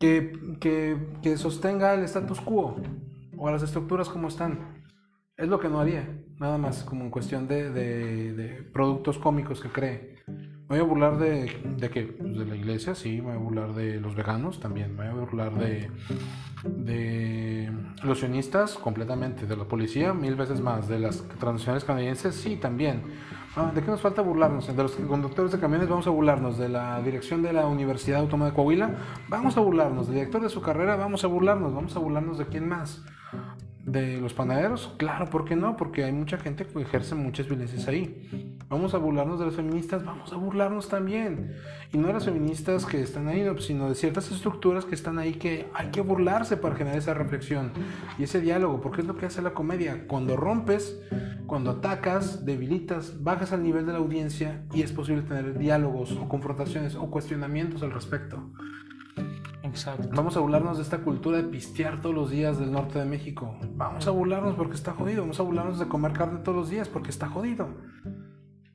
que, 0.00 0.32
que, 0.60 0.96
que 1.22 1.36
sostenga 1.36 1.94
el 1.94 2.04
status 2.04 2.40
quo 2.40 2.76
o 3.36 3.50
las 3.50 3.62
estructuras 3.62 4.08
como 4.08 4.28
están. 4.28 4.84
Es 5.36 5.48
lo 5.48 5.60
que 5.60 5.68
no 5.68 5.80
haría, 5.80 6.04
nada 6.40 6.58
más, 6.58 6.84
como 6.84 7.04
en 7.04 7.10
cuestión 7.10 7.48
de, 7.48 7.70
de- 7.70 8.32
de 8.34 8.62
productos 8.72 9.18
cómicos 9.18 9.60
que 9.60 9.70
cree. 9.70 10.16
Voy 10.68 10.80
a 10.80 10.82
burlar 10.82 11.16
de, 11.16 11.62
de 11.78 11.90
qué? 11.90 12.04
De 12.04 12.44
la 12.44 12.54
iglesia, 12.54 12.94
sí, 12.94 13.20
voy 13.20 13.32
a 13.32 13.38
burlar 13.38 13.72
de 13.72 13.98
los 14.00 14.14
veganos 14.14 14.60
también, 14.60 14.94
voy 14.98 15.06
a 15.06 15.14
burlar 15.14 15.54
de, 15.54 15.90
de 16.62 17.72
los 18.02 18.18
sionistas 18.18 18.74
completamente, 18.74 19.46
de 19.46 19.56
la 19.56 19.64
policía 19.64 20.12
mil 20.12 20.34
veces 20.34 20.60
más, 20.60 20.86
de 20.86 20.98
las 20.98 21.26
transnacionales 21.38 21.84
canadienses, 21.84 22.34
sí, 22.34 22.56
también. 22.56 23.02
Ah, 23.56 23.72
¿De 23.74 23.80
qué 23.80 23.90
nos 23.90 24.02
falta 24.02 24.20
burlarnos? 24.20 24.66
De 24.66 24.82
los 24.82 24.92
conductores 24.92 25.52
de 25.52 25.58
camiones 25.58 25.88
vamos 25.88 26.06
a 26.06 26.10
burlarnos, 26.10 26.58
de 26.58 26.68
la 26.68 27.00
dirección 27.00 27.40
de 27.42 27.54
la 27.54 27.66
Universidad 27.66 28.20
Autónoma 28.20 28.50
de 28.50 28.54
Coahuila 28.54 28.90
vamos 29.30 29.56
a 29.56 29.60
burlarnos, 29.60 30.06
del 30.08 30.16
director 30.16 30.42
de 30.42 30.50
su 30.50 30.60
carrera 30.60 30.96
vamos 30.96 31.24
a 31.24 31.28
burlarnos, 31.28 31.74
vamos 31.74 31.96
a 31.96 31.98
burlarnos 31.98 32.36
de 32.36 32.44
quién 32.44 32.68
más. 32.68 33.02
¿De 33.88 34.20
los 34.20 34.34
panaderos? 34.34 34.92
Claro, 34.98 35.30
¿por 35.30 35.46
qué 35.46 35.56
no? 35.56 35.78
Porque 35.78 36.04
hay 36.04 36.12
mucha 36.12 36.36
gente 36.36 36.66
que 36.66 36.82
ejerce 36.82 37.14
muchas 37.14 37.48
violencias 37.48 37.88
ahí. 37.88 38.54
Vamos 38.68 38.92
a 38.92 38.98
burlarnos 38.98 39.38
de 39.38 39.46
las 39.46 39.54
feministas, 39.54 40.04
vamos 40.04 40.30
a 40.30 40.36
burlarnos 40.36 40.90
también. 40.90 41.54
Y 41.90 41.96
no 41.96 42.08
de 42.08 42.12
las 42.12 42.26
feministas 42.26 42.84
que 42.84 43.00
están 43.00 43.28
ahí, 43.28 43.42
no, 43.42 43.56
sino 43.56 43.88
de 43.88 43.94
ciertas 43.94 44.30
estructuras 44.30 44.84
que 44.84 44.94
están 44.94 45.18
ahí 45.18 45.32
que 45.32 45.70
hay 45.72 45.88
que 45.88 46.02
burlarse 46.02 46.58
para 46.58 46.76
generar 46.76 46.98
esa 46.98 47.14
reflexión 47.14 47.72
y 48.18 48.24
ese 48.24 48.42
diálogo, 48.42 48.82
porque 48.82 49.00
es 49.00 49.06
lo 49.06 49.16
que 49.16 49.24
hace 49.24 49.40
la 49.40 49.54
comedia. 49.54 50.06
Cuando 50.06 50.36
rompes, 50.36 51.00
cuando 51.46 51.70
atacas, 51.70 52.44
debilitas, 52.44 53.24
bajas 53.24 53.52
al 53.52 53.62
nivel 53.62 53.86
de 53.86 53.92
la 53.92 53.98
audiencia 54.00 54.64
y 54.74 54.82
es 54.82 54.92
posible 54.92 55.22
tener 55.22 55.56
diálogos 55.56 56.12
o 56.12 56.28
confrontaciones 56.28 56.94
o 56.94 57.10
cuestionamientos 57.10 57.82
al 57.82 57.92
respecto. 57.92 58.50
Exacto. 59.68 60.08
Vamos 60.12 60.36
a 60.36 60.40
burlarnos 60.40 60.76
de 60.76 60.82
esta 60.82 60.98
cultura 60.98 61.36
de 61.38 61.44
pistear 61.44 62.00
todos 62.00 62.14
los 62.14 62.30
días 62.30 62.58
del 62.58 62.72
norte 62.72 62.98
de 62.98 63.04
México. 63.04 63.56
Vamos 63.74 64.06
a 64.06 64.10
burlarnos 64.10 64.54
porque 64.54 64.74
está 64.74 64.92
jodido. 64.92 65.22
Vamos 65.22 65.38
a 65.40 65.42
burlarnos 65.42 65.78
de 65.78 65.88
comer 65.88 66.12
carne 66.12 66.40
todos 66.40 66.56
los 66.56 66.70
días 66.70 66.88
porque 66.88 67.10
está 67.10 67.28
jodido. 67.28 67.68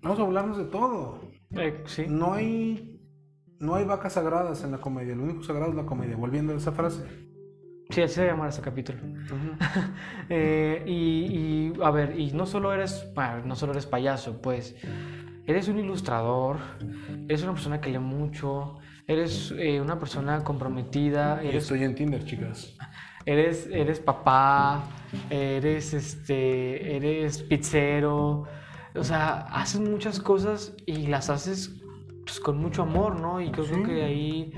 Vamos 0.01 0.19
a 0.19 0.23
burlarnos 0.23 0.57
de 0.57 0.65
todo. 0.65 1.21
Eh, 1.51 1.83
sí. 1.85 2.05
No 2.07 2.33
hay, 2.33 2.99
no 3.59 3.75
hay 3.75 3.85
vacas 3.85 4.13
sagradas 4.13 4.63
en 4.63 4.71
la 4.71 4.79
comedia. 4.79 5.15
Lo 5.15 5.23
único 5.23 5.43
sagrado 5.43 5.71
es 5.71 5.75
la 5.75 5.85
comedia. 5.85 6.15
Volviendo 6.15 6.53
a 6.53 6.57
esa 6.57 6.71
frase. 6.71 7.03
Sí, 7.89 8.01
así 8.01 8.15
se 8.15 8.21
va 8.21 8.27
a 8.27 8.31
llamar 8.31 8.49
ese 8.49 8.61
capítulo. 8.61 8.99
Eh, 10.29 10.83
y, 10.87 11.73
y, 11.73 11.83
a 11.83 11.91
ver, 11.91 12.17
y 12.17 12.31
no 12.31 12.45
solo 12.45 12.71
eres, 12.71 13.11
bueno, 13.13 13.45
no 13.45 13.55
solo 13.55 13.73
eres 13.73 13.85
payaso, 13.85 14.41
pues 14.41 14.75
eres 15.45 15.67
un 15.67 15.77
ilustrador, 15.79 16.57
eres 17.27 17.43
una 17.43 17.51
persona 17.51 17.81
que 17.81 17.89
lee 17.89 17.99
mucho, 17.99 18.77
eres 19.07 19.53
eh, 19.57 19.81
una 19.81 19.99
persona 19.99 20.43
comprometida, 20.43 21.41
eres, 21.41 21.63
estoy 21.63 21.83
en 21.83 21.95
Tinder, 21.95 22.23
chicas. 22.25 22.75
eres, 23.25 23.67
eres 23.71 23.99
papá, 23.99 24.83
eres, 25.29 25.93
este, 25.93 26.95
eres 26.95 27.41
pizzero, 27.43 28.45
o 28.95 29.03
sea, 29.03 29.41
haces 29.51 29.81
muchas 29.81 30.19
cosas 30.19 30.73
y 30.85 31.07
las 31.07 31.29
haces 31.29 31.75
pues, 32.25 32.39
con 32.39 32.57
mucho 32.57 32.83
amor, 32.83 33.19
¿no? 33.19 33.41
Y 33.41 33.51
creo, 33.51 33.65
creo 33.65 33.83
que 33.83 33.93
de 33.93 34.03
ahí, 34.03 34.53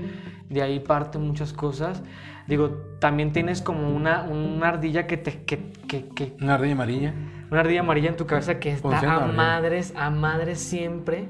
de 0.48 0.62
ahí 0.62 0.80
parten 0.80 1.22
muchas 1.22 1.52
cosas. 1.52 2.02
Digo, 2.46 2.68
también 3.00 3.32
tienes 3.32 3.60
como 3.60 3.88
una, 3.90 4.22
una 4.22 4.68
ardilla 4.68 5.06
que 5.08 5.16
te... 5.16 5.42
Que, 5.42 5.72
que, 5.88 6.08
que- 6.10 6.36
Una 6.40 6.54
ardilla 6.54 6.74
amarilla. 6.74 7.12
una 7.50 7.60
ardilla 7.60 7.80
amarilla 7.80 8.10
en 8.10 8.16
tu 8.16 8.26
cabeza 8.26 8.60
que 8.60 8.70
está 8.70 8.88
Funciona 8.88 9.16
a 9.24 9.26
madres, 9.26 9.92
a 9.96 10.10
madres 10.10 10.60
siempre, 10.60 11.28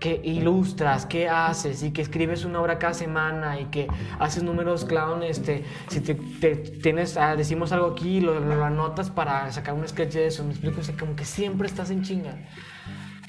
que 0.00 0.20
ilustras, 0.24 1.06
que 1.06 1.28
haces 1.28 1.82
y 1.82 1.92
que 1.92 2.02
escribes 2.02 2.44
una 2.44 2.60
obra 2.60 2.78
cada 2.78 2.94
semana 2.94 3.60
y 3.60 3.66
que 3.66 3.86
haces 4.18 4.42
números 4.42 4.84
clown, 4.86 5.22
este, 5.22 5.64
si 5.88 6.00
te, 6.00 6.14
te- 6.14 6.56
tienes, 6.56 7.16
ah, 7.16 7.36
decimos 7.36 7.70
algo 7.70 7.88
aquí, 7.88 8.20
lo, 8.20 8.40
lo 8.40 8.64
anotas 8.64 9.10
para 9.10 9.52
sacar 9.52 9.74
un 9.74 9.86
sketch 9.86 10.14
de 10.14 10.26
eso, 10.26 10.42
me 10.42 10.50
explico, 10.50 10.80
o 10.80 10.82
sea, 10.82 10.96
como 10.96 11.14
que 11.14 11.24
siempre 11.24 11.68
estás 11.68 11.90
en 11.90 12.02
chinga. 12.02 12.38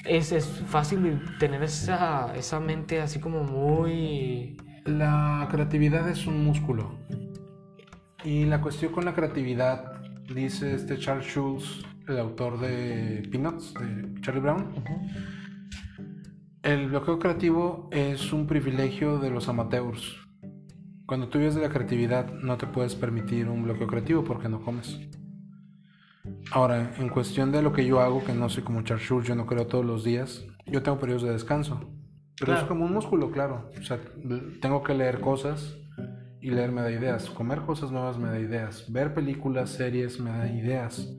Es, 0.04 0.32
es 0.32 0.46
fácil 0.66 1.22
tener 1.38 1.62
esa, 1.62 2.34
esa 2.34 2.58
mente 2.58 3.00
así 3.00 3.20
como 3.20 3.44
muy... 3.44 4.56
La 4.84 5.46
creatividad 5.50 6.08
es 6.08 6.26
un 6.26 6.44
músculo. 6.44 6.98
Y 8.24 8.46
la 8.46 8.60
cuestión 8.60 8.92
con 8.92 9.04
la 9.04 9.14
creatividad, 9.14 10.00
dice 10.34 10.74
este 10.74 10.98
Charles 10.98 11.26
Schulz, 11.26 11.84
el 12.08 12.18
autor 12.18 12.58
de 12.58 13.28
Peanuts, 13.30 13.74
de 13.74 14.20
Charlie 14.22 14.40
Brown, 14.40 14.74
el 16.62 16.88
bloqueo 16.88 17.18
creativo 17.18 17.88
es 17.90 18.32
un 18.32 18.46
privilegio 18.46 19.18
de 19.18 19.30
los 19.30 19.48
amateurs. 19.48 20.16
Cuando 21.06 21.28
tú 21.28 21.38
vives 21.38 21.56
de 21.56 21.62
la 21.62 21.70
creatividad, 21.70 22.32
no 22.34 22.56
te 22.56 22.68
puedes 22.68 22.94
permitir 22.94 23.48
un 23.48 23.64
bloqueo 23.64 23.88
creativo 23.88 24.22
porque 24.22 24.48
no 24.48 24.62
comes. 24.62 25.00
Ahora, 26.52 26.92
en 26.98 27.08
cuestión 27.08 27.50
de 27.50 27.62
lo 27.62 27.72
que 27.72 27.84
yo 27.84 28.00
hago, 28.00 28.22
que 28.24 28.32
no 28.32 28.48
soy 28.48 28.62
como 28.62 28.82
Charles 28.82 29.26
yo 29.26 29.34
no 29.34 29.46
creo 29.46 29.66
todos 29.66 29.84
los 29.84 30.04
días, 30.04 30.46
yo 30.66 30.82
tengo 30.82 31.00
periodos 31.00 31.24
de 31.24 31.32
descanso. 31.32 31.90
Pero 32.38 32.54
es 32.54 32.62
como 32.64 32.84
un 32.84 32.92
músculo, 32.92 33.32
claro. 33.32 33.70
O 33.78 33.82
sea, 33.82 33.98
tengo 34.60 34.82
que 34.84 34.94
leer 34.94 35.20
cosas 35.20 35.76
y 36.40 36.50
leer 36.50 36.70
me 36.70 36.82
da 36.82 36.92
ideas. 36.92 37.28
Comer 37.28 37.62
cosas 37.62 37.90
nuevas 37.90 38.18
me 38.18 38.28
da 38.28 38.38
ideas. 38.38 38.90
Ver 38.90 39.14
películas, 39.14 39.70
series 39.70 40.20
me 40.20 40.30
da 40.30 40.46
ideas. 40.48 41.12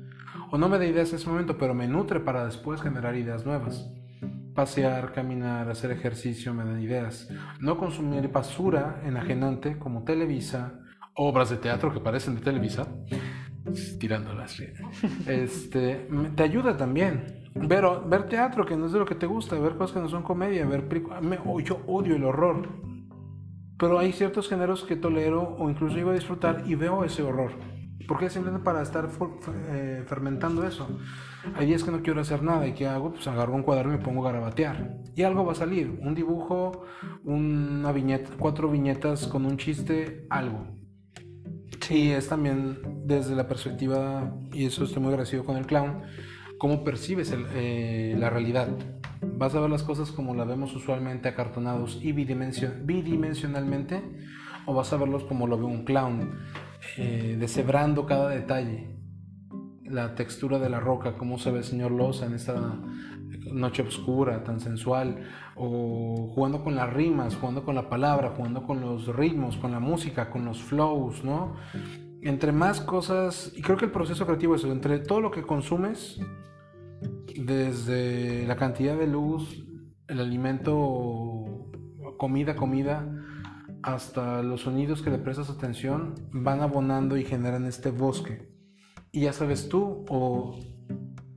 O 0.52 0.58
no 0.58 0.70
me 0.70 0.78
da 0.78 0.86
ideas 0.86 1.10
en 1.10 1.18
ese 1.18 1.30
momento, 1.30 1.58
pero 1.58 1.74
me 1.74 1.88
nutre 1.88 2.22
para 2.22 2.46
después 2.46 2.82
generar 2.82 3.16
ideas 3.16 3.46
nuevas. 3.46 3.90
Pasear, 4.56 5.12
caminar, 5.14 5.70
hacer 5.70 5.92
ejercicio 5.92 6.54
me 6.54 6.64
dan 6.64 6.80
ideas. 6.82 7.28
No 7.60 7.78
consumir 7.78 8.28
basura 8.32 9.02
enajenante 9.06 9.80
como 9.80 10.04
Televisa, 10.04 10.80
obras 11.16 11.50
de 11.50 11.58
teatro 11.58 11.92
que 11.94 12.00
parecen 12.00 12.36
de 12.36 12.42
Televisa, 12.42 12.88
tirándolas. 14.00 14.62
Este, 15.28 16.08
te 16.36 16.44
ayuda 16.44 16.78
también. 16.78 17.50
Ver, 17.56 17.86
ver 18.08 18.24
teatro 18.30 18.66
que 18.66 18.76
no 18.76 18.88
es 18.88 18.92
de 18.94 19.00
lo 19.00 19.06
que 19.06 19.16
te 19.16 19.26
gusta, 19.28 19.58
ver 19.60 19.76
cosas 19.76 19.94
que 19.96 20.02
no 20.02 20.10
son 20.10 20.24
comedia, 20.24 20.66
ver 20.66 20.88
películas. 20.88 21.22
me- 21.24 21.40
oh, 21.46 21.60
Yo 21.60 21.82
odio 21.88 22.16
el 22.16 22.24
horror. 22.24 22.68
Pero 23.78 24.00
hay 24.00 24.12
ciertos 24.12 24.48
géneros 24.50 24.84
que 24.86 24.96
tolero 24.96 25.56
o 25.58 25.70
incluso 25.70 25.96
llego 25.96 26.12
a 26.12 26.14
disfrutar 26.14 26.64
y 26.66 26.76
veo 26.76 27.04
ese 27.04 27.22
horror. 27.24 27.52
Porque 28.08 28.26
es 28.26 28.34
simplemente 28.34 28.64
para 28.64 28.82
estar 28.82 29.10
eh, 29.70 30.04
fermentando 30.06 30.66
eso. 30.66 30.88
Hay 31.56 31.68
días 31.68 31.84
que 31.84 31.92
no 31.92 32.02
quiero 32.02 32.22
hacer 32.22 32.44
nada 32.44 32.68
y 32.68 32.74
¿qué 32.74 32.88
hago? 32.88 33.12
Pues 33.14 33.28
agarro 33.28 33.54
un 33.54 33.64
cuaderno 33.64 33.94
y 33.94 33.98
me 33.98 34.04
pongo 34.04 34.22
a 34.28 34.32
garabatear. 34.32 34.98
Y 35.16 35.24
algo 35.24 35.46
va 35.46 35.54
a 35.54 35.56
salir. 35.56 36.00
Un 36.02 36.14
dibujo, 36.16 36.84
una 37.24 37.92
viñeta, 37.92 38.32
cuatro 38.38 38.70
viñetas 38.70 39.28
con 39.28 39.46
un 39.46 39.58
chiste, 39.58 40.26
algo. 40.30 40.68
Y 41.90 42.10
es 42.10 42.30
también 42.30 42.80
desde 43.06 43.36
la 43.36 43.48
perspectiva, 43.48 44.34
y 44.54 44.66
eso 44.66 44.86
estoy 44.86 45.02
muy 45.02 45.10
agradecido 45.10 45.44
con 45.44 45.58
el 45.58 45.66
clown, 45.66 46.02
cómo 46.58 46.84
percibes 46.84 47.32
el, 47.32 47.46
eh, 47.54 48.16
la 48.18 48.30
realidad. 48.30 48.70
Vas 49.22 49.54
a 49.54 49.60
ver 49.60 49.70
las 49.70 49.84
cosas 49.84 50.12
como 50.12 50.34
las 50.34 50.48
vemos 50.48 50.74
usualmente 50.76 51.28
acartonados 51.28 52.00
y 52.02 52.14
bidimension, 52.14 52.86
bidimensionalmente, 52.86 54.02
o 54.66 54.74
vas 54.74 54.94
a 54.94 54.98
verlos 54.98 55.24
como 55.26 55.46
lo 55.46 55.58
ve 55.58 55.66
un 55.66 55.84
clown, 55.84 56.40
eh, 56.98 57.38
deshebrando 57.40 58.06
cada 58.06 58.30
detalle. 58.30 58.90
La 59.86 60.16
textura 60.16 60.60
de 60.60 60.70
la 60.70 60.80
roca, 60.80 61.18
cómo 61.18 61.38
se 61.38 61.52
ve 61.52 61.60
el 61.60 61.64
señor 61.64 61.92
Loza 61.92 62.26
en 62.26 62.34
esta 62.34 62.80
noche 63.52 63.84
oscura, 63.84 64.44
tan 64.44 64.60
sensual, 64.60 65.24
o 65.56 66.32
jugando 66.34 66.64
con 66.64 66.76
las 66.76 66.92
rimas, 66.92 67.36
jugando 67.36 67.64
con 67.64 67.76
la 67.76 67.90
palabra, 67.90 68.34
jugando 68.36 68.64
con 68.64 68.82
los 68.82 69.14
ritmos, 69.16 69.58
con 69.58 69.72
la 69.72 69.80
música, 69.80 70.30
con 70.30 70.46
los 70.46 70.62
flows, 70.62 71.24
¿no? 71.24 71.56
Entre 72.22 72.52
más 72.52 72.82
cosas, 72.82 73.52
y 73.56 73.62
creo 73.62 73.78
que 73.78 73.86
el 73.86 73.92
proceso 73.92 74.26
creativo 74.26 74.56
es 74.56 74.62
eso, 74.62 74.72
entre 74.72 75.00
todo 75.00 75.22
lo 75.22 75.32
que 75.32 75.44
consumes, 75.44 76.20
desde 77.36 78.48
la 78.48 78.56
cantidad 78.56 78.98
de 78.98 79.08
luz, 79.08 79.66
el 80.08 80.20
alimento, 80.20 81.70
comida, 82.18 82.56
comida, 82.56 83.08
hasta 83.84 84.42
los 84.42 84.62
sonidos 84.62 85.02
que 85.02 85.10
le 85.10 85.18
prestas 85.18 85.50
atención, 85.50 86.16
van 86.32 86.62
abonando 86.62 87.18
y 87.18 87.26
generan 87.26 87.66
este 87.66 87.92
bosque. 87.92 88.50
Y 89.12 89.22
ya 89.22 89.34
sabes 89.34 89.70
tú, 89.70 90.06
o 90.10 90.58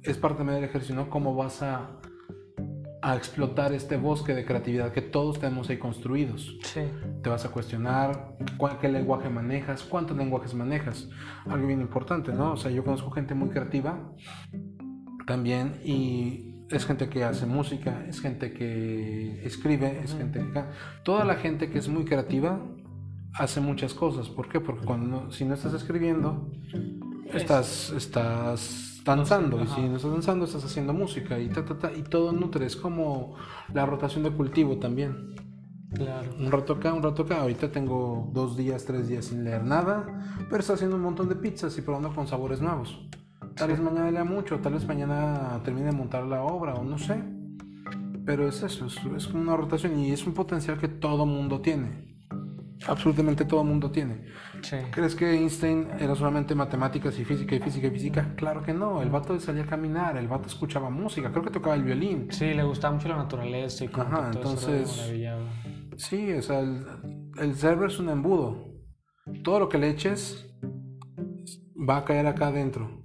es 0.02 0.16
parte 0.16 0.44
del 0.44 0.64
ejercicio, 0.64 0.94
¿no? 0.94 1.10
Cómo 1.10 1.34
vas 1.34 1.62
a, 1.62 2.00
a 3.02 3.16
explotar 3.16 3.72
este 3.72 3.96
bosque 3.96 4.34
de 4.34 4.44
creatividad 4.44 4.92
que 4.92 5.02
todos 5.02 5.40
tenemos 5.40 5.68
ahí 5.68 5.78
construidos. 5.78 6.56
Sí. 6.62 6.82
Te 7.22 7.28
vas 7.28 7.44
a 7.44 7.50
cuestionar 7.50 8.36
cuál, 8.56 8.78
qué 8.78 8.88
lenguaje 8.88 9.28
manejas, 9.28 9.82
cuántos 9.82 10.16
lenguajes 10.16 10.54
manejas. 10.54 11.08
Algo 11.46 11.66
bien 11.66 11.80
importante, 11.80 12.32
¿no? 12.32 12.52
O 12.52 12.56
sea, 12.56 12.70
yo 12.70 12.84
conozco 12.84 13.10
gente 13.10 13.34
muy 13.34 13.48
creativa 13.48 14.12
también 15.26 15.80
y 15.84 16.55
es 16.70 16.84
gente 16.84 17.08
que 17.08 17.24
hace 17.24 17.46
música, 17.46 18.04
es 18.08 18.20
gente 18.20 18.52
que 18.52 19.44
escribe, 19.44 20.00
es 20.02 20.14
gente 20.14 20.40
que... 20.40 20.64
Toda 21.04 21.24
la 21.24 21.36
gente 21.36 21.70
que 21.70 21.78
es 21.78 21.88
muy 21.88 22.04
creativa 22.04 22.60
hace 23.34 23.60
muchas 23.60 23.94
cosas. 23.94 24.28
¿Por 24.28 24.48
qué? 24.48 24.60
Porque 24.60 24.84
cuando 24.84 25.30
si 25.30 25.44
no 25.44 25.54
estás 25.54 25.74
escribiendo, 25.74 26.50
estás, 27.32 27.90
estás 27.90 29.02
danzando. 29.04 29.62
Y 29.62 29.66
si 29.68 29.80
no 29.82 29.96
estás 29.96 30.10
danzando, 30.10 30.44
estás 30.44 30.64
haciendo 30.64 30.92
música 30.92 31.38
y, 31.38 31.48
ta, 31.48 31.64
ta, 31.64 31.78
ta, 31.78 31.92
y 31.92 32.02
todo 32.02 32.32
nutre. 32.32 32.66
Es 32.66 32.76
como 32.76 33.36
la 33.72 33.86
rotación 33.86 34.24
de 34.24 34.30
cultivo 34.30 34.78
también. 34.78 35.34
Claro. 35.94 36.30
Un 36.38 36.50
rato 36.50 36.74
acá, 36.74 36.92
un 36.92 37.02
rato 37.02 37.22
acá. 37.22 37.42
Ahorita 37.42 37.70
tengo 37.70 38.30
dos 38.32 38.56
días, 38.56 38.84
tres 38.84 39.08
días 39.08 39.26
sin 39.26 39.44
leer 39.44 39.64
nada, 39.64 40.04
pero 40.50 40.60
está 40.60 40.72
haciendo 40.72 40.96
un 40.96 41.02
montón 41.02 41.28
de 41.28 41.36
pizzas 41.36 41.78
y 41.78 41.82
probando 41.82 42.12
con 42.12 42.26
sabores 42.26 42.60
nuevos. 42.60 43.08
Tal 43.56 43.70
vez 43.70 43.80
mañana 43.80 44.10
lea 44.10 44.24
mucho, 44.24 44.60
tal 44.60 44.74
vez 44.74 44.86
mañana 44.86 45.60
termine 45.64 45.86
de 45.86 45.92
montar 45.92 46.24
la 46.24 46.42
obra 46.42 46.74
o 46.74 46.84
no 46.84 46.98
sé. 46.98 47.22
Pero 48.26 48.46
es 48.48 48.62
eso, 48.62 48.86
es, 48.86 49.28
una 49.28 49.56
rotación 49.56 49.98
y 49.98 50.12
es 50.12 50.26
un 50.26 50.34
potencial 50.34 50.78
que 50.78 50.88
todo 50.88 51.24
mundo 51.24 51.60
tiene. 51.60 52.16
Absolutamente 52.86 53.46
todo 53.46 53.64
mundo 53.64 53.90
tiene. 53.90 54.26
Sí. 54.60 54.76
¿Crees 54.90 55.14
que 55.14 55.32
Einstein 55.32 55.88
era 55.98 56.14
solamente 56.14 56.54
matemáticas 56.54 57.18
y 57.18 57.24
física 57.24 57.54
y 57.54 57.60
física 57.60 57.86
y 57.86 57.90
física? 57.90 58.34
Claro 58.36 58.62
que 58.62 58.74
no. 58.74 59.00
El 59.00 59.08
vato 59.08 59.38
salía 59.40 59.62
a 59.62 59.66
caminar, 59.66 60.18
el 60.18 60.28
vato 60.28 60.48
escuchaba 60.48 60.90
música, 60.90 61.30
creo 61.30 61.42
que 61.42 61.50
tocaba 61.50 61.76
el 61.76 61.84
violín. 61.84 62.26
Sí, 62.30 62.52
le 62.52 62.62
gustaba 62.62 62.94
mucho 62.94 63.08
la 63.08 63.16
naturaleza 63.16 63.84
y 63.84 63.88
como 63.88 64.06
Ajá, 64.06 64.30
que 64.30 64.38
todo 64.38 64.52
entonces-. 64.52 65.12
Sí, 65.96 66.30
o 66.32 66.42
sea, 66.42 66.60
el, 66.60 66.84
el 67.38 67.54
cerebro 67.54 67.86
es 67.86 67.98
un 67.98 68.10
embudo. 68.10 68.74
Todo 69.42 69.60
lo 69.60 69.68
que 69.70 69.78
le 69.78 69.88
eches 69.88 70.46
va 71.76 71.98
a 71.98 72.04
caer 72.04 72.26
acá 72.26 72.48
adentro. 72.48 73.02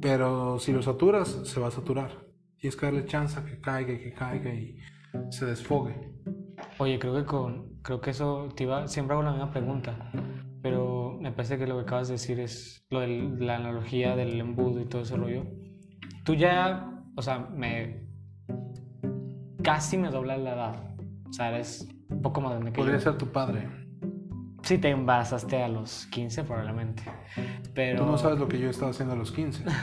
Pero 0.00 0.58
si 0.58 0.72
lo 0.72 0.82
saturas, 0.82 1.28
se 1.44 1.60
va 1.60 1.68
a 1.68 1.70
saturar. 1.70 2.26
Tienes 2.58 2.76
que 2.76 2.86
darle 2.86 3.04
chance 3.04 3.38
a 3.38 3.44
que 3.44 3.60
caiga 3.60 3.92
y 3.92 3.98
que 3.98 4.12
caiga 4.12 4.52
y 4.54 4.78
se 5.30 5.46
desfogue. 5.46 6.12
Oye, 6.78 6.98
creo 6.98 7.14
que 7.14 7.24
con, 7.24 7.80
creo 7.82 8.00
que 8.00 8.10
eso 8.10 8.48
te 8.56 8.64
iba, 8.64 8.88
siempre 8.88 9.14
hago 9.14 9.22
la 9.22 9.32
misma 9.32 9.50
pregunta, 9.52 10.10
pero 10.62 11.18
me 11.20 11.30
parece 11.32 11.58
que 11.58 11.66
lo 11.66 11.76
que 11.76 11.82
acabas 11.82 12.08
de 12.08 12.14
decir 12.14 12.40
es 12.40 12.84
lo 12.90 13.00
de 13.00 13.08
la 13.38 13.56
analogía 13.56 14.16
del 14.16 14.40
embudo 14.40 14.80
y 14.80 14.86
todo 14.86 15.02
ese 15.02 15.16
rollo. 15.16 15.44
Tú 16.24 16.34
ya, 16.34 17.02
o 17.16 17.22
sea, 17.22 17.38
me 17.38 18.04
casi 19.62 19.96
me 19.96 20.10
doblas 20.10 20.38
la 20.40 20.54
edad. 20.54 20.96
O 21.28 21.32
sea, 21.32 21.50
eres 21.50 21.88
un 22.08 22.22
poco 22.22 22.40
más 22.40 22.52
grande 22.52 22.72
que 22.72 22.76
Podría 22.78 22.96
yo. 22.96 23.00
ser 23.00 23.18
tu 23.18 23.26
padre. 23.32 23.68
Sí, 24.64 24.78
te 24.78 24.88
embarazaste 24.88 25.62
a 25.62 25.68
los 25.68 26.06
15 26.06 26.44
probablemente. 26.44 27.02
Pero 27.74 28.04
Tú 28.04 28.10
no 28.10 28.16
sabes 28.16 28.38
lo 28.38 28.48
que 28.48 28.58
yo 28.58 28.70
estaba 28.70 28.92
haciendo 28.92 29.14
a 29.14 29.16
los 29.16 29.30
15. 29.32 29.64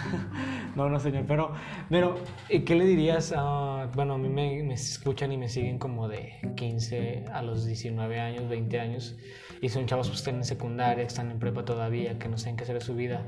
No, 0.73 0.89
no, 0.89 1.01
señor, 1.01 1.25
pero, 1.27 1.51
pero 1.89 2.15
¿y 2.47 2.61
¿qué 2.61 2.75
le 2.75 2.85
dirías 2.85 3.33
a, 3.35 3.89
bueno, 3.93 4.13
a 4.13 4.17
mí 4.17 4.29
me, 4.29 4.63
me 4.63 4.73
escuchan 4.73 5.33
y 5.33 5.37
me 5.37 5.49
siguen 5.49 5.77
como 5.77 6.07
de 6.07 6.31
15 6.55 7.25
a 7.33 7.41
los 7.41 7.65
19 7.65 8.21
años, 8.21 8.47
20 8.47 8.79
años, 8.79 9.17
y 9.61 9.67
son 9.67 9.85
chavos 9.85 10.07
que 10.07 10.15
están 10.15 10.35
en 10.35 10.45
secundaria, 10.45 11.03
que 11.03 11.09
están 11.09 11.29
en 11.29 11.39
prepa 11.39 11.65
todavía, 11.65 12.17
que 12.17 12.29
no 12.29 12.37
saben 12.37 12.55
qué 12.55 12.63
hacer 12.63 12.75
de 12.75 12.85
su 12.85 12.95
vida, 12.95 13.27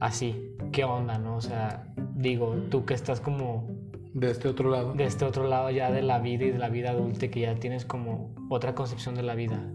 así, 0.00 0.56
¿qué 0.72 0.82
onda, 0.82 1.18
no? 1.18 1.36
O 1.36 1.40
sea, 1.40 1.86
digo, 2.16 2.56
tú 2.68 2.84
que 2.84 2.94
estás 2.94 3.20
como 3.20 3.68
De 4.12 4.32
este 4.32 4.48
otro 4.48 4.68
lado. 4.70 4.94
de 4.94 5.04
este 5.04 5.24
otro 5.24 5.46
lado 5.46 5.70
ya 5.70 5.92
de 5.92 6.02
la 6.02 6.18
vida 6.18 6.46
y 6.46 6.50
de 6.50 6.58
la 6.58 6.68
vida 6.68 6.90
adulta, 6.90 7.28
que 7.28 7.40
ya 7.42 7.54
tienes 7.54 7.84
como 7.84 8.34
otra 8.50 8.74
concepción 8.74 9.14
de 9.14 9.22
la 9.22 9.36
vida, 9.36 9.70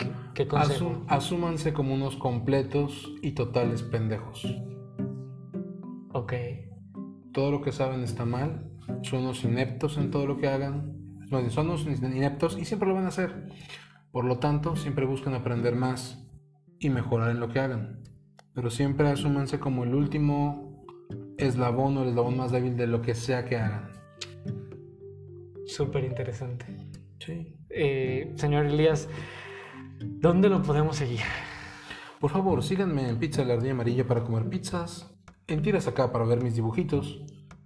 ¿qué, 0.00 0.10
qué 0.34 0.46
consejo? 0.46 0.86
Asum- 0.90 1.04
asúmanse 1.08 1.72
como 1.72 1.94
unos 1.94 2.16
completos 2.16 3.12
y 3.22 3.32
totales 3.32 3.82
pendejos. 3.82 4.44
Ok, 6.12 6.32
Todo 7.32 7.52
lo 7.52 7.62
que 7.62 7.70
saben 7.72 8.02
está 8.02 8.24
mal. 8.24 8.68
Son 9.02 9.20
unos 9.20 9.44
ineptos 9.44 9.96
en 9.98 10.10
todo 10.10 10.26
lo 10.26 10.36
que 10.38 10.48
hagan. 10.48 10.96
Son 11.50 11.66
unos 11.68 11.86
ineptos 11.86 12.58
y 12.58 12.64
siempre 12.64 12.88
lo 12.88 12.94
van 12.96 13.04
a 13.04 13.08
hacer. 13.08 13.46
Por 14.10 14.24
lo 14.24 14.38
tanto, 14.40 14.74
siempre 14.74 15.06
buscan 15.06 15.34
aprender 15.34 15.76
más 15.76 16.28
y 16.80 16.90
mejorar 16.90 17.30
en 17.30 17.38
lo 17.38 17.48
que 17.48 17.60
hagan. 17.60 18.02
Pero 18.52 18.68
siempre 18.70 19.08
asúmanse 19.08 19.60
como 19.60 19.84
el 19.84 19.94
último 19.94 20.84
eslabón 21.38 21.96
o 21.98 22.02
el 22.02 22.08
eslabón 22.08 22.36
más 22.36 22.50
débil 22.50 22.76
de 22.76 22.88
lo 22.88 23.00
que 23.00 23.14
sea 23.14 23.44
que 23.44 23.56
hagan. 23.56 23.90
súper 25.66 26.02
interesante. 26.04 26.66
Sí. 27.20 27.54
Eh, 27.68 28.32
señor 28.34 28.66
Elías, 28.66 29.08
¿dónde 30.00 30.48
lo 30.48 30.62
podemos 30.62 30.96
seguir? 30.96 31.20
Por 32.18 32.30
favor, 32.30 32.62
síganme 32.62 33.08
en 33.08 33.18
Pizza 33.18 33.44
La 33.44 33.54
Ardilla 33.54 33.72
Amarilla 33.72 34.06
para 34.06 34.22
comer 34.22 34.48
pizzas. 34.48 35.14
En 35.46 35.62
Tiras 35.62 35.86
Acá 35.86 36.12
para 36.12 36.24
ver 36.24 36.42
mis 36.42 36.54
dibujitos. 36.54 37.20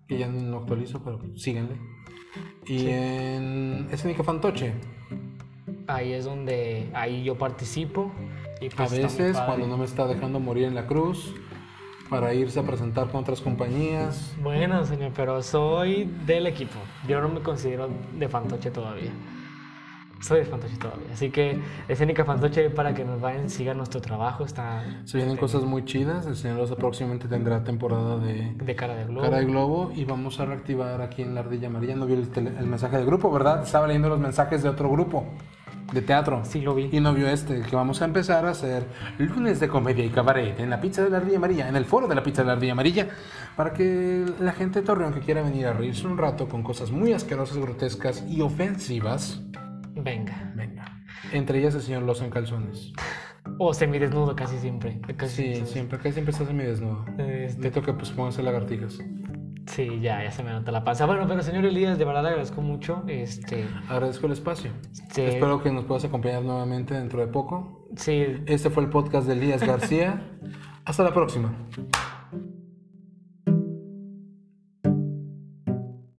Que 0.07 0.18
ya 0.18 0.28
no 0.28 0.59
actualizo, 0.59 1.03
pero 1.03 1.20
síganle. 1.37 1.76
Y 2.66 2.89
en 2.89 3.89
Escénica 3.91 4.22
Fantoche. 4.22 4.74
Ahí 5.87 6.12
es 6.12 6.24
donde 6.24 6.91
ahí 6.95 7.24
yo 7.24 7.37
participo. 7.37 8.12
Y 8.61 8.66
A 8.66 8.70
pues 8.76 8.91
muy 8.91 9.01
veces, 9.01 9.37
cuando 9.41 9.66
no 9.66 9.76
me 9.76 9.85
está 9.85 10.07
dejando 10.07 10.41
morir 10.41 10.64
en 10.64 10.74
la 10.74 10.87
cruz, 10.87 11.35
para 12.09 12.35
irse 12.35 12.61
a 12.61 12.62
presentar 12.62 13.11
con 13.11 13.22
otras 13.22 13.41
compañías. 13.41 14.35
Bueno, 14.43 14.85
señor, 14.85 15.12
pero 15.16 15.43
soy 15.43 16.05
del 16.26 16.47
equipo. 16.47 16.78
Yo 17.09 17.20
no 17.20 17.28
me 17.28 17.41
considero 17.41 17.89
de 18.18 18.28
fantoche 18.28 18.70
todavía. 18.70 19.11
Soy 20.21 20.43
fantoche 20.45 20.77
todavía. 20.79 21.07
Así 21.12 21.31
que 21.31 21.59
escénica 21.87 22.25
fantoche 22.25 22.71
para 22.71 22.95
que 22.95 23.05
nos 23.05 23.21
vayan, 23.21 23.51
sigan 23.51 23.77
nuestro 23.77 24.01
trabajo. 24.01 24.45
Está 24.45 24.83
Se 25.05 25.19
vienen 25.19 25.37
cosas 25.37 25.65
muy 25.65 25.85
chidas. 25.85 26.27
El 26.27 26.37
señor 26.37 26.57
Loza 26.59 26.77
próximamente 26.77 27.29
tendrá 27.29 27.62
temporada 27.62 28.17
de 28.19 28.53
de 28.55 28.77
cara 28.77 28.95
de 28.95 29.05
globo. 29.05 29.23
Cara 29.23 29.39
de 29.39 29.45
Globo 29.45 29.93
y 29.95 30.05
vamos 30.05 30.41
a 30.41 30.47
reactivar 30.47 31.03
aquí 31.03 31.23
en 31.23 31.35
la 31.35 31.41
Ardilla 31.41 31.69
Amarilla. 31.69 31.97
No 31.97 32.07
vio 32.07 32.17
el, 32.17 32.31
tele- 32.31 32.57
el 32.59 32.67
mensaje 32.67 32.97
del 32.97 33.07
grupo, 33.07 33.31
¿verdad? 33.31 33.62
Estaba 33.62 33.87
leyendo 33.87 34.09
los 34.09 34.19
mensajes 34.19 34.62
de 34.62 34.69
otro 34.71 34.89
grupo 34.91 35.27
de 35.93 36.01
teatro. 36.01 36.41
Sí, 36.45 36.62
lo 36.62 36.75
vi. 36.75 36.89
Y 36.91 37.01
no 37.01 37.12
vio 37.12 37.29
este, 37.29 37.61
que 37.61 37.77
vamos 37.77 38.01
a 38.01 38.07
empezar 38.07 38.47
a 38.47 38.51
hacer 38.51 38.87
lunes 39.19 39.61
de 39.61 39.69
comedia 39.69 40.05
y 40.05 40.09
cabaret 40.09 40.59
en 40.59 40.71
la 40.71 40.81
pizza 40.81 41.03
de 41.05 41.11
la 41.11 41.19
Ardilla 41.19 41.37
Amarilla, 41.37 41.69
en 41.69 41.77
el 41.77 41.85
foro 41.85 42.09
de 42.09 42.15
la 42.15 42.23
pizza 42.23 42.41
de 42.43 42.47
la 42.47 42.53
Ardilla 42.55 42.73
Amarilla, 42.73 43.09
para 43.57 43.75
que 43.75 44.25
la 44.41 44.53
gente 44.53 44.81
de 44.81 44.87
Torreón 44.87 45.12
que 45.12 45.21
quiera 45.21 45.43
venir 45.43 45.67
a 45.67 45.75
reírse 45.75 46.07
un 46.07 46.17
rato 46.17 46.49
con 46.49 46.62
cosas 46.62 46.91
muy 46.91 47.12
asquerosas, 47.12 47.59
grotescas 47.59 48.25
y 48.29 48.41
ofensivas, 48.41 49.43
Venga. 49.97 50.53
venga. 50.55 50.84
Entre 51.32 51.59
ellas 51.59 51.74
el 51.74 51.80
señor 51.82 52.03
Loza 52.03 52.24
en 52.24 52.30
calzones. 52.30 52.92
O 53.59 53.74
semidesnudo 53.74 54.34
casi 54.34 54.57
siempre. 54.57 54.99
Casi 55.18 55.36
Sí, 55.36 55.42
siempre. 55.53 55.66
siempre, 55.72 55.99
casi 55.99 56.12
siempre 56.12 56.32
estás 56.32 56.49
desnudo. 56.49 57.05
Este, 57.18 57.22
Necesito 57.59 57.82
que 57.82 57.92
pues 57.92 58.11
pongas 58.11 58.38
lagartijas. 58.38 58.99
sí, 59.66 60.01
ya, 60.01 60.24
ya 60.24 60.30
se 60.30 60.42
me 60.42 60.51
nota 60.51 60.72
la 60.72 60.82
panza. 60.82 61.05
Bueno, 61.05 61.26
pero 61.28 61.42
señor 61.42 61.66
Elías, 61.66 61.99
de 61.99 62.07
verdad 62.07 62.22
le 62.22 62.28
agradezco 62.30 62.62
mucho. 62.62 63.05
Este, 63.07 63.66
Agradezco 63.86 64.26
el 64.28 64.32
espacio. 64.32 64.70
Espero 65.14 65.62
que 65.62 65.70
nos 65.70 65.84
puedas 65.84 66.07
acompañar 66.07 66.42
nuevamente 66.42 66.95
dentro 66.95 67.20
de 67.20 67.26
poco. 67.26 67.86
sí, 67.97 68.24
Este 68.47 68.70
fue 68.70 68.82
el 68.82 68.88
podcast 68.88 69.26
de 69.26 69.34
Elías 69.34 69.62
García. 69.62 70.22
Hasta 70.86 71.03
la 71.05 71.12
próxima. 71.12 71.55